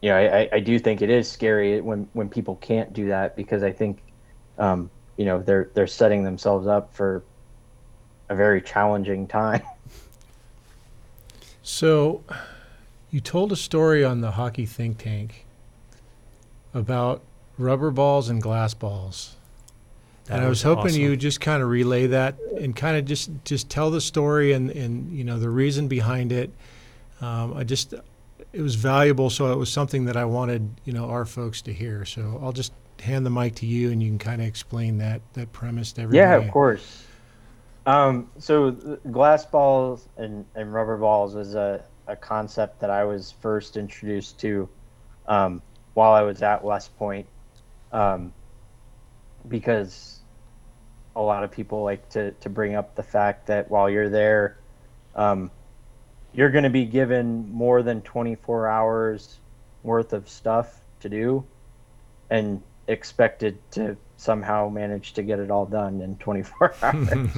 you 0.00 0.10
know 0.10 0.16
I, 0.16 0.48
I 0.52 0.60
do 0.60 0.78
think 0.78 1.02
it 1.02 1.10
is 1.10 1.30
scary 1.30 1.80
when 1.80 2.08
when 2.12 2.28
people 2.28 2.56
can't 2.56 2.92
do 2.92 3.08
that 3.08 3.36
because 3.36 3.62
I 3.62 3.72
think 3.72 4.00
um, 4.58 4.90
you 5.16 5.24
know 5.24 5.40
they're 5.42 5.70
they're 5.74 5.86
setting 5.86 6.24
themselves 6.24 6.66
up 6.66 6.94
for 6.94 7.24
a 8.28 8.36
very 8.36 8.60
challenging 8.60 9.26
time 9.26 9.62
So, 11.68 12.24
you 13.10 13.20
told 13.20 13.52
a 13.52 13.56
story 13.56 14.02
on 14.02 14.22
the 14.22 14.30
hockey 14.30 14.64
think 14.64 14.96
tank 14.96 15.44
about 16.72 17.20
rubber 17.58 17.90
balls 17.90 18.30
and 18.30 18.40
glass 18.40 18.72
balls. 18.72 19.36
That 20.24 20.36
and 20.36 20.46
I 20.46 20.48
was 20.48 20.62
hoping 20.62 20.86
awesome. 20.86 21.02
you 21.02 21.14
just 21.14 21.42
kind 21.42 21.62
of 21.62 21.68
relay 21.68 22.06
that 22.06 22.36
and 22.58 22.74
kind 22.74 22.96
of 22.96 23.04
just 23.04 23.30
just 23.44 23.68
tell 23.68 23.90
the 23.90 24.00
story 24.00 24.52
and 24.54 24.70
and 24.70 25.12
you 25.12 25.24
know 25.24 25.38
the 25.38 25.50
reason 25.50 25.88
behind 25.88 26.32
it. 26.32 26.50
Um, 27.20 27.52
I 27.52 27.64
just 27.64 27.92
it 28.52 28.62
was 28.62 28.74
valuable, 28.74 29.30
so 29.30 29.52
it 29.52 29.56
was 29.56 29.70
something 29.70 30.06
that 30.06 30.16
I 30.16 30.24
wanted 30.24 30.70
you 30.84 30.92
know 30.92 31.06
our 31.06 31.24
folks 31.24 31.62
to 31.62 31.72
hear. 31.72 32.04
So 32.04 32.38
I'll 32.42 32.52
just 32.52 32.72
hand 33.00 33.24
the 33.24 33.30
mic 33.30 33.56
to 33.56 33.66
you, 33.66 33.90
and 33.90 34.02
you 34.02 34.08
can 34.08 34.18
kind 34.18 34.40
of 34.40 34.48
explain 34.48 34.98
that 34.98 35.20
that 35.34 35.52
premise 35.52 35.92
to 35.92 36.02
everybody. 36.02 36.18
Yeah, 36.18 36.36
of 36.36 36.50
course. 36.50 37.04
Um, 37.86 38.30
so 38.38 38.72
glass 39.10 39.46
balls 39.46 40.08
and, 40.18 40.44
and 40.54 40.74
rubber 40.74 40.98
balls 40.98 41.34
is 41.36 41.54
a, 41.54 41.82
a 42.06 42.14
concept 42.14 42.80
that 42.80 42.90
I 42.90 43.04
was 43.04 43.32
first 43.40 43.78
introduced 43.78 44.38
to 44.40 44.68
um, 45.26 45.62
while 45.94 46.12
I 46.12 46.20
was 46.20 46.42
at 46.42 46.62
West 46.62 46.94
Point, 46.98 47.26
um, 47.90 48.30
because 49.48 50.20
a 51.16 51.22
lot 51.22 51.44
of 51.44 51.50
people 51.50 51.82
like 51.82 52.06
to, 52.10 52.32
to 52.32 52.50
bring 52.50 52.74
up 52.74 52.94
the 52.94 53.02
fact 53.02 53.46
that 53.46 53.70
while 53.70 53.88
you're 53.88 54.10
there, 54.10 54.58
um, 55.14 55.50
you're 56.32 56.50
going 56.50 56.64
to 56.64 56.70
be 56.70 56.84
given 56.84 57.50
more 57.52 57.82
than 57.82 58.02
24 58.02 58.68
hours 58.68 59.38
worth 59.82 60.12
of 60.12 60.28
stuff 60.28 60.80
to 61.00 61.08
do 61.08 61.44
and 62.30 62.62
expected 62.86 63.58
to 63.70 63.96
somehow 64.16 64.68
manage 64.68 65.12
to 65.14 65.22
get 65.22 65.38
it 65.38 65.50
all 65.50 65.66
done 65.66 66.00
in 66.00 66.16
24 66.16 66.74
hours. 66.82 67.28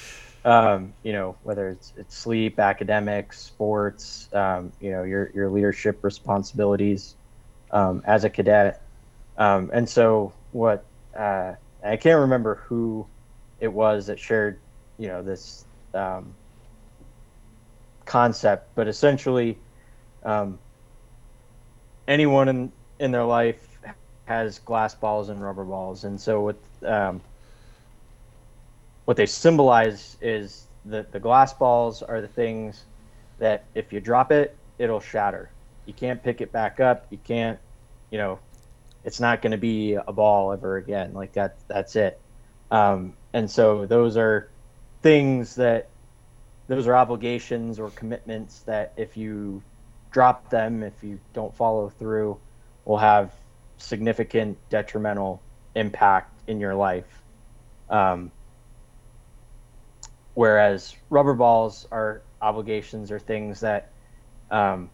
um, 0.44 0.92
you 1.02 1.12
know, 1.12 1.36
whether 1.42 1.68
it's 1.68 1.92
it's 1.96 2.16
sleep, 2.16 2.58
academics, 2.58 3.40
sports, 3.40 4.28
um, 4.34 4.72
you 4.80 4.90
know, 4.90 5.02
your 5.04 5.30
your 5.34 5.50
leadership 5.50 6.02
responsibilities 6.02 7.14
um, 7.70 8.02
as 8.06 8.24
a 8.24 8.30
cadet. 8.30 8.82
Um, 9.36 9.70
and 9.72 9.88
so, 9.88 10.32
what 10.52 10.84
uh, 11.16 11.54
I 11.84 11.96
can't 11.96 12.20
remember 12.20 12.56
who 12.66 13.06
it 13.60 13.72
was 13.72 14.06
that 14.06 14.18
shared, 14.18 14.58
you 14.98 15.08
know, 15.08 15.22
this 15.22 15.64
um, 15.94 16.34
concept, 18.10 18.68
but 18.74 18.88
essentially, 18.88 19.56
um, 20.24 20.58
anyone 22.08 22.48
in 22.48 22.72
in 22.98 23.12
their 23.12 23.24
life 23.24 23.78
has 24.24 24.58
glass 24.58 24.96
balls 24.96 25.28
and 25.28 25.40
rubber 25.40 25.64
balls, 25.64 26.02
and 26.02 26.20
so 26.20 26.42
with 26.42 26.56
um, 26.84 27.20
what 29.04 29.16
they 29.16 29.26
symbolize 29.26 30.16
is 30.20 30.66
that 30.86 31.12
the 31.12 31.20
glass 31.20 31.54
balls 31.54 32.02
are 32.02 32.20
the 32.20 32.28
things 32.28 32.84
that 33.38 33.64
if 33.76 33.92
you 33.92 34.00
drop 34.00 34.32
it, 34.32 34.56
it'll 34.78 35.00
shatter. 35.00 35.48
You 35.86 35.94
can't 35.94 36.20
pick 36.20 36.40
it 36.40 36.50
back 36.50 36.80
up. 36.80 37.06
You 37.10 37.18
can't, 37.18 37.60
you 38.10 38.18
know, 38.18 38.40
it's 39.04 39.20
not 39.20 39.40
going 39.40 39.52
to 39.52 39.58
be 39.58 39.94
a 39.94 40.12
ball 40.12 40.52
ever 40.52 40.78
again. 40.78 41.12
Like 41.14 41.32
that, 41.34 41.58
that's 41.68 41.94
it. 41.94 42.20
Um, 42.72 43.14
and 43.32 43.48
so 43.48 43.86
those 43.86 44.16
are 44.16 44.50
things 45.00 45.54
that 45.56 45.89
those 46.70 46.86
are 46.86 46.94
obligations 46.94 47.80
or 47.80 47.90
commitments 47.90 48.60
that 48.60 48.92
if 48.96 49.16
you 49.16 49.60
drop 50.12 50.48
them, 50.50 50.84
if 50.84 51.02
you 51.02 51.18
don't 51.32 51.52
follow 51.52 51.88
through, 51.88 52.38
will 52.84 52.96
have 52.96 53.32
significant 53.76 54.56
detrimental 54.68 55.42
impact 55.74 56.32
in 56.46 56.60
your 56.60 56.76
life. 56.76 57.24
Um, 57.88 58.30
whereas 60.34 60.94
rubber 61.10 61.34
balls 61.34 61.88
are 61.90 62.22
obligations 62.40 63.10
or 63.10 63.18
things 63.18 63.58
that 63.62 63.90
um, 64.52 64.90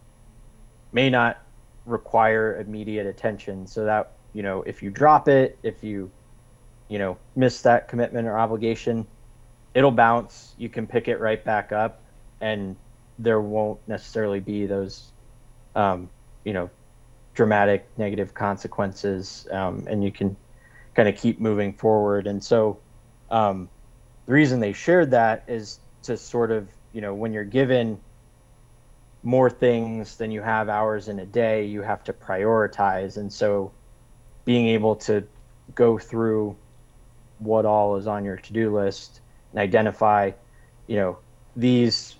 may 0.91 1.11
not 1.11 1.43
require 1.85 2.59
immediate 2.59 3.05
attention. 3.05 3.67
So 3.67 3.85
that 3.85 4.13
you 4.33 4.41
know, 4.41 4.63
if 4.63 4.81
you 4.81 4.89
drop 4.89 5.27
it, 5.27 5.59
if 5.61 5.83
you 5.83 6.09
you 6.87 6.97
know 6.97 7.19
miss 7.35 7.61
that 7.61 7.87
commitment 7.87 8.27
or 8.27 8.35
obligation, 8.35 9.05
it'll 9.77 9.91
bounce. 9.91 10.55
You 10.57 10.69
can 10.69 10.87
pick 10.87 11.07
it 11.07 11.19
right 11.19 11.43
back 11.43 11.71
up, 11.71 12.01
and 12.41 12.75
there 13.19 13.39
won't 13.39 13.79
necessarily 13.87 14.39
be 14.39 14.65
those 14.65 15.11
um, 15.75 16.09
you 16.43 16.53
know 16.53 16.69
dramatic 17.33 17.87
negative 17.97 18.33
consequences, 18.33 19.47
um, 19.51 19.85
and 19.87 20.03
you 20.03 20.11
can 20.11 20.35
kind 20.95 21.07
of 21.07 21.15
keep 21.15 21.39
moving 21.39 21.73
forward. 21.73 22.27
And 22.27 22.43
so. 22.43 22.79
Um, 23.29 23.69
the 24.27 24.33
reason 24.33 24.59
they 24.59 24.73
shared 24.73 25.11
that 25.11 25.43
is 25.47 25.79
to 26.03 26.15
sort 26.17 26.51
of 26.51 26.69
you 26.93 27.01
know 27.01 27.13
when 27.13 27.33
you're 27.33 27.43
given 27.43 27.99
more 29.23 29.49
things 29.49 30.17
than 30.17 30.31
you 30.31 30.41
have 30.41 30.69
hours 30.69 31.07
in 31.07 31.19
a 31.19 31.25
day 31.25 31.65
you 31.65 31.81
have 31.81 32.03
to 32.03 32.13
prioritize 32.13 33.17
and 33.17 33.33
so 33.33 33.71
being 34.45 34.67
able 34.67 34.95
to 34.95 35.25
go 35.73 35.97
through 35.97 36.55
what 37.39 37.65
all 37.65 37.95
is 37.95 38.07
on 38.07 38.23
your 38.23 38.37
to-do 38.37 38.73
list 38.73 39.21
and 39.51 39.59
identify 39.59 40.31
you 40.87 40.95
know 40.95 41.17
these 41.55 42.15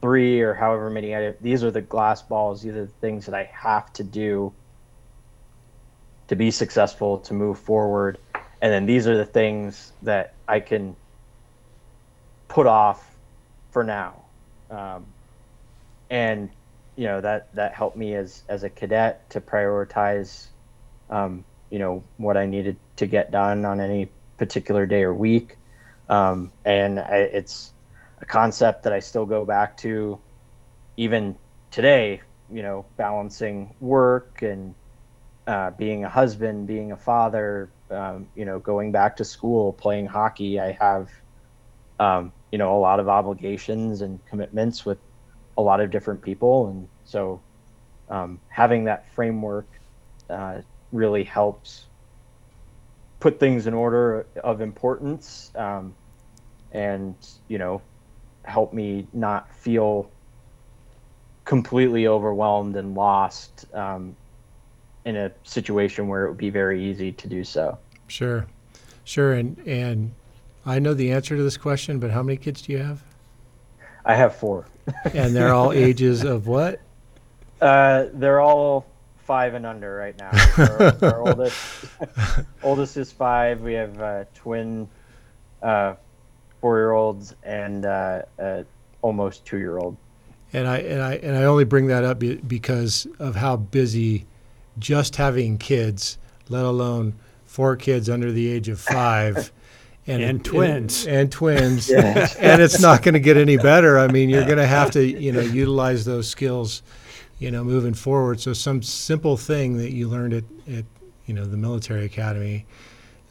three 0.00 0.40
or 0.40 0.54
however 0.54 0.90
many 0.90 1.14
these 1.40 1.64
are 1.64 1.70
the 1.70 1.80
glass 1.80 2.22
balls 2.22 2.62
these 2.62 2.74
are 2.74 2.86
the 2.86 2.92
things 3.00 3.26
that 3.26 3.34
i 3.34 3.44
have 3.44 3.92
to 3.92 4.04
do 4.04 4.52
to 6.28 6.36
be 6.36 6.50
successful 6.50 7.18
to 7.18 7.34
move 7.34 7.58
forward. 7.58 8.18
And 8.60 8.72
then 8.72 8.86
these 8.86 9.06
are 9.06 9.16
the 9.16 9.24
things 9.24 9.92
that 10.02 10.34
I 10.48 10.60
can 10.60 10.96
put 12.48 12.66
off 12.66 13.16
for 13.70 13.84
now, 13.84 14.22
um, 14.70 15.04
and 16.08 16.48
you 16.96 17.04
know 17.04 17.20
that 17.20 17.54
that 17.54 17.74
helped 17.74 17.96
me 17.96 18.14
as 18.14 18.42
as 18.48 18.62
a 18.62 18.70
cadet 18.70 19.28
to 19.30 19.40
prioritize, 19.42 20.46
um, 21.10 21.44
you 21.68 21.78
know 21.78 22.02
what 22.16 22.38
I 22.38 22.46
needed 22.46 22.76
to 22.96 23.06
get 23.06 23.30
done 23.30 23.66
on 23.66 23.78
any 23.78 24.08
particular 24.38 24.86
day 24.86 25.02
or 25.02 25.12
week, 25.12 25.58
um, 26.08 26.52
and 26.64 26.98
I, 26.98 27.16
it's 27.32 27.72
a 28.20 28.26
concept 28.26 28.84
that 28.84 28.92
I 28.92 29.00
still 29.00 29.26
go 29.26 29.44
back 29.44 29.76
to, 29.78 30.18
even 30.96 31.36
today. 31.70 32.22
You 32.48 32.62
know, 32.62 32.86
balancing 32.96 33.74
work 33.80 34.42
and 34.42 34.76
uh, 35.48 35.70
being 35.72 36.04
a 36.04 36.08
husband, 36.08 36.68
being 36.68 36.92
a 36.92 36.96
father, 36.96 37.72
um, 37.90 38.28
you 38.36 38.44
know, 38.44 38.60
going 38.60 38.92
back 38.92 39.16
to 39.16 39.24
school, 39.24 39.72
playing 39.72 40.06
hockey, 40.06 40.60
I 40.60 40.70
have, 40.80 41.10
um, 41.98 42.32
you 42.52 42.58
know, 42.58 42.76
a 42.76 42.78
lot 42.78 43.00
of 43.00 43.08
obligations 43.08 44.00
and 44.00 44.24
commitments 44.26 44.86
with 44.86 44.98
a 45.58 45.62
lot 45.62 45.80
of 45.80 45.90
different 45.90 46.22
people. 46.22 46.68
And 46.68 46.88
so 47.04 47.40
um, 48.08 48.40
having 48.48 48.84
that 48.84 49.12
framework 49.12 49.66
uh, 50.30 50.60
really 50.92 51.24
helps 51.24 51.86
put 53.26 53.40
things 53.40 53.66
in 53.66 53.74
order 53.74 54.24
of 54.44 54.60
importance 54.60 55.50
um, 55.56 55.92
and, 56.70 57.16
you 57.48 57.58
know, 57.58 57.82
help 58.44 58.72
me 58.72 59.04
not 59.12 59.52
feel 59.52 60.08
completely 61.44 62.06
overwhelmed 62.06 62.76
and 62.76 62.94
lost 62.94 63.66
um, 63.74 64.14
in 65.06 65.16
a 65.16 65.32
situation 65.42 66.06
where 66.06 66.24
it 66.26 66.28
would 66.28 66.38
be 66.38 66.50
very 66.50 66.80
easy 66.88 67.10
to 67.10 67.26
do 67.26 67.42
so. 67.42 67.76
Sure, 68.06 68.46
sure. 69.02 69.32
And 69.32 69.58
and 69.66 70.12
I 70.64 70.78
know 70.78 70.94
the 70.94 71.10
answer 71.10 71.36
to 71.36 71.42
this 71.42 71.56
question, 71.56 71.98
but 71.98 72.12
how 72.12 72.22
many 72.22 72.36
kids 72.36 72.62
do 72.62 72.70
you 72.70 72.78
have? 72.78 73.02
I 74.04 74.14
have 74.14 74.36
four. 74.36 74.66
And 75.14 75.34
they're 75.34 75.52
all 75.52 75.72
ages 75.86 76.22
of 76.22 76.46
what? 76.46 76.78
Uh, 77.60 78.04
they're 78.12 78.40
all 78.40 78.86
five 79.26 79.54
and 79.54 79.66
under 79.66 79.94
right 79.96 80.16
now. 80.18 80.30
our, 80.58 81.04
our 81.04 81.20
oldest, 81.28 81.86
oldest 82.62 82.96
is 82.96 83.12
five. 83.12 83.60
We 83.60 83.74
have 83.74 84.00
uh, 84.00 84.24
twin 84.34 84.88
uh, 85.62 85.94
four-year-olds 86.60 87.34
and 87.42 87.84
uh, 87.84 88.22
uh, 88.38 88.62
almost 89.02 89.44
two-year-old. 89.44 89.96
And 90.52 90.66
I 90.68 90.78
and 90.78 91.02
I 91.02 91.14
and 91.16 91.36
I 91.36 91.44
only 91.44 91.64
bring 91.64 91.88
that 91.88 92.04
up 92.04 92.20
be- 92.20 92.36
because 92.36 93.06
of 93.18 93.34
how 93.34 93.56
busy 93.56 94.26
just 94.78 95.16
having 95.16 95.58
kids, 95.58 96.18
let 96.48 96.64
alone 96.64 97.14
four 97.44 97.74
kids 97.76 98.08
under 98.08 98.30
the 98.30 98.48
age 98.50 98.68
of 98.68 98.80
five. 98.80 99.52
And, 100.08 100.22
it- 100.22 100.44
twins. 100.44 101.04
and, 101.04 101.16
and 101.16 101.32
twins, 101.32 101.90
Yeah. 101.90 102.28
and 102.38 102.62
it's 102.62 102.80
not 102.80 103.02
going 103.02 103.14
to 103.14 103.18
get 103.18 103.36
any 103.36 103.56
better. 103.56 103.98
I 103.98 104.06
mean, 104.06 104.30
you're 104.30 104.44
going 104.44 104.58
to 104.58 104.64
have 104.64 104.92
to, 104.92 105.04
you 105.04 105.32
know, 105.32 105.40
utilize 105.40 106.04
those 106.04 106.28
skills, 106.28 106.84
you 107.38 107.50
know, 107.50 107.62
moving 107.64 107.94
forward. 107.94 108.40
So 108.40 108.52
some 108.52 108.82
simple 108.82 109.36
thing 109.36 109.76
that 109.78 109.92
you 109.92 110.08
learned 110.08 110.32
at, 110.32 110.44
at 110.72 110.84
you 111.26 111.34
know, 111.34 111.44
the 111.44 111.56
military 111.56 112.04
academy 112.04 112.64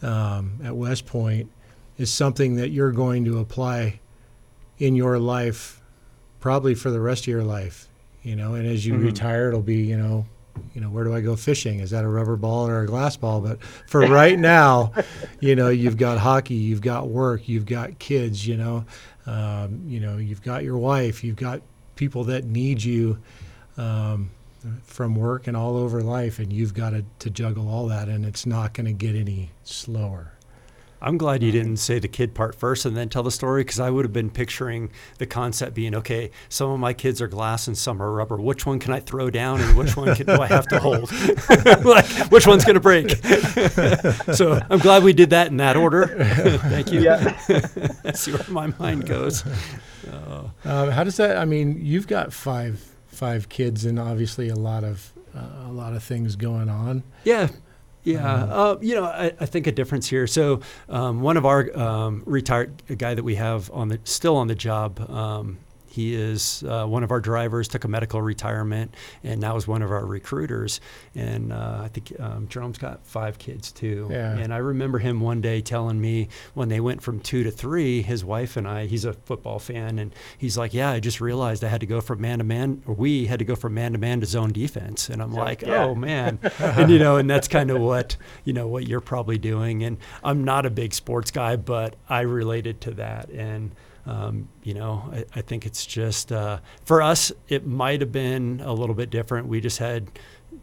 um, 0.02 0.60
at 0.64 0.76
West 0.76 1.06
Point 1.06 1.50
is 1.98 2.12
something 2.14 2.56
that 2.56 2.70
you're 2.70 2.92
going 2.92 3.26
to 3.26 3.40
apply 3.40 4.00
in 4.78 4.96
your 4.96 5.18
life, 5.18 5.82
probably 6.40 6.76
for 6.76 6.92
the 6.92 7.00
rest 7.00 7.24
of 7.24 7.28
your 7.28 7.44
life. 7.44 7.88
You 8.22 8.36
know, 8.36 8.56
and 8.56 8.68
as 8.68 8.86
you 8.86 8.96
Mhm. 8.96 9.04
retire, 9.04 9.48
it'll 9.50 9.62
be, 9.62 9.78
you 9.84 9.98
know, 9.98 10.26
you 10.74 10.82
know, 10.82 10.90
where 10.90 11.04
do 11.04 11.14
I 11.14 11.22
go 11.22 11.36
fishing? 11.36 11.80
Is 11.80 11.92
that 11.92 12.04
a 12.04 12.08
rubber 12.08 12.36
ball 12.36 12.68
or 12.68 12.82
a 12.82 12.86
glass 12.88 13.16
ball? 13.16 13.40
But 13.40 13.62
for 13.88 14.02
right 14.08 14.38
now, 14.38 14.92
you 15.40 15.56
know, 15.56 15.70
you've 15.70 15.98
got 15.98 16.18
hockey, 16.18 16.56
you've 16.56 16.82
got 16.82 17.08
work, 17.08 17.48
you've 17.48 17.66
got 17.66 17.98
kids, 18.00 18.48
you 18.48 18.58
know, 18.58 18.86
um, 19.26 19.82
you 19.88 20.00
know, 20.00 20.18
you've 20.18 20.42
got 20.42 20.64
your 20.64 20.78
wife, 20.78 21.24
you've 21.24 21.36
got 21.36 21.62
people 21.96 22.24
that 22.26 22.46
need 22.46 22.84
you 22.84 23.20
um, 23.78 24.30
from 24.84 25.16
work 25.16 25.48
and 25.48 25.56
all 25.56 25.78
over 25.78 26.02
life, 26.02 26.40
and 26.40 26.52
you've 26.52 26.74
got 26.74 26.92
to, 26.92 27.06
to 27.20 27.30
juggle 27.30 27.70
all 27.70 27.88
that, 27.88 28.08
and 28.08 28.26
it's 28.26 28.46
not 28.46 28.74
going 28.74 28.86
to 28.88 28.94
get 28.94 29.16
any 29.16 29.52
slower. 29.64 30.32
I'm 31.02 31.18
glad 31.20 31.44
you 31.44 31.52
didn't 31.52 31.78
say 31.78 32.00
the 32.00 32.08
kid 32.08 32.34
part 32.34 32.56
first 32.56 32.86
and 32.86 32.98
then 32.98 33.10
tell 33.10 33.22
the 33.22 33.30
story 33.30 33.64
because 33.64 33.80
I 33.80 33.92
would 33.92 34.06
have 34.06 34.14
been 34.14 34.32
picturing 34.32 34.90
the 35.20 35.28
concept 35.28 35.76
being 35.76 35.94
okay, 35.94 36.32
some 36.50 36.72
of 36.72 36.80
my 36.80 36.94
kids 36.94 37.22
are 37.22 37.28
glass 37.28 37.68
and 37.68 37.78
some 37.78 38.02
are 38.02 38.12
rubber. 38.12 38.38
Which 38.38 38.66
one 38.66 38.80
can 38.80 38.92
I 38.94 39.02
throw 39.02 39.30
down 39.30 39.62
and 39.62 39.78
which 39.78 39.96
one 39.96 40.16
can, 40.16 40.26
do 40.26 40.42
I 40.42 40.48
have 40.48 40.68
to 40.70 40.80
hold? 40.80 41.12
like, 41.86 42.08
which 42.32 42.48
one's 42.48 42.66
going 42.66 42.76
to 42.76 42.80
break? 42.80 43.10
so 44.36 44.60
I'm 44.70 44.80
glad 44.80 45.04
we 45.04 45.14
did 45.14 45.30
that 45.30 45.48
in 45.48 45.58
that 45.58 45.76
order. 45.76 46.08
Thank 46.70 46.92
you. 46.92 47.02
Yeah. 47.02 47.38
See 48.14 48.32
where 48.32 48.46
my 48.50 48.68
mind 48.80 49.06
goes. 49.06 49.44
Uh, 50.10 50.50
Um, 50.64 50.90
how 50.90 51.04
does 51.04 51.18
that? 51.18 51.38
I 51.38 51.46
mean, 51.46 51.86
you've 51.86 52.08
got 52.08 52.34
five 52.34 52.95
five 53.16 53.50
kids, 53.50 53.86
and 53.86 53.98
obviously 54.00 54.50
a 54.50 54.56
lot 54.56 54.84
of 54.84 55.12
uh, 55.36 55.68
a 55.68 55.72
lot 55.72 55.94
of 55.94 56.04
things 56.04 56.36
going 56.36 56.70
on. 56.70 57.04
Yeah. 57.24 57.50
Yeah, 58.04 58.34
Um, 58.44 58.50
uh, 58.52 58.76
you 58.82 58.94
know, 58.94 59.06
I, 59.06 59.34
I 59.40 59.48
think 59.48 59.66
a 59.66 59.72
difference 59.72 60.08
here. 60.08 60.28
So, 60.28 60.60
um, 60.90 61.22
one 61.22 61.38
of 61.38 61.46
our 61.48 61.76
um, 61.76 62.22
retired 62.28 62.84
a 62.88 62.96
guy 62.96 63.16
that 63.16 63.24
we 63.24 63.34
have 63.34 63.72
on 63.74 63.88
the 63.88 64.00
still 64.04 64.38
on 64.38 64.46
the 64.46 64.54
job, 64.54 65.00
um, 65.10 65.58
he 65.96 66.14
is 66.14 66.62
uh, 66.68 66.86
one 66.86 67.06
of 67.06 67.12
our 67.12 67.22
drivers. 67.22 67.70
Took 67.70 67.86
a 67.86 67.88
medical 67.88 68.22
retirement, 68.22 68.94
and 69.24 69.40
now 69.40 69.56
is 69.56 69.66
one 69.66 69.82
of 69.82 69.92
our 69.92 70.06
recruiters. 70.06 70.82
And 71.16 71.54
uh, 71.54 71.80
I 71.84 71.88
think 71.88 72.12
um, 72.20 72.50
Jerome's 72.50 72.78
got 72.78 73.08
five 73.08 73.38
kids 73.38 73.72
too. 73.72 74.10
Yeah. 74.12 74.36
And 74.36 74.54
I 74.54 74.58
remember 74.58 75.00
him 75.00 75.22
one 75.22 75.40
day 75.40 75.62
telling 75.62 76.02
me 76.02 76.28
when 76.54 76.68
they 76.68 76.82
went 76.82 77.02
from 77.02 77.22
two 77.22 77.44
to 77.44 77.52
three, 77.52 78.02
his 78.02 78.26
wife 78.26 78.58
and 78.58 78.68
I. 78.68 78.88
He's 78.88 79.06
a 79.06 79.14
football 79.14 79.58
fan, 79.58 79.98
and 79.98 80.14
he's 80.38 80.58
like, 80.58 80.74
"Yeah, 80.74 80.92
I 80.92 81.00
just 81.00 81.22
realized 81.22 81.64
I 81.64 81.70
had 81.70 81.80
to 81.80 81.88
go 81.88 82.02
from 82.02 82.20
man 82.20 82.40
to 82.40 82.44
man, 82.44 82.84
or 82.86 82.94
we 82.94 83.28
had 83.28 83.40
to 83.40 83.46
go 83.46 83.56
from 83.56 83.74
man 83.74 83.94
to 83.94 83.98
man 83.98 84.20
to 84.20 84.26
zone 84.26 84.52
defense." 84.52 85.10
And 85.10 85.22
I'm 85.22 85.32
like, 85.32 85.62
yeah. 85.62 85.86
"Oh 85.86 85.96
man." 85.96 86.40
and 86.60 86.92
you 86.92 87.00
know, 87.00 87.16
and 87.16 87.30
that's 87.30 87.48
kind 87.48 87.72
of 87.72 87.80
what 87.80 88.18
you 88.44 88.52
know 88.52 88.68
what 88.68 88.86
you're 88.86 89.00
probably 89.00 89.38
doing. 89.38 89.82
And 89.82 89.98
I'm 90.26 90.44
not 90.44 90.66
a 90.66 90.70
big 90.70 90.94
sports 90.94 91.32
guy, 91.32 91.56
but 91.56 91.96
I 92.10 92.22
related 92.22 92.82
to 92.82 92.92
that. 92.96 93.30
And 93.30 93.72
um, 94.06 94.48
you 94.64 94.74
know, 94.74 95.10
I, 95.12 95.26
I 95.40 95.42
think 95.42 95.66
it's 95.66 95.86
just 95.86 96.32
uh, 96.32 96.60
for 96.84 97.02
us. 97.02 97.32
It 97.48 97.66
might 97.66 98.02
have 98.02 98.12
been 98.12 98.62
a 98.64 98.74
little 98.74 98.96
bit 98.96 99.10
different. 99.10 99.48
We 99.48 99.62
just 99.62 99.80
had 99.80 100.10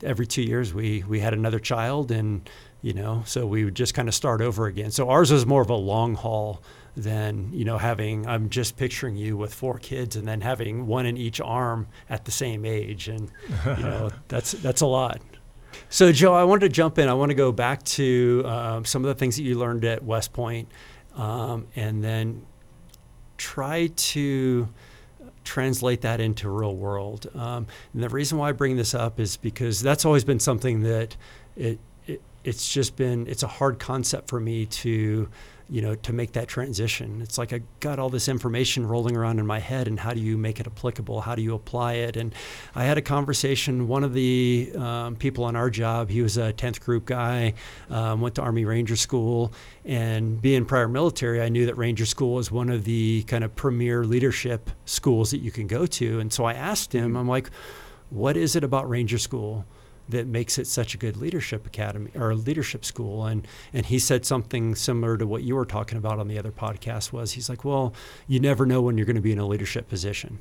every 0.03 0.27
two 0.27 0.43
years 0.43 0.73
we 0.73 1.03
we 1.09 1.21
had 1.21 1.35
another 1.35 1.59
child, 1.59 2.11
and 2.11 2.49
you 2.83 2.93
know, 2.93 3.23
so 3.27 3.47
we 3.47 3.65
would 3.65 3.75
just 3.75 3.95
kind 3.95 4.09
of 4.09 4.15
start 4.15 4.41
over 4.41 4.67
again. 4.67 4.91
So 4.91 5.09
ours 5.09 5.33
was 5.33 5.45
more 5.45 5.63
of 5.63 5.71
a 5.71 5.77
long 5.77 6.15
haul 6.15 6.63
than 6.97 7.53
you 7.53 7.65
know 7.65 7.79
having. 7.79 8.27
I'm 8.27 8.49
just 8.49 8.77
picturing 8.77 9.17
you 9.17 9.37
with 9.37 9.53
four 9.53 9.79
kids 9.79 10.15
and 10.15 10.27
then 10.27 10.41
having 10.41 10.87
one 10.87 11.07
in 11.07 11.17
each 11.17 11.41
arm 11.41 11.89
at 12.09 12.25
the 12.25 12.33
same 12.33 12.65
age, 12.65 13.09
and 13.09 13.31
you 13.67 13.83
know, 13.83 14.11
that's 14.29 14.53
that's 14.53 14.83
a 14.83 14.87
lot. 14.87 15.21
So, 15.89 16.13
Joe, 16.13 16.35
I 16.35 16.45
wanted 16.45 16.61
to 16.61 16.69
jump 16.69 16.99
in. 16.99 17.09
I 17.09 17.15
want 17.15 17.31
to 17.31 17.35
go 17.35 17.51
back 17.51 17.83
to 17.85 18.43
um, 18.47 18.85
some 18.85 19.03
of 19.05 19.09
the 19.09 19.15
things 19.15 19.37
that 19.37 19.43
you 19.43 19.59
learned 19.59 19.85
at 19.85 20.05
West 20.05 20.33
Point, 20.33 20.69
um, 21.15 21.67
and 21.75 22.05
then 22.05 22.47
try 23.37 23.89
to 23.89 24.69
translate 25.45 26.03
that 26.03 26.21
into 26.21 26.49
real 26.49 26.75
world. 26.75 27.29
Um, 27.35 27.67
and 27.93 28.03
the 28.03 28.09
reason 28.09 28.39
why 28.39 28.51
I 28.51 28.53
bring 28.53 28.77
this 28.77 28.95
up 28.95 29.19
is 29.19 29.37
because 29.37 29.81
that's 29.81 30.05
always 30.05 30.25
been 30.25 30.41
something 30.41 30.83
that 30.83 31.17
it, 31.57 31.79
it 32.07 32.23
it's 32.45 32.73
just 32.73 32.97
been 32.97 33.27
it's 33.27 33.43
a 33.43 33.49
hard 33.49 33.79
concept 33.79 34.29
for 34.29 34.41
me 34.41 34.67
to 34.67 35.29
you 35.73 35.81
know 35.81 35.95
to 35.95 36.13
make 36.13 36.33
that 36.33 36.49
transition. 36.49 37.23
It's 37.23 37.39
like 37.39 37.55
i 37.55 37.63
got 37.81 37.99
all 37.99 38.11
this 38.11 38.29
information 38.29 38.87
rolling 38.87 39.17
around 39.17 39.39
in 39.39 39.47
my 39.47 39.59
head 39.59 39.89
and 39.89 39.99
how 39.99 40.13
do 40.13 40.21
you 40.21 40.37
make 40.37 40.61
it 40.61 40.67
applicable? 40.67 41.23
How 41.23 41.35
do 41.35 41.41
you 41.41 41.55
apply 41.55 41.95
it? 41.95 42.15
And 42.19 42.35
i 42.75 42.85
had 42.85 42.99
a 42.99 43.03
conversation 43.03 43.89
one 43.89 44.05
of 44.05 44.13
the 44.13 44.71
um, 44.77 45.17
people 45.17 45.45
on 45.45 45.57
our 45.57 45.71
job 45.71 46.11
he 46.11 46.21
was 46.21 46.37
a 46.37 46.53
10th 46.53 46.81
group 46.81 47.07
guy 47.07 47.55
um, 47.89 48.21
went 48.21 48.35
to 48.35 48.43
army 48.43 48.67
ranger 48.67 48.97
school. 48.97 49.53
And 49.87 50.41
being 50.43 50.67
prior 50.67 50.89
military 50.89 51.41
i 51.41 51.49
knew 51.49 51.65
that 51.65 51.79
ranger 51.79 52.05
school 52.05 52.39
is 52.39 52.53
one 52.53 52.69
of 52.69 52.85
the 52.85 53.23
kind 53.23 53.43
of 53.43 53.57
premier 53.57 54.05
leadership 54.05 54.71
schools 54.85 55.31
that 55.31 55.39
you 55.39 55.51
can 55.51 55.67
go 55.67 55.87
to. 55.87 56.21
And 56.21 56.31
so 56.31 56.45
i 56.45 56.53
asked 56.53 56.93
him 56.93 57.17
i'm 57.17 57.29
like 57.29 57.49
what 58.11 58.37
is 58.37 58.57
it 58.57 58.63
about 58.63 58.91
ranger 58.91 59.19
school 59.19 59.65
that 60.13 60.27
makes 60.27 60.59
it 60.59 60.67
such 60.67 60.95
a 60.95 60.99
good 60.99 61.17
leadership 61.17 61.67
academy 61.67 62.11
or 62.15 62.31
a 62.31 62.35
leadership 62.35 62.85
school. 62.85 63.27
And 63.27 63.47
and 63.73 63.87
he 63.87 63.99
said 63.99 64.25
something 64.25 64.75
similar 64.75 65.17
to 65.17 65.27
what 65.27 65.43
you 65.43 65.57
were 65.57 65.67
talking 65.67 65.99
about 65.99 66.19
on 66.19 66.29
the 66.29 66.39
other 66.39 66.53
podcast 66.53 67.13
was 67.13 67.33
he's 67.33 67.49
like 67.49 67.65
well 67.65 67.93
you 68.29 68.39
never 68.39 68.65
know 68.65 68.81
when 68.81 68.97
you're 68.97 69.07
going 69.07 69.17
to 69.17 69.23
be 69.23 69.33
in 69.33 69.39
a 69.39 69.47
leadership 69.47 69.89
position. 69.89 70.39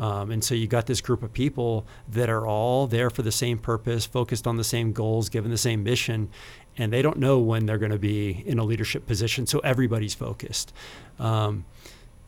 Um, 0.00 0.30
and 0.30 0.42
so 0.42 0.54
you 0.54 0.66
got 0.66 0.86
this 0.86 1.00
group 1.00 1.22
of 1.22 1.32
people 1.32 1.86
that 2.08 2.28
are 2.28 2.46
all 2.46 2.86
there 2.86 3.08
for 3.08 3.22
the 3.22 3.30
same 3.30 3.58
purpose 3.58 4.04
focused 4.04 4.46
on 4.46 4.56
the 4.56 4.64
same 4.64 4.92
goals 4.92 5.28
given 5.28 5.50
the 5.50 5.58
same 5.58 5.84
mission 5.84 6.28
and 6.76 6.92
they 6.92 7.02
don't 7.02 7.18
know 7.18 7.38
when 7.38 7.66
they're 7.66 7.78
going 7.78 7.92
to 7.92 7.98
be 7.98 8.42
in 8.46 8.58
a 8.58 8.64
leadership 8.64 9.06
position 9.06 9.46
so 9.46 9.58
everybody's 9.60 10.14
focused. 10.14 10.72
Um, 11.18 11.64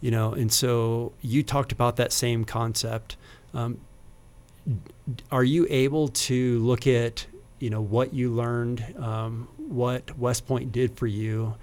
you 0.01 0.11
know 0.11 0.33
and 0.33 0.53
so 0.53 1.13
you 1.21 1.43
talked 1.43 1.73
about 1.73 1.97
that 1.97 2.13
same 2.13 2.45
concept. 2.45 3.17
Um, 3.53 3.81
are 5.31 5.45
you 5.45 5.67
able 5.71 6.09
to 6.09 6.59
look 6.61 6.87
at 6.87 7.27
you 7.59 7.71
know 7.71 7.81
what 7.81 8.13
you 8.15 8.31
learned 8.31 8.95
um, 8.99 9.49
what 9.57 10.17
west 10.19 10.47
point 10.47 10.73
did 10.73 10.97
for 10.97 11.07
you 11.07 11.55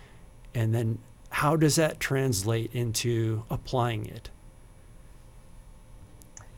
and 0.53 0.73
then 0.73 0.97
how 1.29 1.55
does 1.55 1.75
that 1.75 1.99
translate 1.99 2.73
into 2.73 3.43
applying 3.49 4.05
it 4.05 4.29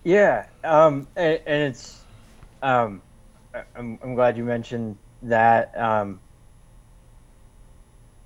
Yeah, 0.03 0.47
um, 0.63 1.07
and, 1.15 1.39
and 1.45 1.63
it's, 1.63 2.01
um, 2.61 3.01
I'm, 3.75 3.97
I'm 4.03 4.15
glad 4.15 4.35
you 4.35 4.43
mentioned 4.43 4.97
that. 5.23 5.77
Um, 5.77 6.19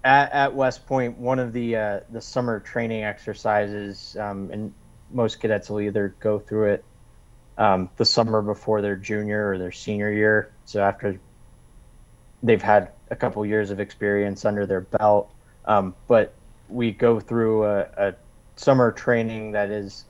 at, 0.04 0.32
at 0.32 0.54
West 0.56 0.88
Point, 0.88 1.18
one 1.18 1.38
of 1.38 1.54
the 1.54 1.76
uh, 1.76 2.00
the 2.12 2.22
summer 2.22 2.60
training 2.60 3.04
exercises, 3.04 4.16
um, 4.20 4.50
and 4.52 4.74
most 5.12 5.40
cadets 5.40 5.70
will 5.70 5.82
either 5.82 6.16
go 6.20 6.40
through 6.40 6.72
it 6.72 6.86
um, 7.58 7.90
the 7.98 8.06
summer 8.06 8.42
before 8.42 8.82
their 8.82 8.96
junior 8.96 9.50
or 9.50 9.58
their 9.58 9.72
senior 9.72 10.12
year. 10.12 10.52
So 10.66 10.82
after 10.82 11.20
they've 12.44 12.62
had 12.62 12.92
a 13.10 13.16
couple 13.16 13.46
years 13.46 13.72
of 13.72 13.80
experience 13.80 14.46
under 14.46 14.66
their 14.66 14.82
belt. 14.82 15.32
Um, 15.66 15.96
but 16.08 16.34
we 16.70 16.92
go 16.92 17.20
through 17.20 17.66
a, 17.66 17.80
a 17.98 18.16
summer 18.56 18.92
training 18.92 19.52
that 19.54 19.72
is 19.72 20.06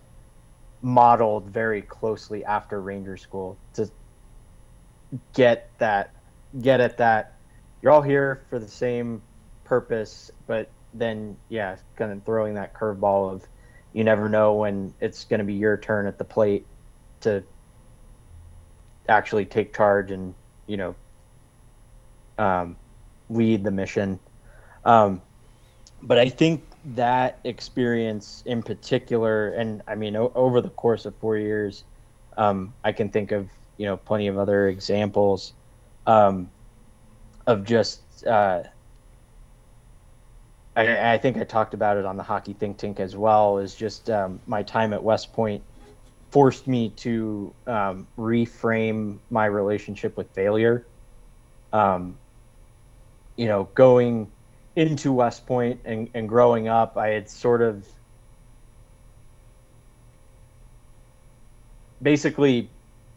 modeled 0.81 1.49
very 1.49 1.81
closely 1.81 2.43
after 2.45 2.81
Ranger 2.81 3.17
School 3.17 3.57
to 3.73 3.89
get 5.33 5.69
that 5.79 6.13
get 6.61 6.81
at 6.81 6.97
that 6.97 7.37
you're 7.81 7.91
all 7.91 8.01
here 8.01 8.43
for 8.49 8.59
the 8.59 8.67
same 8.67 9.21
purpose, 9.63 10.31
but 10.47 10.69
then 10.93 11.37
yeah, 11.49 11.77
kind 11.95 12.11
of 12.11 12.23
throwing 12.23 12.55
that 12.55 12.73
curveball 12.73 13.33
of 13.33 13.47
you 13.93 14.03
never 14.03 14.29
know 14.29 14.55
when 14.55 14.93
it's 14.99 15.25
going 15.25 15.39
to 15.39 15.45
be 15.45 15.53
your 15.53 15.77
turn 15.77 16.07
at 16.07 16.17
the 16.17 16.23
plate 16.23 16.65
to 17.21 17.43
actually 19.09 19.45
take 19.45 19.75
charge 19.75 20.11
and 20.11 20.33
you 20.67 20.77
know 20.77 20.95
um, 22.37 22.75
lead 23.29 23.63
the 23.63 23.71
mission. 23.71 24.19
Um, 24.85 25.21
but 26.01 26.17
I 26.17 26.29
think 26.29 26.63
that 26.95 27.39
experience 27.43 28.43
in 28.45 28.61
particular, 28.61 29.49
and 29.49 29.81
I 29.87 29.95
mean 29.95 30.15
o- 30.15 30.31
over 30.35 30.61
the 30.61 30.69
course 30.69 31.05
of 31.05 31.15
four 31.17 31.37
years, 31.37 31.83
um, 32.37 32.73
I 32.83 32.91
can 32.91 33.09
think 33.09 33.31
of 33.31 33.49
you 33.77 33.85
know 33.85 33.97
plenty 33.97 34.27
of 34.27 34.37
other 34.37 34.67
examples 34.67 35.53
um, 36.05 36.49
of 37.45 37.63
just. 37.63 38.25
Uh, 38.25 38.63
I, 40.75 41.13
I, 41.13 41.17
think 41.17 41.37
I 41.37 41.43
talked 41.43 41.73
about 41.73 41.97
it 41.97 42.05
on 42.05 42.17
the 42.17 42.23
Hockey 42.23 42.53
Think 42.53 42.77
Tank 42.77 42.99
as 42.99 43.15
well. 43.15 43.57
Is 43.57 43.73
just 43.73 44.11
um, 44.11 44.39
my 44.45 44.61
time 44.61 44.93
at 44.93 45.03
West 45.03 45.33
Point 45.33 45.63
forced 46.37 46.67
me 46.67 46.89
to 46.89 47.51
um, 47.65 48.05
reframe 48.15 49.17
my 49.31 49.45
relationship 49.47 50.15
with 50.15 50.29
failure. 50.35 50.85
Um, 51.73 52.15
you 53.37 53.47
know, 53.47 53.67
going 53.73 54.31
into 54.75 55.11
West 55.11 55.47
Point 55.47 55.79
and, 55.83 56.07
and 56.13 56.29
growing 56.29 56.67
up, 56.67 56.95
I 56.95 57.07
had 57.07 57.27
sort 57.27 57.63
of 57.63 57.87
basically 62.03 62.69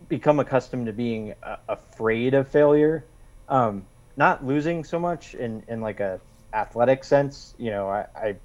become 0.08 0.40
accustomed 0.40 0.86
to 0.86 0.92
being 0.94 1.34
uh, 1.42 1.56
afraid 1.68 2.32
of 2.32 2.48
failure. 2.48 3.04
Um, 3.50 3.84
not 4.16 4.46
losing 4.46 4.82
so 4.82 4.98
much 4.98 5.34
in, 5.34 5.62
in 5.68 5.82
like 5.82 6.00
a 6.00 6.18
athletic 6.54 7.04
sense. 7.04 7.54
You 7.58 7.70
know, 7.70 7.86
I, 7.86 8.06
I 8.16 8.36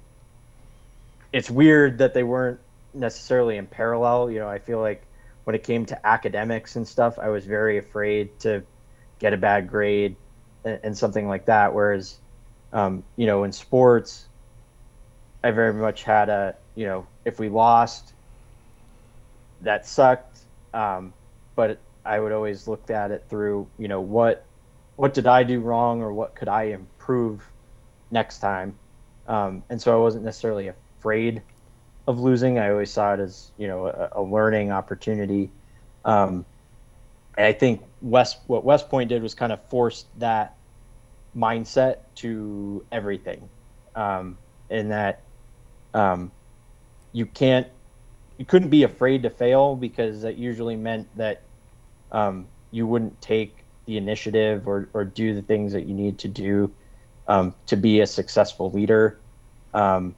it's 1.32 1.48
weird 1.48 1.96
that 1.96 2.12
they 2.12 2.24
weren't 2.24 2.60
necessarily 2.96 3.56
in 3.56 3.66
parallel. 3.66 4.30
You 4.30 4.40
know, 4.40 4.48
I 4.48 4.58
feel 4.58 4.80
like 4.80 5.02
when 5.44 5.54
it 5.54 5.62
came 5.62 5.86
to 5.86 6.06
academics 6.06 6.76
and 6.76 6.86
stuff, 6.86 7.18
I 7.18 7.28
was 7.28 7.44
very 7.44 7.78
afraid 7.78 8.38
to 8.40 8.64
get 9.18 9.32
a 9.32 9.36
bad 9.36 9.68
grade 9.68 10.16
and, 10.64 10.80
and 10.82 10.98
something 10.98 11.28
like 11.28 11.46
that. 11.46 11.74
Whereas, 11.74 12.18
um, 12.72 13.04
you 13.16 13.26
know, 13.26 13.44
in 13.44 13.52
sports, 13.52 14.26
I 15.44 15.52
very 15.52 15.72
much 15.72 16.02
had 16.02 16.28
a, 16.28 16.56
you 16.74 16.86
know, 16.86 17.06
if 17.24 17.38
we 17.38 17.48
lost, 17.48 18.12
that 19.62 19.86
sucked. 19.86 20.40
Um, 20.74 21.12
but 21.54 21.78
I 22.04 22.18
would 22.18 22.32
always 22.32 22.68
look 22.68 22.90
at 22.90 23.10
it 23.10 23.24
through, 23.28 23.68
you 23.78 23.88
know, 23.88 24.00
what, 24.00 24.44
what 24.96 25.14
did 25.14 25.26
I 25.26 25.42
do 25.44 25.60
wrong 25.60 26.02
or 26.02 26.12
what 26.12 26.34
could 26.34 26.48
I 26.48 26.64
improve 26.64 27.48
next 28.10 28.38
time. 28.38 28.78
Um, 29.28 29.62
and 29.68 29.80
so 29.80 29.92
I 29.92 30.00
wasn't 30.00 30.24
necessarily 30.24 30.68
afraid 30.68 31.42
of 32.06 32.20
losing. 32.20 32.58
I 32.58 32.70
always 32.70 32.90
saw 32.90 33.14
it 33.14 33.20
as 33.20 33.50
you 33.56 33.68
know 33.68 33.86
a, 33.86 34.08
a 34.12 34.22
learning 34.22 34.70
opportunity. 34.70 35.50
Um, 36.04 36.44
I 37.36 37.52
think 37.52 37.82
West 38.00 38.38
what 38.46 38.64
West 38.64 38.88
Point 38.88 39.08
did 39.08 39.22
was 39.22 39.34
kind 39.34 39.52
of 39.52 39.62
force 39.68 40.06
that 40.18 40.56
mindset 41.36 41.98
to 42.16 42.84
everything, 42.90 43.48
um, 43.94 44.38
in 44.70 44.88
that 44.88 45.22
um, 45.94 46.30
you 47.12 47.26
can't 47.26 47.66
you 48.38 48.44
couldn't 48.44 48.70
be 48.70 48.82
afraid 48.82 49.22
to 49.22 49.30
fail 49.30 49.76
because 49.76 50.22
that 50.22 50.36
usually 50.36 50.76
meant 50.76 51.08
that 51.16 51.42
um, 52.12 52.46
you 52.70 52.86
wouldn't 52.86 53.20
take 53.20 53.64
the 53.86 53.96
initiative 53.96 54.66
or, 54.66 54.88
or 54.92 55.04
do 55.04 55.34
the 55.34 55.42
things 55.42 55.72
that 55.72 55.86
you 55.86 55.94
need 55.94 56.18
to 56.18 56.28
do 56.28 56.70
um, 57.28 57.54
to 57.66 57.76
be 57.76 58.00
a 58.00 58.06
successful 58.06 58.70
leader. 58.70 59.18
Um, 59.72 60.14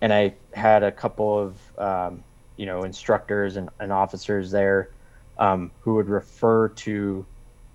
and 0.00 0.12
I 0.12 0.34
had 0.52 0.82
a 0.82 0.92
couple 0.92 1.38
of 1.38 1.78
um, 1.78 2.24
you 2.56 2.66
know 2.66 2.82
instructors 2.82 3.56
and, 3.56 3.68
and 3.80 3.92
officers 3.92 4.50
there 4.50 4.90
um, 5.38 5.70
who 5.80 5.94
would 5.94 6.08
refer 6.08 6.68
to 6.68 7.24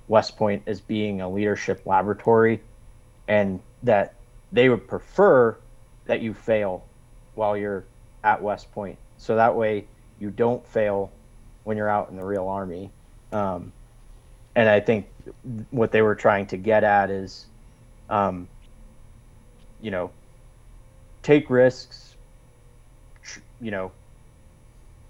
West 0.07 0.37
Point 0.37 0.63
as 0.67 0.81
being 0.81 1.21
a 1.21 1.29
leadership 1.29 1.85
laboratory, 1.85 2.61
and 3.27 3.59
that 3.83 4.15
they 4.51 4.69
would 4.69 4.87
prefer 4.87 5.57
that 6.05 6.21
you 6.21 6.33
fail 6.33 6.83
while 7.35 7.57
you're 7.57 7.85
at 8.23 8.41
West 8.41 8.71
Point, 8.71 8.97
so 9.17 9.35
that 9.35 9.55
way 9.55 9.85
you 10.19 10.29
don't 10.29 10.65
fail 10.67 11.11
when 11.63 11.77
you're 11.77 11.89
out 11.89 12.09
in 12.09 12.17
the 12.17 12.25
real 12.25 12.47
army. 12.47 12.89
Um, 13.31 13.71
and 14.55 14.69
I 14.69 14.79
think 14.79 15.07
what 15.71 15.91
they 15.91 16.01
were 16.01 16.13
trying 16.13 16.45
to 16.47 16.57
get 16.57 16.83
at 16.83 17.09
is 17.09 17.47
um, 18.09 18.47
you 19.81 19.91
know, 19.91 20.11
take 21.23 21.49
risks, 21.49 22.12
you 23.63 23.71
know, 23.71 23.91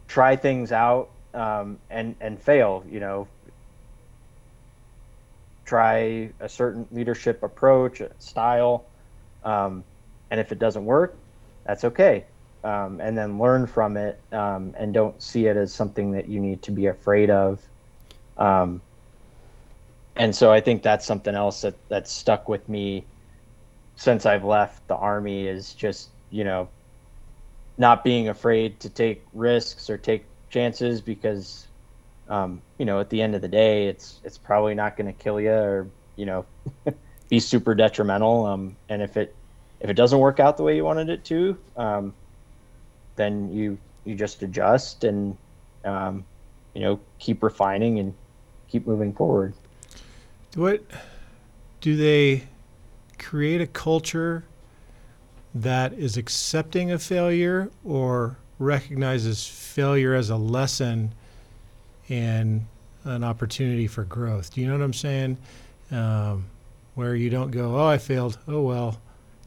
try 0.08 0.36
things 0.36 0.72
out 0.72 1.10
um, 1.34 1.80
and 1.90 2.16
and 2.22 2.40
fail. 2.40 2.86
You 2.90 3.00
know, 3.00 3.28
try 5.66 6.30
a 6.40 6.48
certain 6.48 6.88
leadership 6.92 7.44
approach, 7.44 8.02
style, 8.20 8.86
um, 9.44 9.84
and 10.32 10.40
if 10.40 10.52
it 10.52 10.60
doesn't 10.60 10.86
work, 10.86 11.16
that's 11.66 11.84
okay. 11.84 12.26
Um, 12.64 13.02
and 13.02 13.18
then 13.18 13.40
learn 13.40 13.68
from 13.68 13.98
it, 13.98 14.22
um, 14.32 14.74
and 14.78 14.94
don't 14.94 15.22
see 15.22 15.48
it 15.48 15.58
as 15.58 15.74
something 15.74 16.12
that 16.12 16.30
you 16.30 16.40
need 16.40 16.62
to 16.62 16.72
be 16.72 16.86
afraid 16.86 17.30
of. 17.30 17.60
Um, 18.38 18.82
and 20.16 20.36
so 20.36 20.52
I 20.52 20.62
think 20.62 20.84
that's 20.84 21.06
something 21.06 21.34
else 21.36 21.62
that 21.62 21.76
that 21.90 22.08
stuck 22.08 22.48
with 22.48 22.70
me 22.70 23.06
since 23.96 24.26
I've 24.26 24.44
left 24.44 24.88
the 24.88 24.96
army 24.96 25.48
is 25.48 25.74
just 25.74 26.10
you 26.30 26.44
know 26.44 26.70
not 27.78 28.04
being 28.04 28.30
afraid 28.30 28.80
to 28.82 28.90
take 28.90 29.24
risks 29.34 29.90
or 29.90 29.98
take 29.98 30.26
chances 30.50 31.02
because 31.02 31.68
um, 32.30 32.62
you 32.78 32.86
know 32.86 33.00
at 33.00 33.10
the 33.10 33.22
end 33.22 33.36
of 33.36 33.42
the 33.42 33.48
day 33.48 33.88
it's 33.88 34.20
it's 34.24 34.38
probably 34.38 34.76
not 34.76 34.96
going 34.96 35.08
to 35.08 35.14
kill 35.14 35.40
you 35.40 35.52
or 35.52 35.88
you 36.16 36.26
know 36.26 36.46
be 37.30 37.40
super 37.40 37.74
detrimental. 37.76 38.46
Um, 38.46 38.76
and 38.90 39.02
if 39.02 39.18
it 39.18 39.36
if 39.80 39.90
it 39.90 39.96
doesn't 39.96 40.20
work 40.20 40.40
out 40.40 40.58
the 40.58 40.64
way 40.64 40.76
you 40.76 40.86
wanted 40.86 41.10
it 41.10 41.26
to 41.26 41.58
um, 41.76 42.14
then 43.16 43.52
you 43.52 43.78
you 44.06 44.16
just 44.16 44.44
adjust 44.44 45.04
and 45.04 45.38
um, 45.86 46.26
you 46.74 46.82
know 46.82 47.00
keep 47.20 47.44
refining 47.44 48.00
and 48.00 48.14
keep 48.68 48.88
moving 48.88 49.14
forward. 49.14 49.54
What 50.56 50.84
do 51.82 51.96
they 51.96 52.44
create 53.18 53.62
a 53.62 53.68
culture 53.68 54.46
that 55.56 55.94
is 55.94 56.18
accepting 56.18 56.92
of 56.92 57.02
failure 57.02 57.70
or 57.84 58.38
recognizes 58.60 59.46
failure 59.46 60.14
as 60.14 60.30
a 60.30 60.36
lesson 60.36 61.14
and 62.10 62.66
an 63.04 63.24
opportunity 63.24 63.88
for 63.88 64.04
growth. 64.04 64.54
Do 64.54 64.62
you 64.62 64.68
know 64.68 64.74
what 64.74 64.84
I'm 64.84 64.94
saying? 64.94 65.38
Um, 65.92 66.46
where 66.96 67.16
you 67.16 67.30
don't 67.30 67.52
go, 67.52 67.78
oh, 67.78 67.86
I 67.86 67.98
failed, 67.98 68.38
oh, 68.48 68.62
well, 68.62 69.02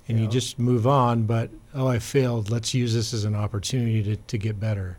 and 0.09 0.18
yeah. 0.18 0.24
you 0.24 0.30
just 0.30 0.59
move 0.59 0.86
on, 0.86 1.24
but, 1.24 1.50
oh, 1.74 1.86
I 1.86 1.98
failed, 1.98 2.50
let's 2.50 2.74
use 2.74 2.94
this 2.94 3.14
as 3.14 3.24
an 3.24 3.34
opportunity 3.34 4.02
to, 4.02 4.16
to 4.16 4.38
get 4.38 4.59
better. 4.59 4.98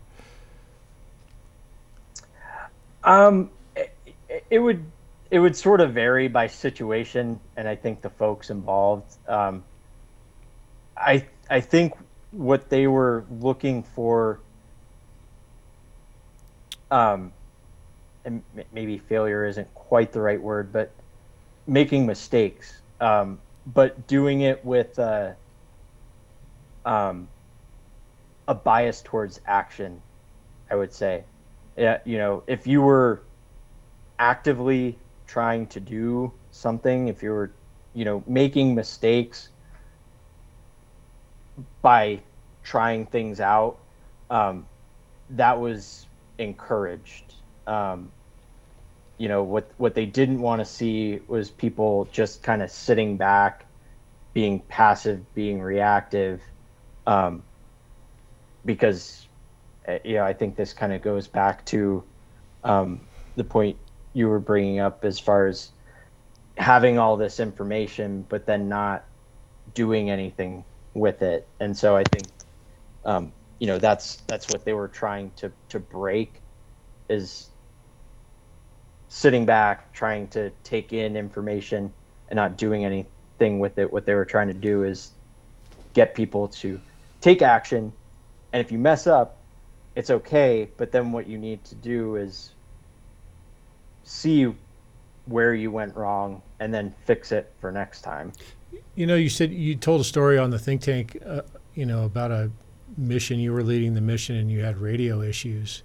Um, 3.04 3.50
it, 3.76 3.94
it 4.50 4.58
would 4.58 4.84
it 5.30 5.40
would 5.40 5.56
sort 5.56 5.80
of 5.80 5.92
vary 5.92 6.28
by 6.28 6.46
situation, 6.46 7.38
and 7.56 7.68
I 7.68 7.76
think 7.76 8.00
the 8.00 8.10
folks 8.10 8.50
involved. 8.50 9.16
Um, 9.28 9.62
I 10.98 11.28
I 11.50 11.60
think 11.60 11.94
what 12.30 12.70
they 12.70 12.86
were 12.86 13.26
looking 13.30 13.82
for, 13.82 14.40
um, 16.90 17.32
and 18.24 18.42
maybe 18.72 18.98
failure 18.98 19.46
isn't 19.46 19.72
quite 19.74 20.12
the 20.12 20.20
right 20.20 20.40
word, 20.42 20.72
but 20.72 20.94
making 21.66 22.06
mistakes, 22.06 22.82
um, 23.00 23.40
but 23.66 24.06
doing 24.08 24.42
it 24.42 24.64
with 24.64 24.98
a, 24.98 25.36
um, 26.84 27.28
a 28.48 28.54
bias 28.54 29.02
towards 29.02 29.40
action. 29.46 30.02
I 30.70 30.76
would 30.76 30.92
say, 30.92 31.24
yeah, 31.76 31.98
you 32.04 32.18
know, 32.18 32.44
if 32.46 32.66
you 32.66 32.82
were 32.82 33.24
actively 34.18 34.98
trying 35.26 35.66
to 35.68 35.80
do 35.80 36.34
something, 36.50 37.08
if 37.08 37.22
you 37.22 37.30
were, 37.30 37.56
you 37.94 38.04
know, 38.04 38.24
making 38.26 38.74
mistakes 38.74 39.50
by 41.82 42.20
trying 42.62 43.06
things 43.06 43.40
out, 43.40 43.78
um, 44.30 44.66
that 45.30 45.60
was 45.60 46.06
encouraged. 46.38 47.34
Um, 47.66 48.12
you 49.18 49.28
know 49.28 49.42
what 49.42 49.70
what 49.78 49.94
they 49.94 50.06
didn't 50.06 50.40
want 50.40 50.60
to 50.60 50.64
see 50.64 51.20
was 51.26 51.50
people 51.50 52.08
just 52.12 52.42
kind 52.42 52.62
of 52.62 52.70
sitting 52.70 53.16
back, 53.16 53.66
being 54.32 54.60
passive, 54.60 55.34
being 55.34 55.60
reactive, 55.60 56.40
um, 57.06 57.42
because 58.64 59.26
uh, 59.88 59.98
you 60.04 60.14
know 60.14 60.24
I 60.24 60.32
think 60.32 60.56
this 60.56 60.72
kind 60.72 60.92
of 60.92 61.02
goes 61.02 61.26
back 61.26 61.64
to 61.66 62.04
um, 62.62 63.00
the 63.36 63.44
point 63.44 63.76
you 64.12 64.28
were 64.28 64.40
bringing 64.40 64.78
up 64.78 65.04
as 65.04 65.18
far 65.18 65.46
as 65.46 65.70
having 66.56 66.98
all 66.98 67.16
this 67.16 67.38
information 67.38 68.26
but 68.28 68.44
then 68.46 68.68
not 68.68 69.04
doing 69.74 70.10
anything 70.10 70.64
with 70.94 71.22
it. 71.22 71.48
And 71.60 71.76
so 71.76 71.96
i 71.96 72.04
think 72.04 72.28
um, 73.04 73.34
you 73.60 73.66
know 73.68 73.78
that's 73.78 74.16
that's 74.28 74.48
what 74.50 74.64
they 74.64 74.74
were 74.74 74.88
trying 74.88 75.32
to 75.36 75.52
to 75.70 75.80
break 75.80 76.42
is 77.08 77.50
sitting 79.08 79.46
back 79.46 79.92
trying 79.94 80.28
to 80.28 80.50
take 80.64 80.92
in 80.92 81.16
information 81.16 81.94
and 82.28 82.36
not 82.36 82.58
doing 82.58 82.84
anything 82.84 83.60
with 83.60 83.78
it. 83.78 83.92
What 83.92 84.06
they 84.06 84.14
were 84.14 84.26
trying 84.26 84.48
to 84.48 84.54
do 84.54 84.84
is 84.84 85.12
get 85.94 86.14
people 86.14 86.48
to 86.48 86.80
take 87.20 87.42
action. 87.42 87.92
And 88.52 88.60
if 88.64 88.72
you 88.72 88.78
mess 88.78 89.06
up 89.06 89.36
it's 89.96 90.10
okay. 90.10 90.72
But 90.78 90.92
then 90.92 91.12
what 91.12 91.26
you 91.28 91.38
need 91.38 91.64
to 91.66 91.74
do 91.74 92.16
is 92.16 92.54
see 94.04 94.54
where 95.26 95.54
you 95.54 95.70
went 95.72 95.96
wrong 95.96 96.42
and 96.60 96.72
then 96.74 96.94
fix 97.06 97.32
it 97.32 97.54
for 97.60 97.72
next 97.72 98.02
time. 98.02 98.32
You 98.94 99.06
know, 99.06 99.14
you 99.14 99.28
said 99.28 99.52
you 99.52 99.76
told 99.76 100.00
a 100.00 100.04
story 100.04 100.38
on 100.38 100.50
the 100.50 100.58
think 100.58 100.80
tank, 100.80 101.16
uh, 101.24 101.42
you 101.74 101.86
know, 101.86 102.04
about 102.04 102.30
a 102.30 102.50
mission 102.96 103.38
you 103.38 103.52
were 103.52 103.62
leading 103.62 103.94
the 103.94 104.00
mission 104.00 104.36
and 104.36 104.50
you 104.50 104.60
had 104.64 104.78
radio 104.78 105.22
issues, 105.22 105.82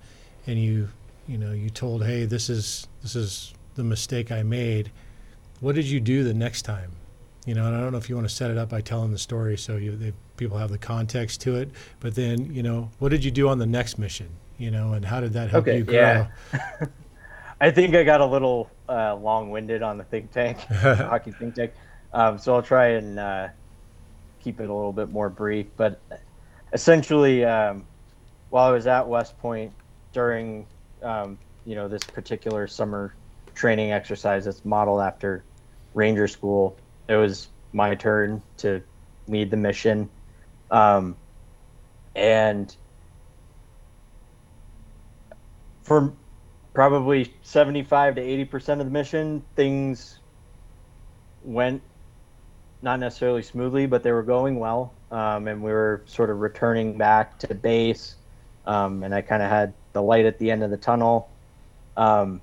and 0.48 0.60
you, 0.60 0.90
you 1.28 1.38
know, 1.38 1.52
you 1.52 1.70
told, 1.70 2.04
hey, 2.06 2.26
this 2.26 2.50
is 2.50 2.88
this 3.02 3.16
is 3.16 3.54
the 3.76 3.84
mistake 3.84 4.32
I 4.32 4.44
made. 4.44 4.92
What 5.60 5.76
did 5.76 5.86
you 5.86 6.00
do 6.00 6.24
the 6.24 6.34
next 6.34 6.64
time? 6.64 6.92
You 7.46 7.54
know, 7.56 7.66
and 7.68 7.76
I 7.76 7.80
don't 7.82 7.92
know 7.92 7.98
if 7.98 8.10
you 8.10 8.16
want 8.16 8.28
to 8.28 8.34
set 8.34 8.52
it 8.52 8.58
up 8.58 8.70
by 8.70 8.82
telling 8.82 9.12
the 9.12 9.18
story 9.18 9.58
so 9.58 9.78
you 9.78 9.96
they, 9.96 10.14
people 10.38 10.58
have 10.58 10.72
the 10.72 10.78
context 10.78 11.42
to 11.42 11.56
it. 11.58 11.70
But 12.00 12.16
then, 12.16 12.54
you 12.54 12.64
know, 12.64 12.90
what 13.00 13.10
did 13.10 13.24
you 13.24 13.32
do 13.32 13.48
on 13.50 13.60
the 13.60 13.66
next 13.66 13.98
mission? 13.98 14.30
You 14.58 14.72
know, 14.72 14.94
and 14.94 15.04
how 15.06 15.20
did 15.20 15.34
that 15.34 15.50
help 15.50 15.68
Okay, 15.68 15.78
you 15.78 15.84
grow? 15.84 15.96
yeah. 15.96 16.28
I 17.62 17.72
think 17.72 17.96
I 17.96 18.04
got 18.04 18.22
a 18.22 18.26
little 18.26 18.70
uh, 18.90 19.16
long-winded 19.16 19.82
on 19.82 19.98
the 19.98 20.04
think 20.04 20.32
tank, 20.32 20.60
hockey 20.70 21.32
think 21.32 21.56
tank. 21.56 21.74
Um, 22.14 22.38
so 22.38 22.56
I'll 22.56 22.64
try 22.64 22.90
and 22.90 23.20
uh, 23.20 23.48
keep 24.40 24.60
it 24.60 24.70
a 24.70 24.74
little 24.74 24.94
bit 24.94 25.10
more 25.10 25.30
brief. 25.30 25.68
But 25.78 26.02
essentially, 26.74 27.44
um, 27.46 27.88
while 28.50 28.70
I 28.70 28.72
was 28.72 28.88
at 28.88 29.08
West 29.08 29.38
Point 29.40 29.74
during 30.14 30.68
um, 31.02 31.40
you 31.66 31.76
know 31.76 31.88
this 31.88 32.06
particular 32.06 32.68
summer 32.68 33.18
training 33.56 33.92
exercise 33.92 34.46
that's 34.46 34.64
modeled 34.66 35.02
after 35.02 35.46
Ranger 35.94 36.28
School, 36.28 36.80
it 37.08 37.16
was 37.16 37.50
my 37.74 37.96
turn 37.96 38.44
to 38.58 38.84
lead 39.28 39.52
the 39.52 39.58
mission, 39.58 40.12
um, 40.70 41.18
and 42.16 42.76
for 45.84 46.18
probably 46.74 47.36
75 47.44 48.16
to 48.16 48.22
80 48.22 48.46
percent 48.46 48.82
of 48.82 48.88
the 48.88 48.92
mission 48.92 49.46
things 49.56 50.22
went 51.42 51.84
not 52.84 53.00
necessarily 53.00 53.42
smoothly 53.42 53.86
but 53.86 54.04
they 54.04 54.12
were 54.12 54.24
going 54.24 54.60
well 54.60 54.94
um, 55.12 55.48
and 55.48 55.64
we 55.64 55.72
were 55.72 56.04
sort 56.06 56.30
of 56.30 56.40
returning 56.40 56.98
back 56.98 57.40
to 57.40 57.54
base 57.56 58.16
um, 58.66 59.04
and 59.04 59.16
i 59.16 59.22
kind 59.22 59.42
of 59.42 59.50
had 59.50 59.74
the 59.94 60.02
light 60.02 60.26
at 60.26 60.40
the 60.40 60.50
end 60.50 60.64
of 60.64 60.72
the 60.72 60.78
tunnel. 60.78 61.30
Um, 61.96 62.42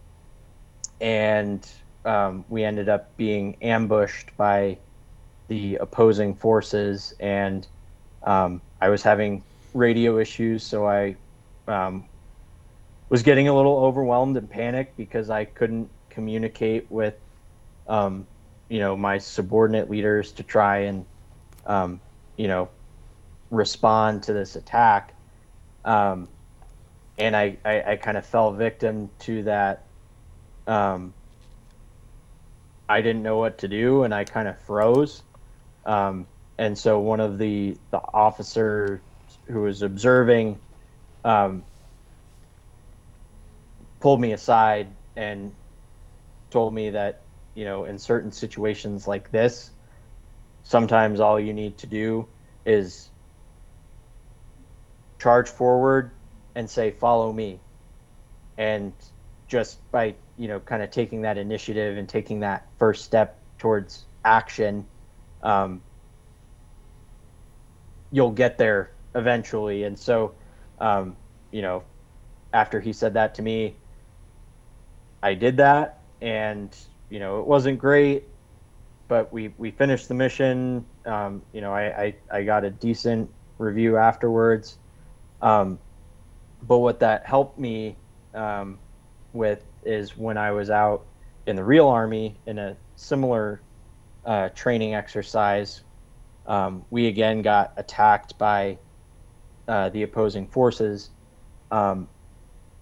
and 1.01 1.69
um, 2.05 2.45
we 2.49 2.63
ended 2.63 2.89
up 2.89 3.17
being 3.17 3.57
ambushed 3.63 4.37
by 4.37 4.79
the 5.49 5.77
opposing 5.77 6.35
forces 6.35 7.13
and 7.19 7.67
um, 8.23 8.63
i 8.81 8.89
was 8.89 9.03
having 9.03 9.43
radio 9.75 10.19
issues 10.19 10.63
so 10.63 10.87
i 10.87 11.17
um, 11.67 12.05
was 13.11 13.23
getting 13.23 13.49
a 13.49 13.55
little 13.55 13.77
overwhelmed 13.79 14.37
and 14.37 14.49
panicked 14.49 14.97
because 14.97 15.31
I 15.31 15.45
couldn't 15.45 15.91
communicate 16.09 16.91
with, 16.91 17.15
um, 17.89 18.27
you 18.71 18.79
know, 18.79 18.97
my 18.97 19.19
subordinate 19.19 19.91
leaders 19.91 20.31
to 20.33 20.45
try 20.45 20.79
and, 20.79 21.05
um, 21.67 22.01
you 22.37 22.47
know, 22.47 22.69
respond 23.51 24.23
to 24.23 24.33
this 24.33 24.55
attack. 24.55 25.13
Um, 25.85 26.29
and 27.19 27.37
I, 27.37 27.59
I, 27.65 27.83
I 27.83 27.97
kind 27.97 28.17
of 28.17 28.25
fell 28.25 28.53
victim 28.53 29.11
to 29.21 29.43
that. 29.43 29.85
Um, 30.69 31.13
I 32.89 33.03
didn't 33.03 33.25
know 33.25 33.39
what 33.39 33.59
to 33.59 33.69
do 33.69 34.05
and 34.05 34.15
I 34.15 34.25
kind 34.25 34.47
of 34.47 34.59
froze. 34.63 35.25
Um, 35.85 36.27
and 36.57 36.79
so 36.79 37.01
one 37.01 37.19
of 37.19 37.39
the, 37.39 37.77
the 37.91 38.01
officer 38.15 39.03
who 39.47 39.63
was 39.63 39.83
observing, 39.83 40.61
um, 41.25 41.65
pulled 43.99 44.21
me 44.21 44.33
aside 44.33 44.87
and 45.17 45.53
told 46.51 46.73
me 46.73 46.91
that 46.91 47.20
you 47.55 47.65
know 47.65 47.85
in 47.85 47.99
certain 47.99 48.33
situations 48.33 49.07
like 49.07 49.31
this 49.31 49.71
sometimes 50.63 51.21
all 51.21 51.41
you 51.41 51.53
need 51.53 51.79
to 51.79 51.87
do 51.87 52.29
is 52.65 53.11
charge 55.21 55.49
forward 55.49 56.13
and 56.55 56.69
say 56.69 56.91
follow 56.91 57.33
me. 57.33 57.61
And 58.57 58.93
just 59.49 59.79
by 59.91 60.17
you 60.37 60.49
know 60.49 60.61
kind 60.61 60.83
of 60.83 60.91
taking 60.91 61.23
that 61.23 61.39
initiative 61.39 61.99
and 61.99 62.09
taking 62.09 62.41
that 62.41 62.69
first 62.79 63.05
step 63.05 63.43
towards 63.59 64.07
action 64.25 64.87
um, 65.43 65.83
you'll 68.13 68.33
get 68.33 68.59
there 68.59 68.93
eventually. 69.15 69.85
And 69.85 69.99
so 69.99 70.35
um, 70.79 71.17
you 71.51 71.63
know 71.63 71.85
after 72.53 72.81
he 72.81 72.93
said 72.93 73.15
that 73.15 73.35
to 73.37 73.43
me 73.43 73.77
I 75.23 75.35
did 75.35 75.59
that, 75.59 76.05
and 76.21 76.75
you 77.11 77.19
know 77.19 77.41
it 77.41 77.47
wasn't 77.47 77.79
great, 77.79 78.25
but 79.09 79.33
we 79.33 79.53
we 79.59 79.71
finished 79.71 80.09
the 80.09 80.15
mission. 80.15 80.87
Um, 81.05 81.43
you 81.53 81.61
know, 81.61 81.73
I, 81.73 82.05
I 82.05 82.15
I 82.39 82.43
got 82.45 82.65
a 82.65 82.71
decent 82.71 83.31
review 83.59 83.97
afterwards. 83.97 84.79
Um, 85.43 85.79
but 86.63 86.79
what 86.79 87.01
that 87.01 87.27
helped 87.27 87.59
me 87.59 87.97
um, 88.35 88.79
with 89.33 89.65
is 89.85 90.17
when 90.17 90.37
I 90.37 90.53
was 90.53 90.71
out 90.71 91.07
in 91.47 91.57
the 91.57 91.65
real 91.65 91.89
army 91.89 92.37
in 92.47 92.59
a 92.59 92.77
similar 92.97 93.63
uh, 94.25 94.51
training 94.51 94.95
exercise, 94.95 95.83
um, 96.47 96.85
we 96.91 97.07
again 97.07 97.43
got 97.43 97.73
attacked 97.77 98.37
by 98.39 98.79
uh, 99.69 99.89
the 99.91 100.03
opposing 100.03 100.47
forces, 100.47 101.11
um, 101.71 102.09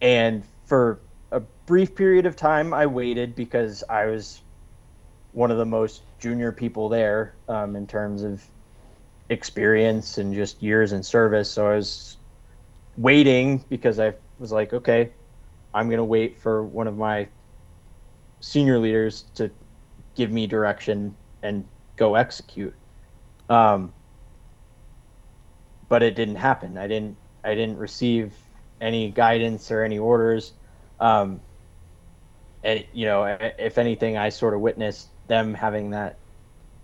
and 0.00 0.44
for 0.66 1.00
a 1.30 1.40
brief 1.66 1.94
period 1.94 2.26
of 2.26 2.36
time, 2.36 2.72
I 2.72 2.86
waited 2.86 3.34
because 3.34 3.84
I 3.88 4.06
was 4.06 4.40
one 5.32 5.50
of 5.50 5.58
the 5.58 5.66
most 5.66 6.02
junior 6.18 6.52
people 6.52 6.88
there 6.88 7.34
um, 7.48 7.76
in 7.76 7.86
terms 7.86 8.22
of 8.22 8.42
experience 9.28 10.18
and 10.18 10.34
just 10.34 10.62
years 10.62 10.92
in 10.92 11.02
service. 11.02 11.50
So 11.50 11.66
I 11.66 11.76
was 11.76 12.16
waiting 12.96 13.64
because 13.68 14.00
I 14.00 14.14
was 14.38 14.52
like, 14.52 14.72
okay, 14.72 15.12
I'm 15.74 15.88
going 15.88 15.98
to 15.98 16.04
wait 16.04 16.40
for 16.40 16.64
one 16.64 16.86
of 16.86 16.96
my 16.96 17.28
senior 18.40 18.78
leaders 18.78 19.24
to 19.34 19.50
give 20.16 20.30
me 20.30 20.46
direction 20.46 21.14
and 21.42 21.64
go 21.96 22.14
execute. 22.14 22.74
Um, 23.48 23.92
but 25.88 26.02
it 26.02 26.16
didn't 26.16 26.36
happen. 26.36 26.76
I 26.78 26.86
didn't. 26.86 27.16
I 27.44 27.54
didn't 27.54 27.78
receive 27.78 28.34
any 28.80 29.10
guidance 29.10 29.70
or 29.70 29.82
any 29.82 29.98
orders. 29.98 30.52
Um, 31.00 31.40
and 32.62 32.84
you 32.92 33.06
know, 33.06 33.24
if 33.58 33.78
anything, 33.78 34.16
I 34.16 34.30
sort 34.30 34.54
of 34.54 34.60
witnessed 34.60 35.08
them 35.28 35.54
having 35.54 35.90
that 35.90 36.18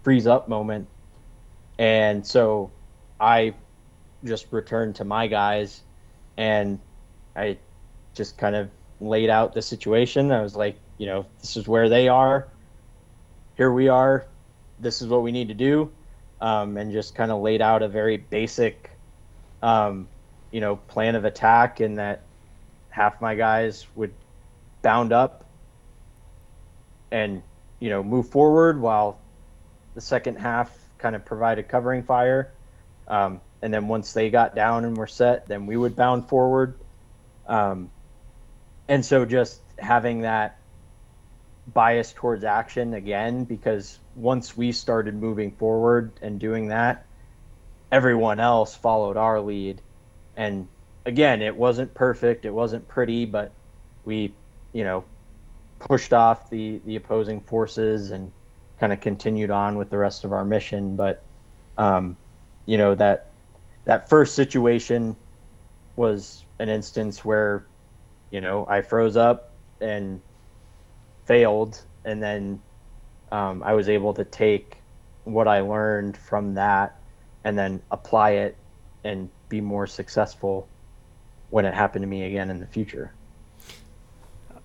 freeze 0.02 0.26
up 0.26 0.48
moment, 0.48 0.88
and 1.78 2.24
so 2.26 2.70
I 3.20 3.54
just 4.24 4.46
returned 4.52 4.96
to 4.96 5.04
my 5.04 5.26
guys, 5.26 5.82
and 6.36 6.78
I 7.34 7.58
just 8.14 8.38
kind 8.38 8.54
of 8.54 8.70
laid 9.00 9.30
out 9.30 9.54
the 9.54 9.62
situation. 9.62 10.30
I 10.30 10.42
was 10.42 10.54
like, 10.54 10.78
you 10.98 11.06
know, 11.06 11.26
this 11.40 11.56
is 11.56 11.66
where 11.66 11.88
they 11.88 12.08
are. 12.08 12.48
Here 13.56 13.72
we 13.72 13.88
are. 13.88 14.26
This 14.78 15.02
is 15.02 15.08
what 15.08 15.22
we 15.22 15.32
need 15.32 15.48
to 15.48 15.54
do, 15.54 15.90
um, 16.40 16.76
and 16.76 16.92
just 16.92 17.14
kind 17.14 17.30
of 17.30 17.40
laid 17.40 17.62
out 17.62 17.82
a 17.82 17.88
very 17.88 18.16
basic, 18.16 18.90
um, 19.62 20.08
you 20.50 20.60
know, 20.60 20.76
plan 20.76 21.14
of 21.14 21.24
attack, 21.24 21.80
and 21.80 21.98
that 21.98 22.23
half 22.94 23.20
my 23.20 23.34
guys 23.34 23.86
would 23.96 24.12
bound 24.82 25.12
up 25.12 25.44
and 27.10 27.42
you 27.80 27.90
know 27.90 28.02
move 28.02 28.28
forward 28.28 28.80
while 28.80 29.18
the 29.94 30.00
second 30.00 30.36
half 30.36 30.76
kind 30.98 31.16
of 31.16 31.24
provided 31.24 31.68
covering 31.68 32.04
fire 32.04 32.52
um, 33.08 33.40
and 33.62 33.74
then 33.74 33.88
once 33.88 34.12
they 34.12 34.30
got 34.30 34.54
down 34.54 34.84
and 34.84 34.96
were 34.96 35.08
set 35.08 35.46
then 35.48 35.66
we 35.66 35.76
would 35.76 35.96
bound 35.96 36.28
forward 36.28 36.78
um, 37.48 37.90
and 38.88 39.04
so 39.04 39.24
just 39.24 39.60
having 39.78 40.20
that 40.20 40.58
bias 41.66 42.12
towards 42.12 42.44
action 42.44 42.94
again 42.94 43.44
because 43.44 43.98
once 44.14 44.56
we 44.56 44.72
started 44.72 45.14
moving 45.14 45.50
forward 45.52 46.12
and 46.22 46.38
doing 46.38 46.68
that, 46.68 47.06
everyone 47.90 48.40
else 48.40 48.74
followed 48.74 49.16
our 49.16 49.40
lead. 49.40 49.80
And 50.36 50.68
again, 51.06 51.42
it 51.42 51.56
wasn't 51.56 51.92
perfect, 51.94 52.44
it 52.44 52.52
wasn't 52.52 52.86
pretty, 52.88 53.24
but 53.24 53.52
we, 54.04 54.32
you 54.72 54.84
know, 54.84 55.04
pushed 55.78 56.12
off 56.12 56.48
the 56.50 56.80
the 56.86 56.96
opposing 56.96 57.40
forces 57.40 58.10
and 58.10 58.32
kind 58.80 58.92
of 58.92 59.00
continued 59.00 59.50
on 59.50 59.76
with 59.76 59.90
the 59.90 59.98
rest 59.98 60.24
of 60.24 60.32
our 60.32 60.44
mission. 60.44 60.96
But 60.96 61.22
um, 61.78 62.16
you 62.66 62.78
know 62.78 62.94
that 62.94 63.30
that 63.84 64.08
first 64.08 64.34
situation 64.34 65.16
was 65.96 66.44
an 66.58 66.68
instance 66.68 67.24
where 67.24 67.66
you 68.30 68.40
know 68.40 68.66
I 68.68 68.82
froze 68.82 69.16
up 69.16 69.52
and 69.80 70.20
failed, 71.26 71.80
and 72.04 72.22
then 72.22 72.60
um, 73.32 73.62
I 73.62 73.74
was 73.74 73.88
able 73.88 74.14
to 74.14 74.24
take 74.24 74.78
what 75.24 75.48
I 75.48 75.60
learned 75.60 76.16
from 76.16 76.54
that 76.54 77.00
and 77.44 77.58
then 77.58 77.82
apply 77.90 78.30
it 78.32 78.56
and 79.04 79.28
be 79.48 79.60
more 79.60 79.86
successful 79.86 80.68
when 81.54 81.64
it 81.64 81.72
happened 81.72 82.02
to 82.02 82.08
me 82.08 82.24
again 82.24 82.50
in 82.50 82.58
the 82.58 82.66
future. 82.66 83.12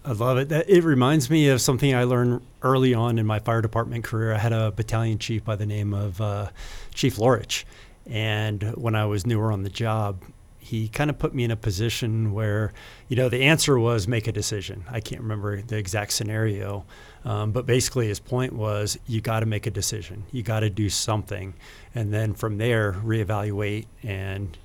I 0.03 0.13
love 0.13 0.39
it. 0.39 0.49
That, 0.49 0.67
it 0.67 0.83
reminds 0.83 1.29
me 1.29 1.47
of 1.49 1.61
something 1.61 1.93
I 1.93 2.03
learned 2.03 2.41
early 2.63 2.95
on 2.95 3.19
in 3.19 3.27
my 3.27 3.37
fire 3.37 3.61
department 3.61 4.03
career. 4.03 4.33
I 4.33 4.39
had 4.39 4.53
a 4.53 4.71
battalion 4.71 5.19
chief 5.19 5.45
by 5.45 5.55
the 5.55 5.67
name 5.67 5.93
of 5.93 6.19
uh, 6.19 6.49
Chief 6.95 7.17
Lorich. 7.17 7.63
And 8.07 8.63
when 8.75 8.95
I 8.95 9.05
was 9.05 9.27
newer 9.27 9.51
on 9.51 9.61
the 9.61 9.69
job, 9.69 10.23
he 10.57 10.87
kind 10.87 11.11
of 11.11 11.19
put 11.19 11.35
me 11.35 11.43
in 11.43 11.51
a 11.51 11.55
position 11.55 12.31
where, 12.31 12.73
you 13.07 13.15
know, 13.15 13.29
the 13.29 13.43
answer 13.43 13.77
was 13.77 14.07
make 14.07 14.25
a 14.25 14.31
decision. 14.31 14.83
I 14.89 14.99
can't 14.99 15.21
remember 15.21 15.61
the 15.61 15.77
exact 15.77 16.11
scenario, 16.13 16.85
um, 17.23 17.51
but 17.51 17.67
basically 17.67 18.07
his 18.07 18.19
point 18.19 18.53
was 18.53 18.97
you 19.05 19.21
got 19.21 19.41
to 19.41 19.45
make 19.45 19.67
a 19.67 19.71
decision. 19.71 20.23
You 20.31 20.41
got 20.41 20.61
to 20.61 20.71
do 20.71 20.89
something, 20.89 21.53
and 21.93 22.11
then 22.11 22.33
from 22.33 22.57
there 22.57 22.93
reevaluate 22.93 23.85
and 24.01 24.57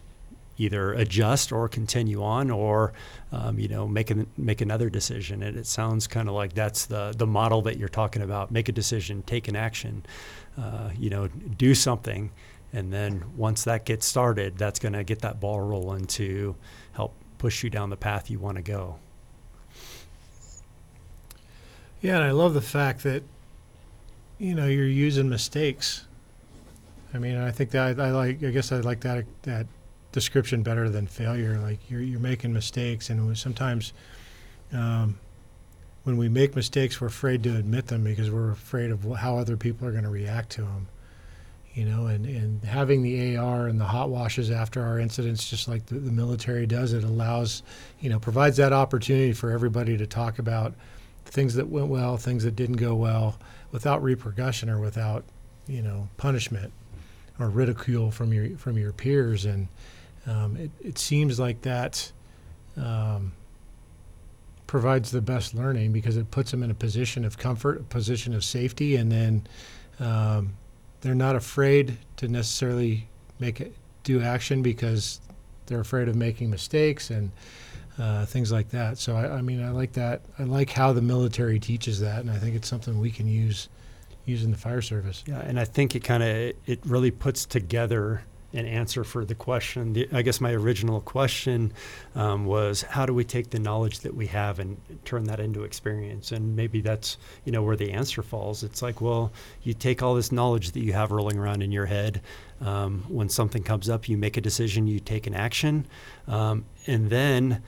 either 0.58 0.92
adjust 0.94 1.52
or 1.52 1.68
continue 1.68 2.22
on, 2.22 2.50
or 2.50 2.92
um, 3.32 3.58
you 3.58 3.68
know 3.68 3.86
make 3.86 4.10
an, 4.10 4.26
make 4.36 4.60
another 4.60 4.90
decision. 4.90 5.42
And 5.42 5.56
it 5.56 5.66
sounds 5.66 6.06
kind 6.06 6.28
of 6.28 6.34
like 6.34 6.54
that's 6.54 6.86
the 6.86 7.14
the 7.16 7.26
model 7.26 7.62
that 7.62 7.78
you're 7.78 7.88
talking 7.88 8.22
about. 8.22 8.50
Make 8.50 8.68
a 8.68 8.72
decision, 8.72 9.22
take 9.22 9.48
an 9.48 9.56
action, 9.56 10.04
uh, 10.58 10.90
you 10.98 11.10
know, 11.10 11.28
do 11.28 11.74
something, 11.74 12.30
and 12.72 12.92
then 12.92 13.24
once 13.36 13.64
that 13.64 13.84
gets 13.84 14.06
started, 14.06 14.58
that's 14.58 14.78
going 14.78 14.94
to 14.94 15.04
get 15.04 15.20
that 15.20 15.40
ball 15.40 15.60
rolling 15.60 16.06
to 16.06 16.56
help 16.92 17.14
push 17.38 17.62
you 17.62 17.70
down 17.70 17.90
the 17.90 17.96
path 17.96 18.30
you 18.30 18.38
want 18.38 18.56
to 18.56 18.62
go. 18.62 18.96
Yeah, 22.00 22.16
and 22.16 22.24
I 22.24 22.32
love 22.32 22.52
the 22.52 22.60
fact 22.60 23.02
that 23.04 23.22
you 24.38 24.54
know 24.54 24.66
you're 24.66 24.86
using 24.86 25.28
mistakes. 25.28 26.06
I 27.14 27.18
mean, 27.18 27.36
I 27.36 27.50
think 27.50 27.70
that 27.70 27.98
I, 27.98 28.08
I 28.08 28.10
like. 28.10 28.42
I 28.42 28.50
guess 28.50 28.72
I 28.72 28.80
like 28.80 29.00
that 29.00 29.24
that 29.42 29.66
description 30.14 30.62
better 30.62 30.88
than 30.88 31.06
failure. 31.06 31.58
Like 31.58 31.90
you're 31.90 32.00
you're 32.00 32.20
making 32.20 32.54
mistakes, 32.54 33.10
and 33.10 33.36
sometimes 33.36 33.92
um, 34.72 35.18
when 36.04 36.16
we 36.16 36.28
make 36.28 36.56
mistakes, 36.56 37.00
we're 37.00 37.08
afraid 37.08 37.42
to 37.42 37.56
admit 37.56 37.88
them 37.88 38.04
because 38.04 38.30
we're 38.30 38.52
afraid 38.52 38.90
of 38.90 39.04
how 39.16 39.36
other 39.36 39.56
people 39.56 39.86
are 39.86 39.90
going 39.90 40.04
to 40.04 40.10
react 40.10 40.50
to 40.50 40.62
them. 40.62 40.88
You 41.74 41.86
know, 41.86 42.06
and, 42.06 42.24
and 42.24 42.62
having 42.62 43.02
the 43.02 43.36
AR 43.36 43.66
and 43.66 43.80
the 43.80 43.84
hot 43.84 44.08
washes 44.08 44.48
after 44.48 44.80
our 44.80 45.00
incidents, 45.00 45.50
just 45.50 45.66
like 45.66 45.86
the, 45.86 45.96
the 45.96 46.12
military 46.12 46.66
does, 46.66 46.92
it 46.92 47.02
allows, 47.02 47.64
you 47.98 48.08
know, 48.08 48.20
provides 48.20 48.56
that 48.58 48.72
opportunity 48.72 49.32
for 49.32 49.50
everybody 49.50 49.96
to 49.96 50.06
talk 50.06 50.38
about 50.38 50.74
things 51.24 51.54
that 51.56 51.66
went 51.66 51.88
well, 51.88 52.16
things 52.16 52.44
that 52.44 52.54
didn't 52.54 52.76
go 52.76 52.94
well, 52.94 53.36
without 53.72 54.04
repercussion 54.04 54.70
or 54.70 54.78
without, 54.78 55.24
you 55.66 55.82
know, 55.82 56.08
punishment 56.16 56.72
or 57.40 57.48
ridicule 57.48 58.12
from 58.12 58.32
your 58.32 58.56
from 58.56 58.78
your 58.78 58.92
peers. 58.92 59.44
And 59.44 59.66
um, 60.26 60.56
it, 60.56 60.70
it 60.80 60.98
seems 60.98 61.38
like 61.38 61.62
that 61.62 62.10
um, 62.76 63.32
provides 64.66 65.10
the 65.10 65.20
best 65.20 65.54
learning 65.54 65.92
because 65.92 66.16
it 66.16 66.30
puts 66.30 66.50
them 66.50 66.62
in 66.62 66.70
a 66.70 66.74
position 66.74 67.24
of 67.24 67.38
comfort, 67.38 67.80
a 67.80 67.84
position 67.84 68.34
of 68.34 68.44
safety, 68.44 68.96
and 68.96 69.12
then 69.12 69.46
um, 70.00 70.54
they're 71.00 71.14
not 71.14 71.36
afraid 71.36 71.98
to 72.16 72.28
necessarily 72.28 73.08
make 73.38 73.60
it 73.60 73.74
do 74.02 74.22
action 74.22 74.62
because 74.62 75.20
they're 75.66 75.80
afraid 75.80 76.08
of 76.08 76.14
making 76.16 76.50
mistakes 76.50 77.10
and 77.10 77.30
uh, 77.98 78.26
things 78.26 78.50
like 78.50 78.70
that. 78.70 78.98
So 78.98 79.16
I, 79.16 79.36
I, 79.36 79.42
mean, 79.42 79.62
I 79.62 79.70
like 79.70 79.92
that. 79.92 80.22
I 80.38 80.44
like 80.44 80.70
how 80.70 80.92
the 80.92 81.02
military 81.02 81.58
teaches 81.58 82.00
that, 82.00 82.20
and 82.20 82.30
I 82.30 82.38
think 82.38 82.56
it's 82.56 82.68
something 82.68 82.98
we 82.98 83.10
can 83.10 83.28
use 83.28 83.68
in 84.26 84.50
the 84.50 84.56
fire 84.56 84.80
service. 84.80 85.22
Yeah, 85.26 85.40
and 85.40 85.60
I 85.60 85.64
think 85.64 85.94
it 85.94 86.02
kind 86.02 86.22
of 86.22 86.52
it 86.66 86.80
really 86.84 87.10
puts 87.10 87.44
together 87.44 88.22
an 88.54 88.66
answer 88.66 89.04
for 89.04 89.24
the 89.24 89.34
question. 89.34 89.92
The, 89.92 90.08
I 90.12 90.22
guess 90.22 90.40
my 90.40 90.52
original 90.52 91.00
question 91.00 91.72
um, 92.14 92.46
was, 92.46 92.82
how 92.82 93.04
do 93.04 93.12
we 93.12 93.24
take 93.24 93.50
the 93.50 93.58
knowledge 93.58 94.00
that 94.00 94.14
we 94.14 94.26
have 94.28 94.60
and 94.60 94.80
turn 95.04 95.24
that 95.24 95.40
into 95.40 95.64
experience? 95.64 96.32
And 96.32 96.56
maybe 96.56 96.80
that's 96.80 97.18
you 97.44 97.52
know 97.52 97.62
where 97.62 97.76
the 97.76 97.92
answer 97.92 98.22
falls. 98.22 98.62
It's 98.62 98.80
like, 98.80 99.00
well, 99.00 99.32
you 99.62 99.74
take 99.74 100.02
all 100.02 100.14
this 100.14 100.32
knowledge 100.32 100.70
that 100.72 100.80
you 100.80 100.92
have 100.92 101.10
rolling 101.10 101.38
around 101.38 101.62
in 101.62 101.72
your 101.72 101.86
head. 101.86 102.22
Um, 102.60 103.04
when 103.08 103.28
something 103.28 103.62
comes 103.62 103.90
up, 103.90 104.08
you 104.08 104.16
make 104.16 104.36
a 104.36 104.40
decision, 104.40 104.86
you 104.86 105.00
take 105.00 105.26
an 105.26 105.34
action, 105.34 105.86
um, 106.28 106.64
and 106.86 107.10
then 107.10 107.62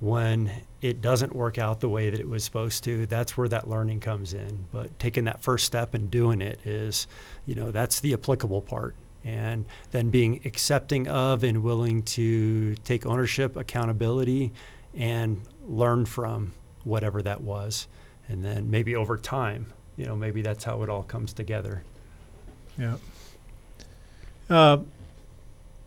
when 0.00 0.50
it 0.80 1.00
doesn't 1.00 1.34
work 1.34 1.58
out 1.58 1.80
the 1.80 1.88
way 1.88 2.10
that 2.10 2.20
it 2.20 2.28
was 2.28 2.44
supposed 2.44 2.84
to, 2.84 3.06
that's 3.06 3.36
where 3.36 3.48
that 3.48 3.68
learning 3.68 3.98
comes 4.00 4.32
in. 4.32 4.66
But 4.70 4.96
taking 4.98 5.24
that 5.24 5.42
first 5.42 5.66
step 5.66 5.94
and 5.94 6.08
doing 6.10 6.40
it 6.40 6.60
is, 6.64 7.08
you 7.46 7.56
know, 7.56 7.72
that's 7.72 7.98
the 8.00 8.12
applicable 8.12 8.62
part. 8.62 8.94
And 9.28 9.66
then 9.90 10.08
being 10.08 10.40
accepting 10.46 11.06
of 11.06 11.44
and 11.44 11.62
willing 11.62 12.02
to 12.04 12.74
take 12.76 13.04
ownership, 13.04 13.56
accountability, 13.56 14.52
and 14.94 15.42
learn 15.66 16.06
from 16.06 16.52
whatever 16.84 17.20
that 17.22 17.42
was. 17.42 17.88
And 18.28 18.42
then 18.42 18.70
maybe 18.70 18.96
over 18.96 19.18
time, 19.18 19.66
you 19.98 20.06
know, 20.06 20.16
maybe 20.16 20.40
that's 20.40 20.64
how 20.64 20.82
it 20.82 20.88
all 20.88 21.02
comes 21.02 21.34
together. 21.34 21.82
Yeah. 22.78 22.96
Uh, 24.48 24.78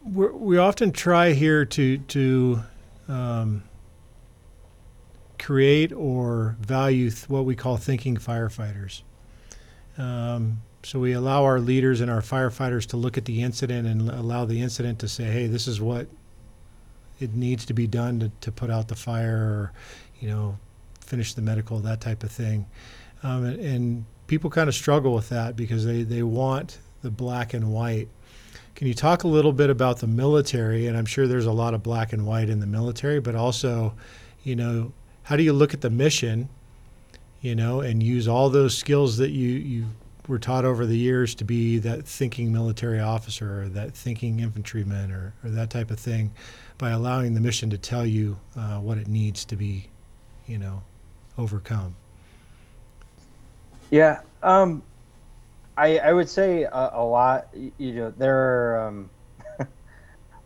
we 0.03 0.57
often 0.57 0.91
try 0.91 1.33
here 1.33 1.65
to 1.65 1.97
to 1.97 2.59
um, 3.07 3.63
create 5.39 5.91
or 5.93 6.57
value 6.59 7.09
th- 7.09 7.27
what 7.29 7.45
we 7.45 7.55
call 7.55 7.77
thinking 7.77 8.17
firefighters. 8.17 9.01
Um, 9.97 10.61
so 10.83 10.99
we 10.99 11.13
allow 11.13 11.43
our 11.43 11.59
leaders 11.59 12.01
and 12.01 12.09
our 12.09 12.21
firefighters 12.21 12.85
to 12.87 12.97
look 12.97 13.17
at 13.17 13.25
the 13.25 13.43
incident 13.43 13.87
and 13.87 14.09
allow 14.09 14.45
the 14.45 14.61
incident 14.61 14.99
to 14.99 15.07
say, 15.07 15.25
"Hey, 15.25 15.47
this 15.47 15.67
is 15.67 15.79
what 15.79 16.07
it 17.19 17.33
needs 17.35 17.65
to 17.65 17.73
be 17.73 17.87
done 17.87 18.19
to, 18.19 18.31
to 18.41 18.51
put 18.51 18.69
out 18.71 18.87
the 18.87 18.95
fire, 18.95 19.37
or 19.37 19.71
you 20.19 20.27
know, 20.27 20.57
finish 20.99 21.33
the 21.33 21.41
medical, 21.41 21.79
that 21.79 22.01
type 22.01 22.23
of 22.23 22.31
thing." 22.31 22.65
Um, 23.23 23.45
and, 23.45 23.59
and 23.59 24.05
people 24.27 24.49
kind 24.49 24.67
of 24.67 24.75
struggle 24.75 25.13
with 25.13 25.29
that 25.29 25.55
because 25.55 25.85
they 25.85 26.03
they 26.03 26.23
want 26.23 26.79
the 27.03 27.11
black 27.11 27.53
and 27.53 27.71
white. 27.71 28.07
Can 28.75 28.87
you 28.87 28.93
talk 28.93 29.23
a 29.23 29.27
little 29.27 29.53
bit 29.53 29.69
about 29.69 29.99
the 29.99 30.07
military? 30.07 30.87
And 30.87 30.97
I'm 30.97 31.05
sure 31.05 31.27
there's 31.27 31.45
a 31.45 31.51
lot 31.51 31.73
of 31.73 31.83
black 31.83 32.13
and 32.13 32.25
white 32.25 32.49
in 32.49 32.59
the 32.59 32.65
military, 32.65 33.19
but 33.19 33.35
also, 33.35 33.93
you 34.43 34.55
know, 34.55 34.91
how 35.23 35.35
do 35.35 35.43
you 35.43 35.53
look 35.53 35.73
at 35.73 35.81
the 35.81 35.89
mission, 35.89 36.49
you 37.41 37.53
know, 37.53 37.81
and 37.81 38.01
use 38.01 38.27
all 38.27 38.49
those 38.49 38.75
skills 38.75 39.17
that 39.17 39.29
you 39.29 39.49
you 39.49 39.85
were 40.31 40.39
taught 40.39 40.63
over 40.63 40.85
the 40.85 40.97
years 40.97 41.35
to 41.35 41.43
be 41.43 41.77
that 41.77 42.05
thinking 42.05 42.53
military 42.53 43.01
officer 43.01 43.63
or 43.63 43.67
that 43.67 43.93
thinking 43.93 44.39
infantryman 44.39 45.11
or, 45.11 45.33
or 45.43 45.49
that 45.49 45.69
type 45.69 45.91
of 45.91 45.99
thing 45.99 46.31
by 46.77 46.91
allowing 46.91 47.33
the 47.33 47.41
mission 47.41 47.69
to 47.69 47.77
tell 47.77 48.05
you 48.05 48.39
uh, 48.55 48.79
what 48.79 48.97
it 48.97 49.09
needs 49.09 49.43
to 49.43 49.57
be, 49.57 49.89
you 50.47 50.57
know, 50.57 50.81
overcome. 51.37 51.93
Yeah, 53.89 54.21
um, 54.41 54.81
I 55.75 55.97
I 55.99 56.13
would 56.13 56.29
say 56.29 56.63
a, 56.63 56.91
a 56.93 57.03
lot. 57.03 57.49
You 57.77 57.93
know, 57.93 58.13
there 58.17 58.37
are 58.37 58.87
um, 58.87 59.09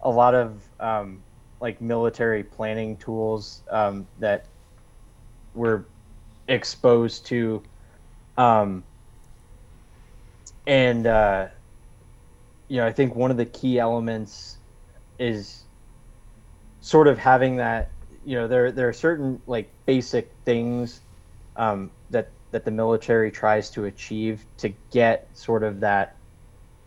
a 0.02 0.10
lot 0.10 0.34
of 0.34 0.64
um, 0.80 1.22
like 1.62 1.80
military 1.80 2.42
planning 2.42 2.98
tools 2.98 3.62
um, 3.70 4.08
that 4.20 4.48
we're 5.54 5.84
exposed 6.48 7.28
to 7.28 7.62
um, 8.40 8.84
and 10.68 11.08
uh, 11.08 11.48
you 12.68 12.78
know 12.78 12.88
i 12.88 12.92
think 12.92 13.16
one 13.16 13.32
of 13.32 13.38
the 13.38 13.46
key 13.46 13.80
elements 13.80 14.58
is 15.20 15.64
sort 16.82 17.08
of 17.08 17.18
having 17.18 17.58
that 17.58 17.90
you 18.26 18.36
know 18.36 18.48
there 18.48 18.72
there 18.72 18.88
are 18.88 18.94
certain 18.94 19.42
like 19.48 19.72
basic 19.86 20.32
things 20.46 21.02
um, 21.56 21.92
that 22.10 22.32
that 22.52 22.66
the 22.66 22.72
military 22.72 23.32
tries 23.32 23.70
to 23.72 23.86
achieve 23.86 24.46
to 24.58 24.70
get 24.92 25.30
sort 25.34 25.64
of 25.64 25.80
that 25.80 26.18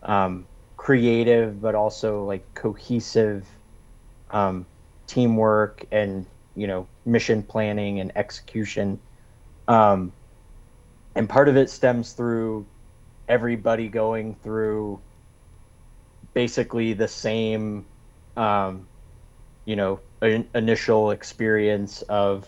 um, 0.03 0.47
creative 0.77 1.61
but 1.61 1.75
also 1.75 2.23
like 2.25 2.53
cohesive 2.53 3.47
um, 4.31 4.65
teamwork 5.07 5.85
and 5.91 6.25
you 6.55 6.67
know 6.67 6.87
mission 7.05 7.43
planning 7.43 7.99
and 7.99 8.11
execution. 8.15 8.99
Um, 9.67 10.13
and 11.15 11.27
part 11.29 11.49
of 11.49 11.57
it 11.57 11.69
stems 11.69 12.13
through 12.13 12.65
everybody 13.29 13.87
going 13.87 14.35
through 14.43 14.99
basically 16.33 16.93
the 16.93 17.07
same, 17.07 17.85
um, 18.35 18.87
you 19.65 19.75
know, 19.75 19.99
in, 20.21 20.49
initial 20.55 21.11
experience 21.11 22.01
of, 22.03 22.47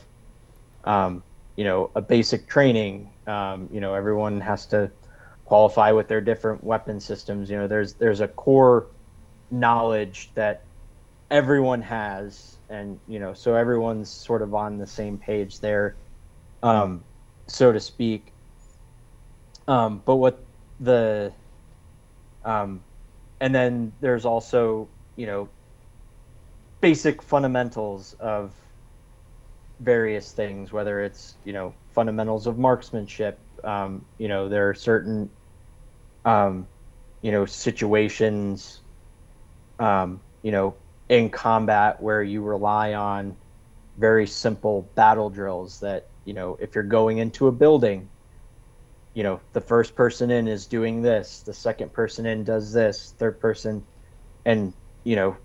um, 0.83 1.23
you 1.55 1.63
know, 1.63 1.91
a 1.95 2.01
basic 2.01 2.49
training. 2.49 3.11
Um, 3.27 3.69
you 3.71 3.79
know, 3.79 3.93
everyone 3.93 4.41
has 4.41 4.65
to 4.67 4.91
qualify 5.45 5.91
with 5.91 6.07
their 6.07 6.21
different 6.21 6.63
weapon 6.63 6.99
systems. 6.99 7.49
You 7.49 7.57
know, 7.57 7.67
there's 7.67 7.93
there's 7.93 8.21
a 8.21 8.27
core 8.27 8.87
knowledge 9.51 10.31
that 10.35 10.63
everyone 11.29 11.81
has, 11.83 12.57
and 12.69 12.99
you 13.07 13.19
know, 13.19 13.33
so 13.33 13.55
everyone's 13.55 14.09
sort 14.09 14.41
of 14.41 14.55
on 14.55 14.77
the 14.77 14.87
same 14.87 15.17
page 15.17 15.59
there, 15.59 15.95
um, 16.63 17.03
so 17.47 17.71
to 17.71 17.79
speak. 17.79 18.33
Um, 19.67 20.01
but 20.05 20.15
what 20.15 20.43
the 20.81 21.31
um, 22.43 22.81
and 23.39 23.55
then 23.55 23.93
there's 24.01 24.25
also 24.25 24.89
you 25.15 25.27
know 25.27 25.49
basic 26.81 27.21
fundamentals 27.21 28.13
of 28.19 28.53
various 29.79 30.31
things 30.31 30.71
whether 30.73 31.01
it's 31.01 31.37
you 31.45 31.53
know 31.53 31.73
fundamentals 31.93 32.47
of 32.47 32.57
marksmanship 32.57 33.39
um, 33.63 34.05
you 34.17 34.27
know 34.27 34.49
there 34.49 34.69
are 34.69 34.73
certain 34.73 35.29
um, 36.25 36.67
you 37.21 37.31
know 37.31 37.45
situations 37.45 38.81
um, 39.79 40.21
you 40.41 40.51
know 40.51 40.75
in 41.09 41.29
combat 41.29 42.01
where 42.01 42.23
you 42.23 42.41
rely 42.41 42.93
on 42.93 43.35
very 43.97 44.25
simple 44.25 44.91
battle 44.95 45.29
drills 45.29 45.79
that 45.79 46.09
you 46.25 46.33
know 46.33 46.57
if 46.59 46.73
you're 46.73 46.83
going 46.83 47.19
into 47.19 47.47
a 47.47 47.51
building 47.51 48.10
you 49.13 49.23
know 49.23 49.41
the 49.53 49.61
first 49.61 49.95
person 49.95 50.31
in 50.31 50.47
is 50.47 50.67
doing 50.67 51.01
this 51.01 51.43
the 51.45 51.53
second 51.53 51.93
person 51.93 52.25
in 52.25 52.43
does 52.43 52.73
this 52.73 53.13
third 53.19 53.39
person 53.39 53.85
and 54.45 54.73
you 55.03 55.15
know 55.15 55.37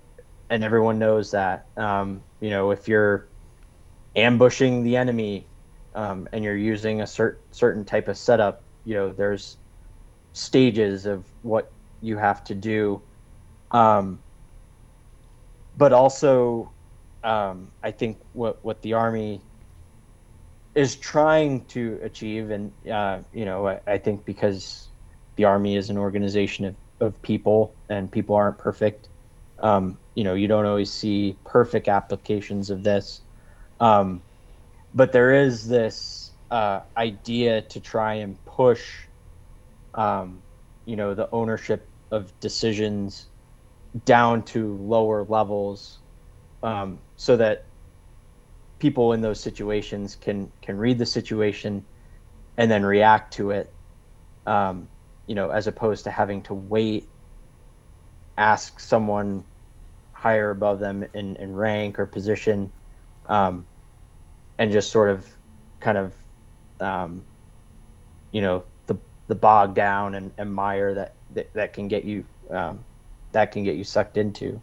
and 0.50 0.62
everyone 0.64 0.98
knows 0.98 1.32
that. 1.32 1.66
Um, 1.76 2.24
you 2.40 2.50
know 2.50 2.70
if 2.70 2.88
you're 2.88 3.28
ambushing 4.16 4.82
the 4.84 4.96
enemy 4.96 5.50
um, 5.94 6.28
and 6.32 6.44
you're 6.44 6.56
using 6.56 7.00
a 7.00 7.04
cert- 7.04 7.38
certain 7.52 7.84
type 7.84 8.08
of 8.08 8.16
setup 8.18 8.64
you 8.84 8.94
know 8.94 9.12
there's 9.12 9.58
stages 10.32 11.06
of 11.06 11.26
what 11.42 11.72
you 12.00 12.16
have 12.18 12.44
to 12.44 12.54
do. 12.54 13.02
Um, 13.72 14.20
but 15.76 15.92
also 15.92 16.72
um, 17.22 17.72
i 17.82 17.90
think 17.90 18.18
what 18.32 18.64
what 18.64 18.82
the 18.82 18.94
army 18.94 19.42
is 20.76 20.94
trying 20.94 21.64
to 21.64 21.98
achieve, 22.02 22.50
and 22.50 22.70
uh, 22.92 23.18
you 23.32 23.46
know, 23.46 23.66
I, 23.66 23.80
I, 23.86 23.98
think 23.98 24.26
because 24.26 24.88
the 25.36 25.44
army 25.44 25.74
is 25.74 25.88
an 25.88 25.96
organization 25.96 26.66
of, 26.66 26.74
of 27.00 27.22
people, 27.22 27.74
and 27.88 28.12
people 28.12 28.36
aren't 28.36 28.58
perfect. 28.58 29.08
Um, 29.60 29.96
you 30.14 30.22
know, 30.22 30.34
you 30.34 30.46
don't 30.46 30.66
always 30.66 30.92
see 30.92 31.34
perfect 31.46 31.88
applications 31.88 32.68
of 32.68 32.84
this, 32.84 33.22
um, 33.80 34.20
but 34.94 35.12
there 35.12 35.32
is 35.32 35.66
this 35.66 36.30
uh, 36.50 36.80
idea 36.98 37.62
to 37.62 37.80
try 37.80 38.14
and 38.14 38.36
push, 38.44 38.84
um, 39.94 40.42
you 40.84 40.94
know, 40.94 41.14
the 41.14 41.30
ownership 41.32 41.88
of 42.10 42.38
decisions 42.40 43.28
down 44.04 44.42
to 44.42 44.76
lower 44.76 45.24
levels, 45.24 46.00
um, 46.62 46.98
so 47.16 47.34
that 47.38 47.64
people 48.78 49.12
in 49.12 49.20
those 49.20 49.40
situations 49.40 50.16
can 50.16 50.52
can 50.62 50.76
read 50.76 50.98
the 50.98 51.06
situation 51.06 51.86
and 52.56 52.70
then 52.70 52.84
react 52.84 53.34
to 53.34 53.50
it 53.50 53.74
um, 54.46 54.88
you 55.26 55.34
know 55.34 55.50
as 55.50 55.66
opposed 55.66 56.04
to 56.04 56.10
having 56.10 56.42
to 56.42 56.54
wait 56.54 57.10
ask 58.36 58.80
someone 58.80 59.44
higher 60.12 60.50
above 60.50 60.80
them 60.80 61.04
in, 61.14 61.36
in 61.36 61.54
rank 61.54 61.98
or 61.98 62.06
position 62.06 62.72
um, 63.26 63.66
and 64.58 64.72
just 64.72 64.90
sort 64.90 65.10
of 65.10 65.26
kind 65.80 65.98
of 65.98 66.14
um, 66.80 67.26
you 68.32 68.40
know 68.42 68.64
the 68.86 68.96
the 69.28 69.34
bog 69.34 69.74
down 69.74 70.14
and, 70.14 70.32
and 70.38 70.52
mire 70.52 70.94
that, 70.94 71.16
that 71.30 71.52
that 71.54 71.72
can 71.72 71.88
get 71.88 72.04
you 72.04 72.26
um, 72.50 72.84
that 73.32 73.52
can 73.52 73.64
get 73.64 73.76
you 73.76 73.84
sucked 73.84 74.16
into 74.16 74.62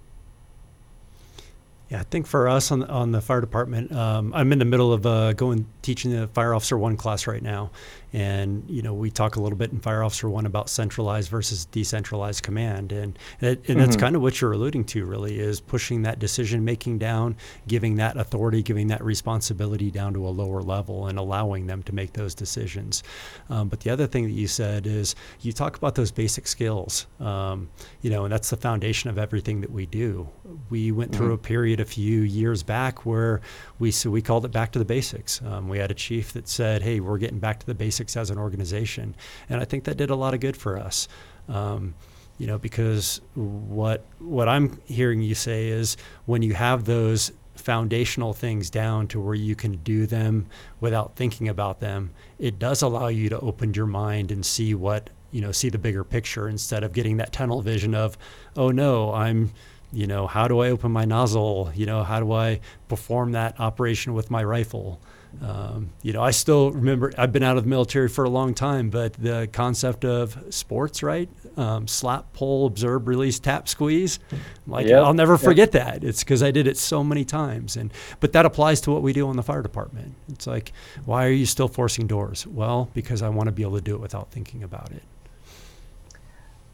yeah, 1.94 2.00
I 2.00 2.04
think 2.06 2.26
for 2.26 2.50
us 2.50 2.72
on 2.72 2.84
on 2.86 3.12
the 3.12 3.22
fire 3.22 3.40
department, 3.40 3.92
um, 3.92 4.34
I'm 4.34 4.52
in 4.52 4.58
the 4.58 4.66
middle 4.66 4.92
of 4.92 5.06
uh, 5.06 5.34
going 5.34 5.68
teaching 5.84 6.10
the 6.10 6.28
fire 6.28 6.56
officer 6.56 6.76
one 6.76 6.98
class 6.98 7.28
right 7.28 7.42
now, 7.42 7.70
and 8.14 8.64
you 8.70 8.82
know 8.82 8.94
we 8.94 9.10
talk 9.10 9.36
a 9.36 9.42
little 9.42 9.58
bit 9.58 9.72
in 9.72 9.80
fire 9.80 10.04
officer 10.04 10.30
one 10.30 10.46
about 10.46 10.70
centralized 10.70 11.30
versus 11.30 11.66
decentralized 11.66 12.44
command, 12.44 12.92
and 12.92 13.18
and, 13.42 13.58
and 13.58 13.66
mm-hmm. 13.66 13.80
that's 13.80 13.96
kind 13.96 14.16
of 14.16 14.22
what 14.22 14.40
you're 14.40 14.54
alluding 14.54 14.86
to, 14.86 15.06
really, 15.06 15.40
is 15.40 15.60
pushing 15.60 16.04
that 16.04 16.20
decision 16.20 16.64
making 16.64 17.00
down, 17.00 17.36
giving 17.68 17.96
that 17.96 18.16
authority, 18.16 18.62
giving 18.62 18.88
that 18.88 19.04
responsibility 19.04 19.90
down 19.90 20.14
to 20.14 20.28
a 20.28 20.30
lower 20.30 20.62
level, 20.62 21.08
and 21.08 21.18
allowing 21.18 21.66
them 21.66 21.82
to 21.84 21.94
make 21.94 22.14
those 22.14 22.36
decisions. 22.36 23.04
Um, 23.50 23.68
but 23.68 23.80
the 23.82 23.90
other 23.90 24.08
thing 24.08 24.26
that 24.26 24.32
you 24.32 24.48
said 24.48 24.86
is 24.86 25.16
you 25.42 25.52
talk 25.52 25.76
about 25.76 25.96
those 25.96 26.12
basic 26.12 26.48
skills, 26.48 27.08
um, 27.20 27.70
you 28.02 28.10
know, 28.12 28.26
and 28.26 28.32
that's 28.32 28.52
the 28.52 28.58
foundation 28.58 29.10
of 29.10 29.18
everything 29.18 29.62
that 29.62 29.72
we 29.72 29.86
do. 29.88 30.30
We 30.70 30.92
went 30.92 31.14
through 31.14 31.28
mm-hmm. 31.28 31.46
a 31.46 31.50
period 31.50 31.80
a 31.80 31.86
few 31.86 32.22
years 32.22 32.62
back 32.62 33.06
where 33.06 33.42
we 33.84 33.92
so 33.92 34.10
we 34.10 34.22
called 34.22 34.46
it 34.46 34.52
back 34.52 34.72
to 34.72 34.80
the 34.80 34.86
basics. 34.86 35.42
Um, 35.42 35.68
we 35.68 35.78
had 35.78 35.92
a 35.92 35.94
chief 35.94 36.32
that 36.34 36.48
said, 36.48 36.82
"Hey, 36.82 37.02
we're 37.02 37.18
getting 37.18 37.40
back 37.40 37.60
to 37.60 37.66
the 37.66 37.76
basics 37.76 38.16
as 38.16 38.30
an 38.30 38.38
organization," 38.38 39.14
and 39.50 39.62
I 39.62 39.66
think 39.66 39.84
that 39.84 39.98
did 39.98 40.10
a 40.10 40.16
lot 40.16 40.34
of 40.34 40.40
good 40.40 40.56
for 40.56 40.78
us. 40.78 41.10
Um, 41.50 41.94
you 42.38 42.48
know, 42.48 42.58
because 42.58 43.20
what 43.36 44.06
what 44.20 44.48
I'm 44.48 44.80
hearing 44.86 45.22
you 45.22 45.36
say 45.36 45.68
is 45.68 45.98
when 46.26 46.42
you 46.42 46.54
have 46.54 46.86
those 46.86 47.34
foundational 47.56 48.34
things 48.34 48.70
down 48.70 49.08
to 49.08 49.20
where 49.20 49.36
you 49.36 49.56
can 49.56 49.74
do 49.84 50.06
them 50.08 50.48
without 50.80 51.16
thinking 51.18 51.50
about 51.50 51.82
them, 51.82 52.12
it 52.40 52.58
does 52.58 52.82
allow 52.82 53.10
you 53.10 53.30
to 53.30 53.40
open 53.42 53.74
your 53.74 53.86
mind 53.86 54.32
and 54.32 54.46
see 54.46 54.74
what 54.74 55.10
you 55.32 55.42
know, 55.42 55.52
see 55.52 55.70
the 55.70 55.80
bigger 55.80 56.04
picture 56.04 56.48
instead 56.48 56.84
of 56.84 56.94
getting 56.94 57.18
that 57.18 57.34
tunnel 57.34 57.62
vision 57.62 57.96
of, 57.96 58.18
oh 58.56 58.70
no, 58.70 59.12
I'm 59.12 59.52
you 59.94 60.08
know, 60.08 60.28
how 60.28 60.48
do 60.48 60.60
I 60.60 60.70
open 60.70 60.92
my 60.92 61.06
nozzle? 61.06 61.72
You 61.76 61.86
know, 61.86 62.04
how 62.04 62.20
do 62.20 62.32
I 62.32 62.60
perform 62.88 63.34
that 63.34 63.60
operation 63.60 64.14
with 64.14 64.32
my 64.32 64.44
rifle? 64.44 65.00
Um, 65.42 65.90
you 66.02 66.14
know, 66.14 66.22
I 66.22 66.32
still 66.32 66.72
remember 66.72 67.12
I've 67.18 67.32
been 67.32 67.44
out 67.44 67.58
of 67.58 67.64
the 67.64 67.70
military 67.70 68.08
for 68.08 68.24
a 68.24 68.30
long 68.30 68.54
time, 68.54 68.90
but 68.90 69.14
the 69.14 69.50
concept 69.52 70.06
of 70.06 70.38
sports, 70.50 71.02
right? 71.02 71.30
Um, 71.58 71.88
slap, 71.88 72.34
pull, 72.34 72.68
observe, 72.68 73.08
release, 73.08 73.40
tap, 73.40 73.68
squeeze. 73.68 74.20
Like 74.68 74.88
yep. 74.88 75.04
I'll 75.04 75.14
never 75.14 75.38
forget 75.38 75.74
yep. 75.74 75.86
that. 75.86 76.04
It's 76.04 76.24
because 76.24 76.44
I 76.44 76.52
did 76.52 76.68
it 76.68 76.78
so 76.78 77.04
many 77.04 77.26
times, 77.26 77.78
and 77.78 77.92
but 78.20 78.34
that 78.34 78.46
applies 78.46 78.82
to 78.82 78.92
what 78.92 79.02
we 79.02 79.14
do 79.14 79.30
in 79.30 79.36
the 79.36 79.44
fire 79.44 79.62
department. 79.62 80.14
It's 80.30 80.48
like, 80.48 80.72
why 81.06 81.26
are 81.26 81.32
you 81.32 81.46
still 81.46 81.68
forcing 81.68 82.08
doors? 82.08 82.46
Well, 82.46 82.90
because 82.94 83.22
I 83.22 83.30
want 83.30 83.48
to 83.48 83.52
be 83.52 83.64
able 83.64 83.78
to 83.78 83.82
do 83.82 83.96
it 83.96 84.02
without 84.02 84.32
thinking 84.32 84.64
about 84.64 84.92
it. 84.92 85.04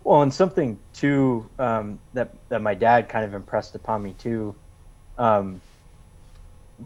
Well, 0.03 0.21
and 0.21 0.33
something 0.33 0.79
too 0.93 1.49
um, 1.59 1.99
that 2.13 2.33
that 2.49 2.61
my 2.61 2.73
dad 2.73 3.09
kind 3.09 3.25
of 3.25 3.33
impressed 3.33 3.75
upon 3.75 4.01
me 4.03 4.13
too, 4.13 4.55
um, 5.17 5.61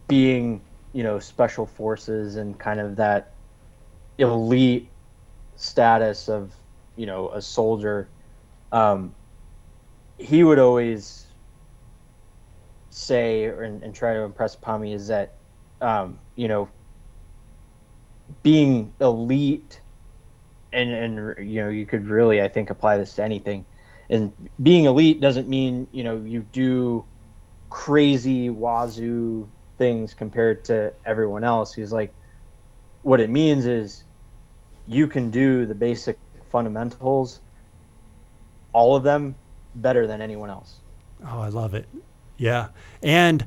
being 0.08 0.62
you 0.94 1.04
know 1.04 1.20
special 1.20 1.66
forces 1.66 2.36
and 2.36 2.58
kind 2.60 2.80
of 2.80 2.96
that 2.98 3.34
elite 4.18 4.90
status 5.56 6.28
of 6.30 6.54
you 6.96 7.06
know 7.06 7.30
a 7.30 7.42
soldier. 7.42 8.08
Um, 8.72 9.14
he 10.18 10.44
would 10.44 10.60
always 10.60 11.28
say 12.90 13.46
and, 13.46 13.84
and, 13.84 13.94
try 13.94 14.14
to 14.14 14.22
impress 14.22 14.56
upon 14.56 14.82
me 14.82 14.94
is 14.94 15.08
that 15.08 15.34
um, 15.82 16.18
you 16.36 16.48
know 16.48 16.70
being 18.42 18.94
elite 19.00 19.80
and 20.74 20.92
and 20.92 21.50
you 21.50 21.62
know 21.64 21.70
you 21.70 21.86
could 21.86 22.08
really 22.08 22.42
I 22.42 22.48
think 22.48 22.70
apply 22.70 22.98
this 22.98 23.14
to 23.16 23.24
anything. 23.24 23.66
And 24.10 24.34
being 24.62 24.86
elite 24.86 25.22
doesn't 25.22 25.48
mean 25.48 25.88
you 25.92 26.04
know 26.04 26.18
you 26.18 26.46
do 26.52 27.06
crazy 27.70 28.50
wazoo 28.50 29.48
things 29.78 30.14
compared 30.14 30.64
to 30.66 30.94
everyone 31.06 31.44
else. 31.44 31.74
He's 31.74 31.92
like, 31.92 32.14
what 33.02 33.20
it 33.20 33.30
means 33.30 33.66
is 33.66 34.04
you 34.88 35.08
can 35.08 35.32
do 35.32 35.66
the 35.66 35.76
basic 35.76 36.18
fundamentals, 36.52 37.40
all 38.74 38.96
of 38.96 39.04
them, 39.04 39.36
better 39.76 40.06
than 40.06 40.22
anyone 40.22 40.50
else. 40.50 40.80
Oh, 41.26 41.40
I 41.40 41.50
love 41.50 41.74
it. 41.74 41.88
Yeah, 42.38 42.70
and 43.02 43.46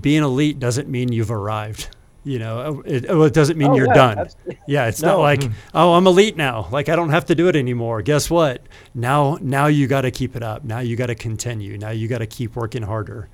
being 0.00 0.22
elite 0.22 0.58
doesn't 0.58 0.88
mean 0.88 1.12
you've 1.12 1.30
arrived. 1.30 1.88
You 2.28 2.38
know, 2.38 2.82
it, 2.84 3.06
it 3.06 3.32
doesn't 3.32 3.56
mean 3.56 3.70
oh, 3.70 3.76
you're 3.76 3.86
yeah, 3.86 3.94
done. 3.94 4.18
Absolutely. 4.18 4.58
Yeah, 4.68 4.86
it's 4.86 5.00
no. 5.00 5.12
not 5.12 5.18
like, 5.20 5.40
mm. 5.40 5.52
oh, 5.72 5.94
I'm 5.94 6.06
elite 6.06 6.36
now. 6.36 6.68
Like 6.70 6.90
I 6.90 6.94
don't 6.94 7.08
have 7.08 7.24
to 7.26 7.34
do 7.34 7.48
it 7.48 7.56
anymore. 7.56 8.02
Guess 8.02 8.28
what? 8.28 8.66
Now, 8.94 9.38
now 9.40 9.66
you 9.66 9.86
got 9.86 10.02
to 10.02 10.10
keep 10.10 10.36
it 10.36 10.42
up. 10.42 10.62
Now 10.62 10.80
you 10.80 10.94
got 10.94 11.06
to 11.06 11.14
continue. 11.14 11.78
Now 11.78 11.88
you 11.88 12.06
got 12.06 12.18
to 12.18 12.26
keep 12.26 12.54
working 12.54 12.82
harder. 12.82 13.30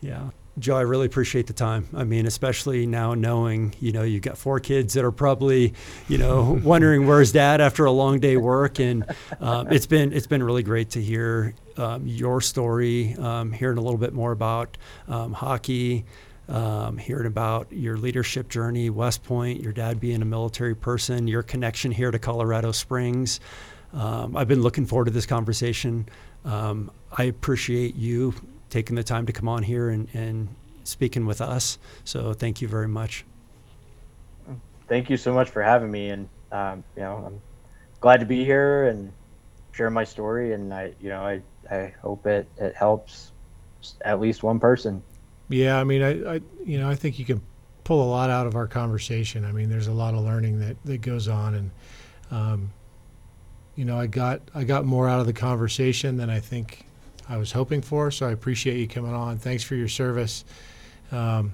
Yeah. 0.00 0.30
Joe, 0.58 0.76
I 0.76 0.82
really 0.82 1.06
appreciate 1.06 1.48
the 1.48 1.52
time. 1.52 1.88
I 1.92 2.04
mean, 2.04 2.24
especially 2.24 2.86
now 2.86 3.12
knowing, 3.12 3.74
you 3.78 3.92
know, 3.92 4.04
you've 4.04 4.22
got 4.22 4.38
four 4.38 4.58
kids 4.58 4.94
that 4.94 5.04
are 5.04 5.12
probably, 5.12 5.74
you 6.08 6.16
know, 6.16 6.58
wondering 6.64 7.06
where's 7.06 7.32
dad 7.32 7.60
after 7.60 7.84
a 7.84 7.90
long 7.90 8.20
day 8.20 8.38
work, 8.38 8.78
and 8.78 9.04
um, 9.40 9.70
it's 9.70 9.86
been 9.86 10.14
it's 10.14 10.26
been 10.26 10.42
really 10.42 10.62
great 10.62 10.90
to 10.90 11.02
hear 11.02 11.54
um, 11.76 12.06
your 12.06 12.40
story, 12.40 13.14
um, 13.16 13.52
hearing 13.52 13.76
a 13.76 13.82
little 13.82 13.98
bit 13.98 14.14
more 14.14 14.32
about 14.32 14.78
um, 15.08 15.34
hockey, 15.34 16.06
um, 16.48 16.96
hearing 16.98 17.26
about 17.26 17.72
your 17.72 17.96
leadership 17.96 18.48
journey, 18.48 18.90
West 18.90 19.24
Point, 19.24 19.60
your 19.60 19.72
dad 19.72 20.00
being 20.00 20.22
a 20.22 20.26
military 20.26 20.74
person, 20.74 21.26
your 21.26 21.42
connection 21.42 21.90
here 21.90 22.10
to 22.10 22.18
Colorado 22.18 22.72
Springs. 22.72 23.40
Um, 23.92 24.36
I've 24.36 24.48
been 24.48 24.62
looking 24.62 24.86
forward 24.86 25.06
to 25.06 25.10
this 25.10 25.26
conversation. 25.26 26.08
Um, 26.44 26.90
I 27.16 27.24
appreciate 27.24 27.96
you 27.96 28.34
taking 28.70 28.96
the 28.96 29.02
time 29.02 29.26
to 29.26 29.32
come 29.32 29.48
on 29.48 29.62
here 29.62 29.88
and, 29.88 30.08
and 30.14 30.48
speaking 30.84 31.26
with 31.26 31.40
us. 31.40 31.78
So 32.04 32.32
thank 32.32 32.60
you 32.60 32.68
very 32.68 32.88
much. 32.88 33.24
Thank 34.88 35.10
you 35.10 35.16
so 35.16 35.34
much 35.34 35.50
for 35.50 35.62
having 35.62 35.90
me, 35.90 36.10
and 36.10 36.28
um, 36.52 36.84
you 36.94 37.02
know, 37.02 37.24
I'm 37.26 37.40
glad 38.00 38.20
to 38.20 38.26
be 38.26 38.44
here 38.44 38.84
and 38.84 39.12
share 39.72 39.90
my 39.90 40.04
story. 40.04 40.52
And 40.52 40.72
I, 40.72 40.94
you 41.00 41.08
know, 41.08 41.22
I, 41.22 41.42
I 41.68 41.92
hope 42.00 42.24
it 42.26 42.46
it 42.56 42.76
helps 42.76 43.32
at 44.04 44.20
least 44.20 44.44
one 44.44 44.60
person. 44.60 45.02
Yeah, 45.48 45.78
I 45.78 45.84
mean, 45.84 46.02
I, 46.02 46.34
I, 46.34 46.40
you 46.64 46.78
know, 46.78 46.90
I 46.90 46.94
think 46.94 47.18
you 47.18 47.24
can 47.24 47.40
pull 47.84 48.02
a 48.02 48.10
lot 48.10 48.30
out 48.30 48.48
of 48.48 48.56
our 48.56 48.66
conversation. 48.66 49.44
I 49.44 49.52
mean, 49.52 49.68
there's 49.68 49.86
a 49.86 49.92
lot 49.92 50.14
of 50.14 50.20
learning 50.20 50.58
that 50.60 50.76
that 50.84 51.00
goes 51.00 51.28
on, 51.28 51.54
and 51.54 51.70
um, 52.30 52.72
you 53.76 53.84
know, 53.84 53.98
I 53.98 54.06
got 54.06 54.40
I 54.54 54.64
got 54.64 54.84
more 54.84 55.08
out 55.08 55.20
of 55.20 55.26
the 55.26 55.32
conversation 55.32 56.16
than 56.16 56.28
I 56.28 56.40
think 56.40 56.86
I 57.28 57.36
was 57.36 57.52
hoping 57.52 57.82
for. 57.82 58.10
So 58.10 58.28
I 58.28 58.32
appreciate 58.32 58.78
you 58.78 58.88
coming 58.88 59.14
on. 59.14 59.38
Thanks 59.38 59.62
for 59.62 59.76
your 59.76 59.88
service. 59.88 60.44
Um, 61.12 61.52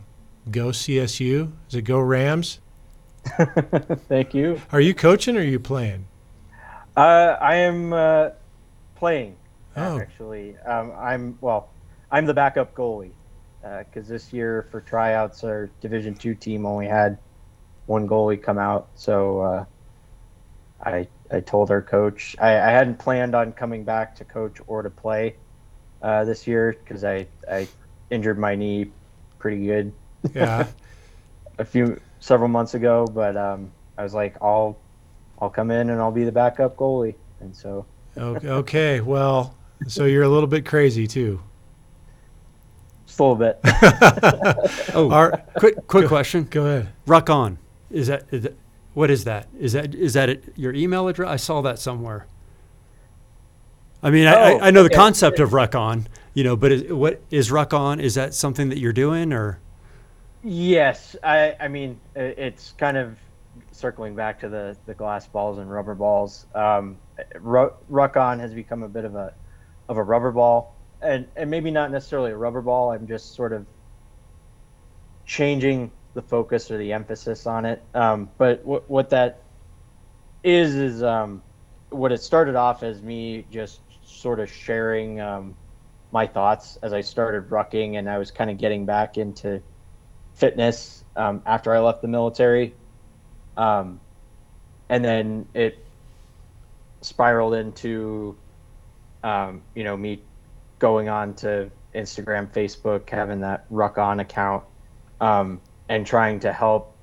go 0.50 0.68
CSU. 0.68 1.52
Is 1.68 1.74
it 1.74 1.82
go 1.82 2.00
Rams? 2.00 2.60
Thank 4.08 4.34
you. 4.34 4.60
Are 4.72 4.80
you 4.80 4.94
coaching 4.94 5.36
or 5.36 5.40
are 5.40 5.44
you 5.44 5.60
playing? 5.60 6.06
Uh, 6.96 7.36
I 7.40 7.56
am 7.56 7.92
uh, 7.92 8.30
playing. 8.96 9.36
Oh. 9.76 10.00
Actually, 10.00 10.56
um, 10.66 10.92
I'm 10.96 11.38
well. 11.42 11.68
I'm 12.10 12.26
the 12.26 12.34
backup 12.34 12.74
goalie 12.74 13.12
because 13.62 14.08
this 14.08 14.32
year 14.32 14.66
for 14.70 14.80
tryouts, 14.80 15.44
our 15.44 15.70
Division 15.80 16.14
two 16.14 16.34
team 16.34 16.66
only 16.66 16.86
had 16.86 17.18
one 17.86 18.08
goalie 18.08 18.42
come 18.42 18.58
out. 18.58 18.88
So 18.94 19.40
uh, 19.40 19.64
I 20.84 21.06
I 21.30 21.40
told 21.40 21.70
our 21.70 21.82
coach 21.82 22.36
I, 22.40 22.50
I 22.50 22.70
hadn't 22.70 22.98
planned 22.98 23.34
on 23.34 23.52
coming 23.52 23.84
back 23.84 24.16
to 24.16 24.24
coach 24.24 24.58
or 24.66 24.82
to 24.82 24.90
play 24.90 25.36
uh, 26.02 26.24
this 26.24 26.46
year 26.46 26.76
because 26.84 27.04
I 27.04 27.26
I 27.50 27.68
injured 28.10 28.38
my 28.38 28.54
knee 28.54 28.90
pretty 29.38 29.66
good 29.66 29.92
Yeah. 30.34 30.66
a 31.58 31.64
few 31.64 32.00
several 32.20 32.48
months 32.48 32.74
ago, 32.74 33.06
but 33.06 33.36
um, 33.36 33.70
I 33.96 34.02
was 34.02 34.14
like 34.14 34.36
I'll 34.42 34.78
I'll 35.38 35.50
come 35.50 35.70
in 35.70 35.90
and 35.90 36.00
I'll 36.00 36.12
be 36.12 36.24
the 36.24 36.32
backup 36.32 36.76
goalie, 36.76 37.14
and 37.40 37.54
so 37.54 37.86
okay. 38.16 39.00
Well, 39.00 39.56
so 39.86 40.04
you're 40.04 40.22
a 40.22 40.28
little 40.28 40.46
bit 40.46 40.66
crazy 40.66 41.06
too. 41.06 41.40
Just 43.12 43.20
a 43.20 43.24
little 43.24 43.36
bit. 43.36 43.58
Oh, 44.94 45.10
Our, 45.10 45.42
quick 45.58 45.86
quick 45.86 46.08
question. 46.08 46.44
go 46.44 46.66
ahead. 46.66 46.88
Ruck 47.06 47.30
on. 47.30 47.58
Is 47.90 48.06
that, 48.06 48.24
is 48.30 48.42
that 48.44 48.56
what 48.94 49.10
is 49.10 49.24
that? 49.24 49.48
Is 49.58 49.72
that 49.72 49.94
is 49.94 50.14
that 50.14 50.28
it, 50.28 50.52
your 50.56 50.74
email 50.74 51.08
address? 51.08 51.28
I 51.28 51.36
saw 51.36 51.60
that 51.62 51.78
somewhere. 51.78 52.26
I 54.02 54.10
mean, 54.10 54.26
I, 54.26 54.34
Oh, 54.34 54.58
I, 54.58 54.68
I 54.68 54.70
know 54.70 54.82
the 54.82 54.90
concept 54.90 55.38
of 55.38 55.52
Ruck 55.52 55.74
on, 55.74 56.08
you 56.34 56.42
know, 56.42 56.56
but 56.56 56.72
is, 56.72 56.92
what 56.92 57.22
is 57.30 57.52
Ruck 57.52 57.72
on? 57.72 58.00
Is 58.00 58.14
that 58.16 58.34
something 58.34 58.68
that 58.70 58.78
you're 58.78 58.92
doing 58.92 59.32
or? 59.32 59.60
Yes, 60.42 61.14
I, 61.22 61.54
I 61.60 61.68
mean 61.68 62.00
it's 62.16 62.72
kind 62.72 62.96
of 62.96 63.16
circling 63.70 64.14
back 64.14 64.40
to 64.40 64.48
the, 64.48 64.76
the 64.86 64.94
glass 64.94 65.26
balls 65.26 65.58
and 65.58 65.70
rubber 65.70 65.94
balls. 65.94 66.46
Um, 66.54 66.96
Ruck-On 67.40 68.38
has 68.40 68.52
become 68.52 68.82
a 68.82 68.88
bit 68.88 69.04
of 69.04 69.14
a 69.14 69.34
of 69.88 69.98
a 69.98 70.02
rubber 70.02 70.32
ball, 70.32 70.74
and 71.02 71.26
and 71.36 71.50
maybe 71.50 71.70
not 71.70 71.90
necessarily 71.90 72.32
a 72.32 72.36
rubber 72.36 72.62
ball. 72.62 72.92
I'm 72.92 73.06
just 73.06 73.34
sort 73.34 73.52
of 73.52 73.66
changing 75.26 75.90
the 76.14 76.22
focus 76.22 76.70
or 76.70 76.78
the 76.78 76.92
emphasis 76.92 77.46
on 77.46 77.64
it. 77.64 77.82
Um, 77.94 78.30
but 78.38 78.64
what 78.64 78.88
what 78.90 79.10
that 79.10 79.42
is 80.42 80.74
is 80.74 81.02
um, 81.02 81.42
what 81.90 82.12
it 82.12 82.22
started 82.22 82.56
off 82.56 82.82
as 82.82 83.02
me 83.02 83.46
just 83.50 83.80
sort 84.04 84.40
of 84.40 84.50
sharing 84.50 85.20
um, 85.20 85.54
my 86.10 86.26
thoughts 86.26 86.76
as 86.82 86.92
I 86.92 87.00
started 87.00 87.48
rucking 87.50 87.98
and 87.98 88.08
I 88.08 88.18
was 88.18 88.30
kind 88.30 88.50
of 88.50 88.58
getting 88.58 88.84
back 88.86 89.16
into 89.16 89.62
fitness 90.34 91.04
um, 91.16 91.42
after 91.46 91.74
I 91.74 91.80
left 91.80 92.02
the 92.02 92.08
military. 92.08 92.74
Um, 93.56 94.00
and 94.88 95.04
then 95.04 95.46
it 95.54 95.86
spiraled 97.02 97.54
into, 97.54 98.36
um, 99.22 99.62
you 99.74 99.84
know, 99.84 99.96
me 99.96 100.22
going 100.82 101.08
on 101.08 101.34
to 101.36 101.70
Instagram, 101.94 102.52
Facebook, 102.52 103.08
having 103.08 103.40
that 103.40 103.66
Ruck 103.70 103.98
On 103.98 104.20
account, 104.20 104.64
um, 105.20 105.62
and 105.88 106.04
trying 106.04 106.40
to 106.40 106.52
help 106.52 106.98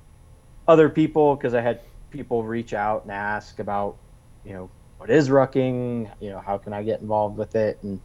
other 0.68 0.90
people 0.90 1.34
because 1.34 1.54
I 1.54 1.62
had 1.62 1.80
people 2.10 2.44
reach 2.44 2.74
out 2.74 3.04
and 3.04 3.12
ask 3.12 3.58
about, 3.58 3.96
you 4.44 4.52
know, 4.52 4.70
what 4.98 5.10
is 5.10 5.30
rucking? 5.30 6.12
You 6.20 6.30
know, 6.30 6.42
how 6.46 6.58
can 6.58 6.74
I 6.74 6.82
get 6.82 7.00
involved 7.00 7.38
with 7.38 7.56
it? 7.56 7.78
And 7.82 8.00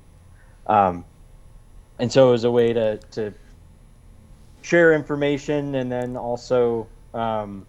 um, 0.66 1.06
and 2.00 2.12
so 2.12 2.30
it 2.30 2.32
was 2.32 2.46
a 2.46 2.52
way 2.52 2.72
to 2.72 2.98
to 3.12 3.34
share 4.62 4.94
information 4.94 5.76
and 5.76 5.92
then 5.92 6.16
also 6.18 6.88
um, 7.14 7.68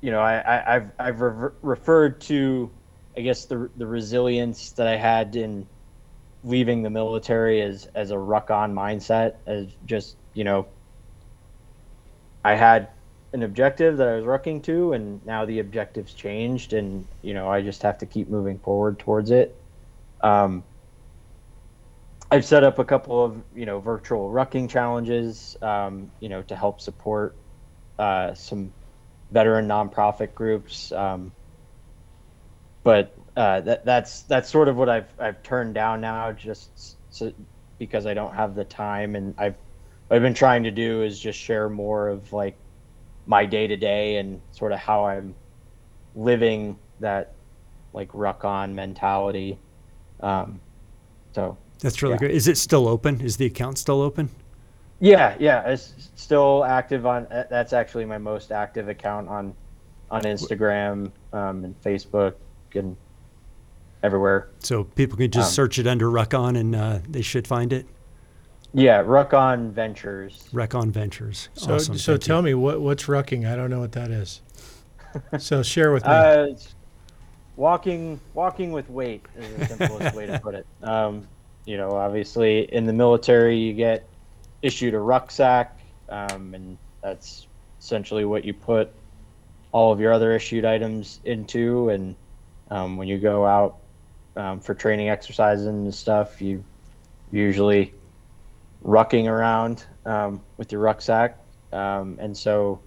you 0.00 0.12
know 0.12 0.20
I, 0.20 0.38
I, 0.38 0.76
I've 0.76 0.92
I've 0.98 1.20
rever- 1.20 1.56
referred 1.62 2.20
to 2.22 2.70
I 3.16 3.22
guess 3.22 3.46
the 3.46 3.68
the 3.76 3.86
resilience 3.86 4.72
that 4.72 4.86
I 4.86 4.96
had 4.96 5.36
in 5.36 5.66
leaving 6.44 6.82
the 6.82 6.90
military 6.90 7.62
as 7.62 7.86
as 7.94 8.10
a 8.10 8.18
ruck 8.18 8.50
on 8.50 8.74
mindset 8.74 9.36
as 9.46 9.66
just 9.84 10.16
you 10.34 10.44
know 10.44 10.66
I 12.44 12.54
had 12.54 12.88
an 13.32 13.42
objective 13.42 13.96
that 13.98 14.08
I 14.08 14.16
was 14.16 14.24
rucking 14.24 14.64
to 14.64 14.92
and 14.92 15.24
now 15.24 15.44
the 15.44 15.60
objective's 15.60 16.12
changed 16.12 16.72
and 16.72 17.06
you 17.22 17.34
know 17.34 17.48
I 17.48 17.62
just 17.62 17.82
have 17.82 17.98
to 17.98 18.06
keep 18.06 18.28
moving 18.28 18.58
forward 18.58 18.98
towards 18.98 19.30
it 19.30 19.56
um, 20.22 20.64
I've 22.32 22.46
set 22.46 22.64
up 22.64 22.78
a 22.78 22.84
couple 22.84 23.22
of 23.22 23.42
you 23.54 23.66
know 23.66 23.80
virtual 23.80 24.30
rucking 24.30 24.70
challenges, 24.70 25.54
um, 25.60 26.10
you 26.18 26.30
know, 26.30 26.40
to 26.44 26.56
help 26.56 26.80
support 26.80 27.36
uh, 27.98 28.32
some 28.32 28.72
veteran 29.30 29.68
nonprofit 29.68 30.34
groups. 30.34 30.92
Um, 30.92 31.32
but 32.84 33.14
uh, 33.36 33.60
that 33.62 33.84
that's 33.84 34.22
that's 34.22 34.50
sort 34.50 34.68
of 34.68 34.76
what 34.76 34.88
I've 34.88 35.08
I've 35.18 35.42
turned 35.42 35.74
down 35.74 36.00
now, 36.00 36.32
just 36.32 36.96
so, 37.10 37.32
because 37.78 38.06
I 38.06 38.14
don't 38.14 38.34
have 38.34 38.54
the 38.54 38.64
time, 38.64 39.16
and 39.16 39.34
I've 39.38 39.56
I've 40.10 40.22
been 40.22 40.34
trying 40.34 40.62
to 40.64 40.70
do 40.70 41.02
is 41.02 41.18
just 41.18 41.38
share 41.38 41.68
more 41.68 42.08
of 42.08 42.32
like 42.32 42.56
my 43.26 43.46
day 43.46 43.66
to 43.66 43.76
day 43.76 44.16
and 44.16 44.40
sort 44.52 44.72
of 44.72 44.78
how 44.78 45.04
I'm 45.06 45.34
living 46.14 46.76
that 47.00 47.34
like 47.92 48.08
ruck 48.12 48.44
on 48.44 48.74
mentality. 48.74 49.58
Um, 50.20 50.60
so 51.34 51.56
That's 51.80 52.02
really 52.02 52.14
Yeah. 52.14 52.18
great. 52.18 52.30
Is 52.32 52.48
it 52.48 52.58
still 52.58 52.88
open? 52.88 53.20
Is 53.20 53.36
the 53.36 53.46
account 53.46 53.78
still 53.78 54.02
open? 54.02 54.28
Yeah, 55.00 55.34
yeah, 55.40 55.62
it's 55.68 56.10
still 56.14 56.64
active 56.64 57.06
on. 57.06 57.26
That's 57.50 57.72
actually 57.72 58.04
my 58.04 58.18
most 58.18 58.52
active 58.52 58.88
account 58.88 59.28
on, 59.28 59.54
on 60.10 60.22
Instagram 60.22 61.10
um, 61.32 61.64
and 61.64 61.80
Facebook 61.82 62.34
and 62.74 62.96
everywhere. 64.02 64.48
So 64.60 64.84
people 64.84 65.16
can 65.16 65.30
just 65.30 65.50
Um, 65.50 65.54
search 65.54 65.78
it 65.78 65.86
under 65.86 66.10
Ruck 66.10 66.34
on 66.34 66.56
and 66.56 66.74
uh, 66.74 66.98
they 67.08 67.22
should 67.22 67.46
find 67.46 67.72
it. 67.72 67.86
Yeah, 68.74 69.02
Ruck 69.04 69.34
on 69.34 69.70
Ventures. 69.70 70.48
Ruck 70.52 70.74
on 70.74 70.90
Ventures. 70.90 71.50
So, 71.54 71.74
awesome. 71.74 71.98
so 71.98 72.12
Thank 72.12 72.22
you. 72.22 72.26
tell 72.26 72.42
me 72.42 72.54
what 72.54 72.80
what's 72.80 73.04
rucking? 73.04 73.50
I 73.50 73.54
don't 73.54 73.68
know 73.70 73.80
what 73.80 73.92
that 73.92 74.10
is. 74.10 74.40
so 75.38 75.62
share 75.62 75.92
with 75.92 76.04
me. 76.04 76.10
Uh, 76.12 76.46
walking, 77.56 78.18
walking 78.32 78.72
with 78.72 78.88
weight 78.88 79.24
is 79.36 79.54
the 79.56 79.66
simplest 79.76 80.16
way 80.16 80.26
to 80.26 80.38
put 80.40 80.54
it. 80.54 80.66
Um, 80.82 81.28
you 81.66 81.76
know, 81.76 81.92
obviously 81.92 82.60
in 82.74 82.86
the 82.86 82.92
military, 82.92 83.56
you 83.56 83.72
get 83.72 84.08
issued 84.62 84.94
a 84.94 84.98
rucksack, 84.98 85.78
um, 86.08 86.54
and 86.54 86.76
that's 87.02 87.46
essentially 87.78 88.24
what 88.24 88.44
you 88.44 88.52
put 88.52 88.90
all 89.70 89.92
of 89.92 90.00
your 90.00 90.12
other 90.12 90.32
issued 90.34 90.64
items 90.64 91.20
into. 91.24 91.90
And 91.90 92.16
um, 92.72 92.96
when 92.96 93.06
you 93.06 93.18
go 93.18 93.44
out 93.44 93.80
um, 94.34 94.58
for 94.58 94.74
training 94.74 95.10
exercises 95.10 95.66
and 95.66 95.94
stuff, 95.94 96.40
you 96.40 96.64
usually 97.30 97.92
rucking 98.82 99.26
around 99.26 99.84
um, 100.06 100.40
with 100.56 100.72
your 100.72 100.80
rucksack. 100.80 101.38
Um, 101.70 102.16
and 102.18 102.34
so 102.34 102.80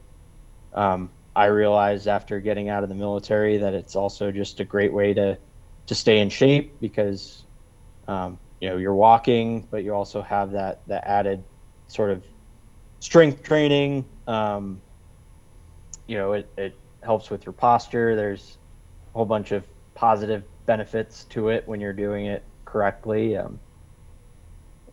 um, 0.74 1.12
I 1.36 1.45
realized 1.45 2.07
after 2.07 2.40
getting 2.40 2.68
out 2.68 2.82
of 2.82 2.90
the 2.90 2.95
military 2.95 3.57
that 3.57 3.76
it's 3.76 3.95
also 3.95 4.32
just 4.32 4.60
a 4.60 4.66
great 4.66 4.91
way 4.91 5.14
to 5.14 5.38
to 5.86 5.94
stay 5.94 6.18
in 6.18 6.30
shape 6.32 6.82
because 6.82 7.44
um, 8.07 8.40
you 8.60 8.70
know 8.70 8.78
you're 8.78 8.95
walking, 8.95 9.68
but 9.70 9.84
you 9.84 9.94
also 9.94 10.24
have 10.24 10.52
that 10.52 10.82
that 10.88 11.03
added 11.06 11.44
sort 11.88 12.10
of 12.10 12.24
strength 13.02 13.44
training. 13.44 14.03
You 16.07 16.18
know, 16.18 16.34
it, 16.34 16.52
it 16.57 16.80
helps 17.03 17.30
with 17.30 17.45
your 17.45 17.53
posture. 17.53 18.16
There's 18.16 18.57
a 19.14 19.18
whole 19.18 19.26
bunch 19.26 19.52
of 19.52 19.64
positive 19.95 20.43
benefits 20.65 21.23
to 21.26 21.49
it 21.49 21.67
when 21.67 21.81
you're 21.81 21.93
doing 21.93 22.27
it 22.27 22.43
correctly. 22.65 23.38
Um, 23.38 23.59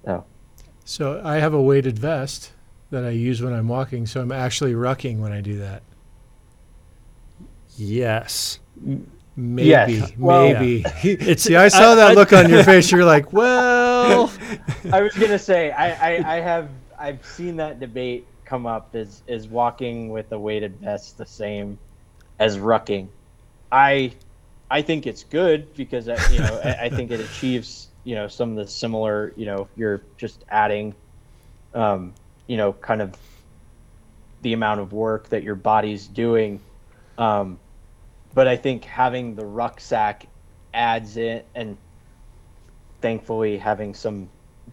oh, 0.06 0.24
So 0.84 1.20
I 1.24 1.36
have 1.36 1.52
a 1.52 1.60
weighted 1.60 1.98
vest 1.98 2.52
that 2.90 3.04
I 3.04 3.10
use 3.10 3.42
when 3.42 3.52
I'm 3.52 3.68
walking, 3.68 4.06
so 4.06 4.20
I'm 4.20 4.32
actually 4.32 4.74
rucking 4.74 5.18
when 5.18 5.32
I 5.32 5.40
do 5.40 5.58
that. 5.58 5.82
Yes. 7.76 8.60
Maybe, 9.36 9.68
Yes. 9.68 10.12
Well- 10.18 10.52
maybe. 10.52 10.84
It's 11.02 11.42
See, 11.44 11.56
I 11.56 11.68
saw 11.68 11.94
that 11.94 12.14
look 12.14 12.32
on 12.32 12.48
your 12.48 12.64
face. 12.72 12.90
You're 12.90 13.04
like, 13.04 13.32
well, 13.32 14.30
I 14.92 15.00
was 15.00 15.14
gonna 15.14 15.38
say 15.38 15.70
I, 15.70 16.16
I, 16.16 16.36
I 16.36 16.40
have 16.40 16.68
I've 16.98 17.24
seen 17.24 17.56
that 17.56 17.80
debate 17.80 18.26
come 18.44 18.66
up 18.66 18.94
is 18.94 19.22
is 19.26 19.48
walking 19.48 20.10
with 20.10 20.30
a 20.32 20.38
weighted 20.38 20.76
vest 20.80 21.16
the 21.16 21.24
same 21.26 21.78
as 22.38 22.58
rucking. 22.58 23.08
I 23.70 24.12
I 24.72 24.80
think 24.80 25.06
it's 25.06 25.22
good 25.24 25.74
because 25.74 26.08
I, 26.08 26.16
you 26.30 26.38
know 26.38 26.60
I, 26.64 26.84
I 26.84 26.88
think 26.88 27.10
it 27.10 27.20
achieves 27.20 27.88
you 28.04 28.14
know 28.14 28.26
some 28.26 28.50
of 28.50 28.56
the 28.56 28.66
similar 28.66 29.34
you 29.36 29.44
know 29.44 29.68
you're 29.76 30.00
just 30.16 30.44
adding 30.48 30.94
um, 31.74 32.14
you 32.46 32.56
know 32.56 32.72
kind 32.72 33.02
of 33.02 33.14
the 34.40 34.54
amount 34.54 34.80
of 34.80 34.92
work 34.92 35.28
that 35.28 35.42
your 35.42 35.54
body's 35.54 36.06
doing 36.06 36.58
um, 37.18 37.58
but 38.34 38.48
I 38.48 38.56
think 38.56 38.84
having 38.84 39.34
the 39.34 39.44
rucksack 39.44 40.26
adds 40.72 41.18
it 41.18 41.46
and 41.54 41.76
thankfully 43.02 43.58
having 43.58 43.92
some 43.92 44.28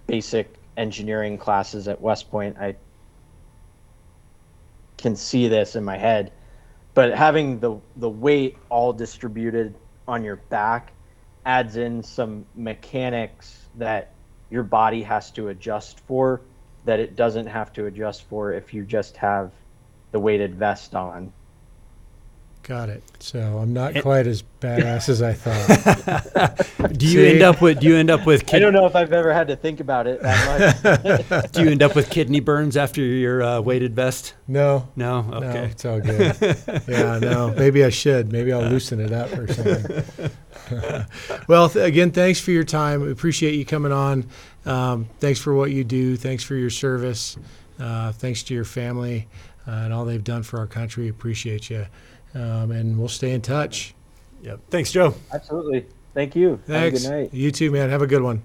basic 0.07 0.55
engineering 0.77 1.37
classes 1.37 1.89
at 1.89 1.99
West 1.99 2.31
Point, 2.31 2.57
I 2.57 2.75
can 4.97 5.15
see 5.15 5.49
this 5.49 5.75
in 5.75 5.83
my 5.83 5.97
head. 5.97 6.31
But 6.93 7.13
having 7.13 7.59
the 7.59 7.77
the 7.97 8.09
weight 8.09 8.57
all 8.69 8.93
distributed 8.93 9.75
on 10.09 10.23
your 10.23 10.37
back 10.37 10.91
adds 11.45 11.77
in 11.77 12.03
some 12.03 12.45
mechanics 12.55 13.67
that 13.77 14.13
your 14.49 14.63
body 14.63 15.03
has 15.03 15.31
to 15.31 15.47
adjust 15.49 15.99
for 16.01 16.41
that 16.85 16.99
it 16.99 17.15
doesn't 17.15 17.47
have 17.47 17.71
to 17.73 17.85
adjust 17.85 18.23
for 18.23 18.53
if 18.53 18.73
you 18.73 18.83
just 18.83 19.17
have 19.17 19.51
the 20.11 20.19
weighted 20.19 20.55
vest 20.55 20.95
on. 20.95 21.31
Got 22.63 22.89
it. 22.89 23.01
So 23.19 23.39
I'm 23.57 23.73
not 23.73 23.95
It- 23.97 24.01
quite 24.03 24.27
as 24.27 24.43
badass 24.61 25.09
as 25.09 25.21
I 25.21 25.33
thought. 25.33 26.93
Do 26.97 27.05
you 27.07 27.11
See? 27.25 27.29
end 27.31 27.41
up 27.41 27.61
with 27.61 27.79
do 27.79 27.87
you 27.87 27.95
end 27.95 28.09
up 28.09 28.25
with 28.25 28.53
I 28.53 28.59
don't 28.59 28.73
know 28.73 28.85
if 28.85 28.95
I've 28.95 29.11
ever 29.13 29.33
had 29.33 29.47
to 29.47 29.55
think 29.55 29.79
about 29.79 30.05
it 30.07 30.21
that 30.21 30.81
much. 31.31 31.51
do 31.51 31.63
you 31.63 31.69
end 31.71 31.81
up 31.81 31.95
with 31.95 32.09
kidney 32.09 32.39
burns 32.39 32.77
after 32.77 33.01
your 33.01 33.41
uh, 33.41 33.61
weighted 33.61 33.95
vest? 33.95 34.33
No, 34.47 34.87
No. 34.95 35.21
no, 35.21 35.37
Okay. 35.37 35.65
it's 35.65 35.85
all 35.85 35.99
good. 35.99 36.35
yeah, 36.87 37.19
no, 37.19 37.53
maybe 37.57 37.83
I 37.83 37.89
should. 37.89 38.31
Maybe 38.31 38.51
I'll 38.53 38.61
loosen 38.69 38.99
it 38.99 39.11
up 39.11 39.31
or 39.37 39.47
something. 39.51 40.03
well, 41.47 41.69
th- 41.69 41.85
again, 41.87 42.11
thanks 42.11 42.39
for 42.39 42.51
your 42.51 42.63
time. 42.65 43.01
We 43.01 43.11
appreciate 43.11 43.55
you 43.55 43.65
coming 43.65 43.91
on. 43.91 44.25
Um, 44.65 45.07
thanks 45.19 45.39
for 45.39 45.53
what 45.53 45.71
you 45.71 45.83
do. 45.83 46.15
Thanks 46.17 46.43
for 46.43 46.55
your 46.55 46.69
service. 46.69 47.37
Uh, 47.79 48.11
thanks 48.11 48.43
to 48.43 48.53
your 48.53 48.65
family 48.65 49.27
uh, 49.67 49.71
and 49.71 49.93
all 49.93 50.03
they've 50.05 50.23
done 50.23 50.43
for 50.43 50.59
our 50.59 50.67
country. 50.67 51.07
Appreciate 51.07 51.69
you. 51.69 51.85
Um, 52.35 52.71
and 52.71 52.97
we'll 52.97 53.07
stay 53.07 53.31
in 53.31 53.41
touch. 53.41 53.95
Yep. 54.43 54.59
Thanks, 54.69 54.91
Joe. 54.91 55.15
Absolutely. 55.33 55.85
Thank 56.13 56.35
you. 56.35 56.59
Thanks. 56.65 57.03
Have 57.03 57.13
a 57.13 57.15
good 57.15 57.21
night. 57.23 57.33
You 57.33 57.51
too, 57.51 57.71
man. 57.71 57.89
Have 57.89 58.01
a 58.01 58.07
good 58.07 58.21
one. 58.21 58.43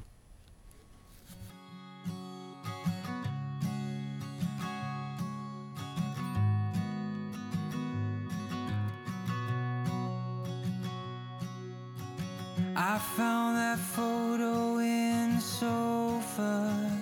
I 12.76 12.98
found 13.16 13.56
that 13.56 13.78
photo 13.78 14.78
in 14.78 15.36
the 15.36 15.40
sofa. 15.40 17.00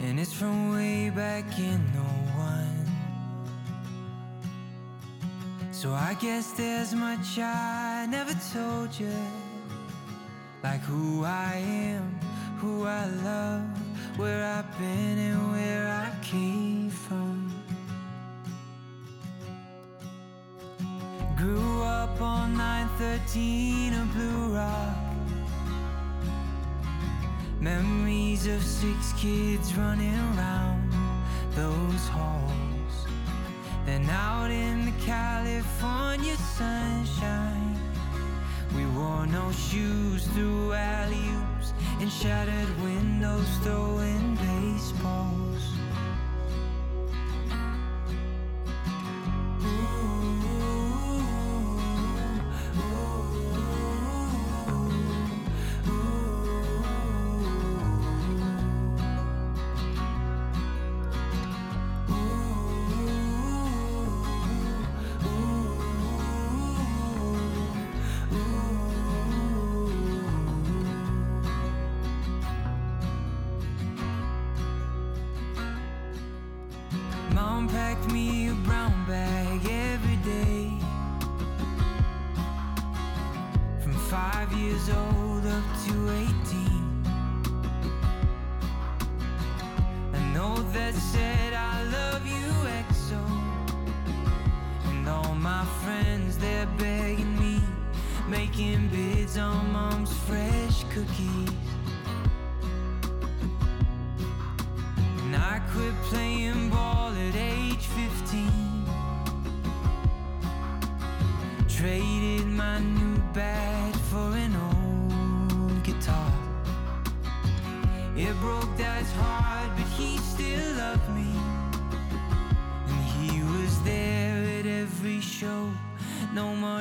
And 0.00 0.18
it's 0.18 0.32
from 0.32 0.72
way 0.74 1.10
back 1.10 1.58
in 1.58 1.78
01. 1.94 2.27
So 5.80 5.92
I 5.92 6.14
guess 6.14 6.50
there's 6.54 6.92
much 6.92 7.38
I 7.38 8.04
never 8.10 8.34
told 8.52 8.98
you. 8.98 9.14
Like 10.64 10.80
who 10.80 11.22
I 11.24 11.54
am, 11.54 12.18
who 12.58 12.84
I 12.84 13.06
love, 13.22 13.62
where 14.18 14.44
I've 14.44 14.76
been 14.76 15.18
and 15.18 15.52
where 15.52 15.86
I 15.86 16.10
came 16.20 16.90
from. 16.90 17.52
Grew 21.36 21.82
up 21.82 22.20
on 22.20 22.56
913 22.56 23.92
of 23.94 24.12
Blue 24.14 24.56
Rock. 24.56 24.96
Memories 27.60 28.48
of 28.48 28.60
six 28.64 29.12
kids 29.12 29.76
running 29.76 30.18
around 30.34 30.92
those 31.54 32.08
halls. 32.08 32.67
Then 33.88 34.10
out 34.10 34.50
in 34.50 34.84
the 34.84 34.92
California 35.02 36.36
sunshine, 36.36 37.74
we 38.76 38.84
wore 38.84 39.26
no 39.26 39.50
shoes 39.50 40.26
through 40.26 40.74
alley 40.74 41.30
oops 41.38 41.72
and 41.98 42.12
shattered 42.12 42.82
windows 42.82 43.48
throwing 43.62 44.36
baseballs. 44.36 45.47
Packed 77.98 78.12
me 78.12 78.48
a 78.48 78.54
brown 78.54 79.04
bag 79.06 79.60
every 79.70 80.16
day. 80.16 80.72
From 83.80 83.92
five 83.92 84.52
years 84.52 84.88
old 84.90 85.46
up 85.46 85.64
to 85.86 86.10
18. 86.10 87.04
A 90.12 90.20
note 90.34 90.72
that 90.72 90.94
said, 90.94 91.54
I 91.54 91.82
love 91.84 92.26
you, 92.26 92.52
EXO. 92.78 93.22
And 94.86 95.08
all 95.08 95.34
my 95.34 95.64
friends, 95.84 96.38
they're 96.38 96.68
begging 96.78 97.38
me, 97.38 97.60
making 98.28 98.88
bids 98.88 99.38
on 99.38 99.72
mom's 99.72 100.12
fresh 100.26 100.84
cookies. 100.94 101.27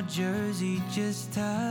Jersey, 0.07 0.81
just 0.89 1.33
tuxedos. 1.33 1.66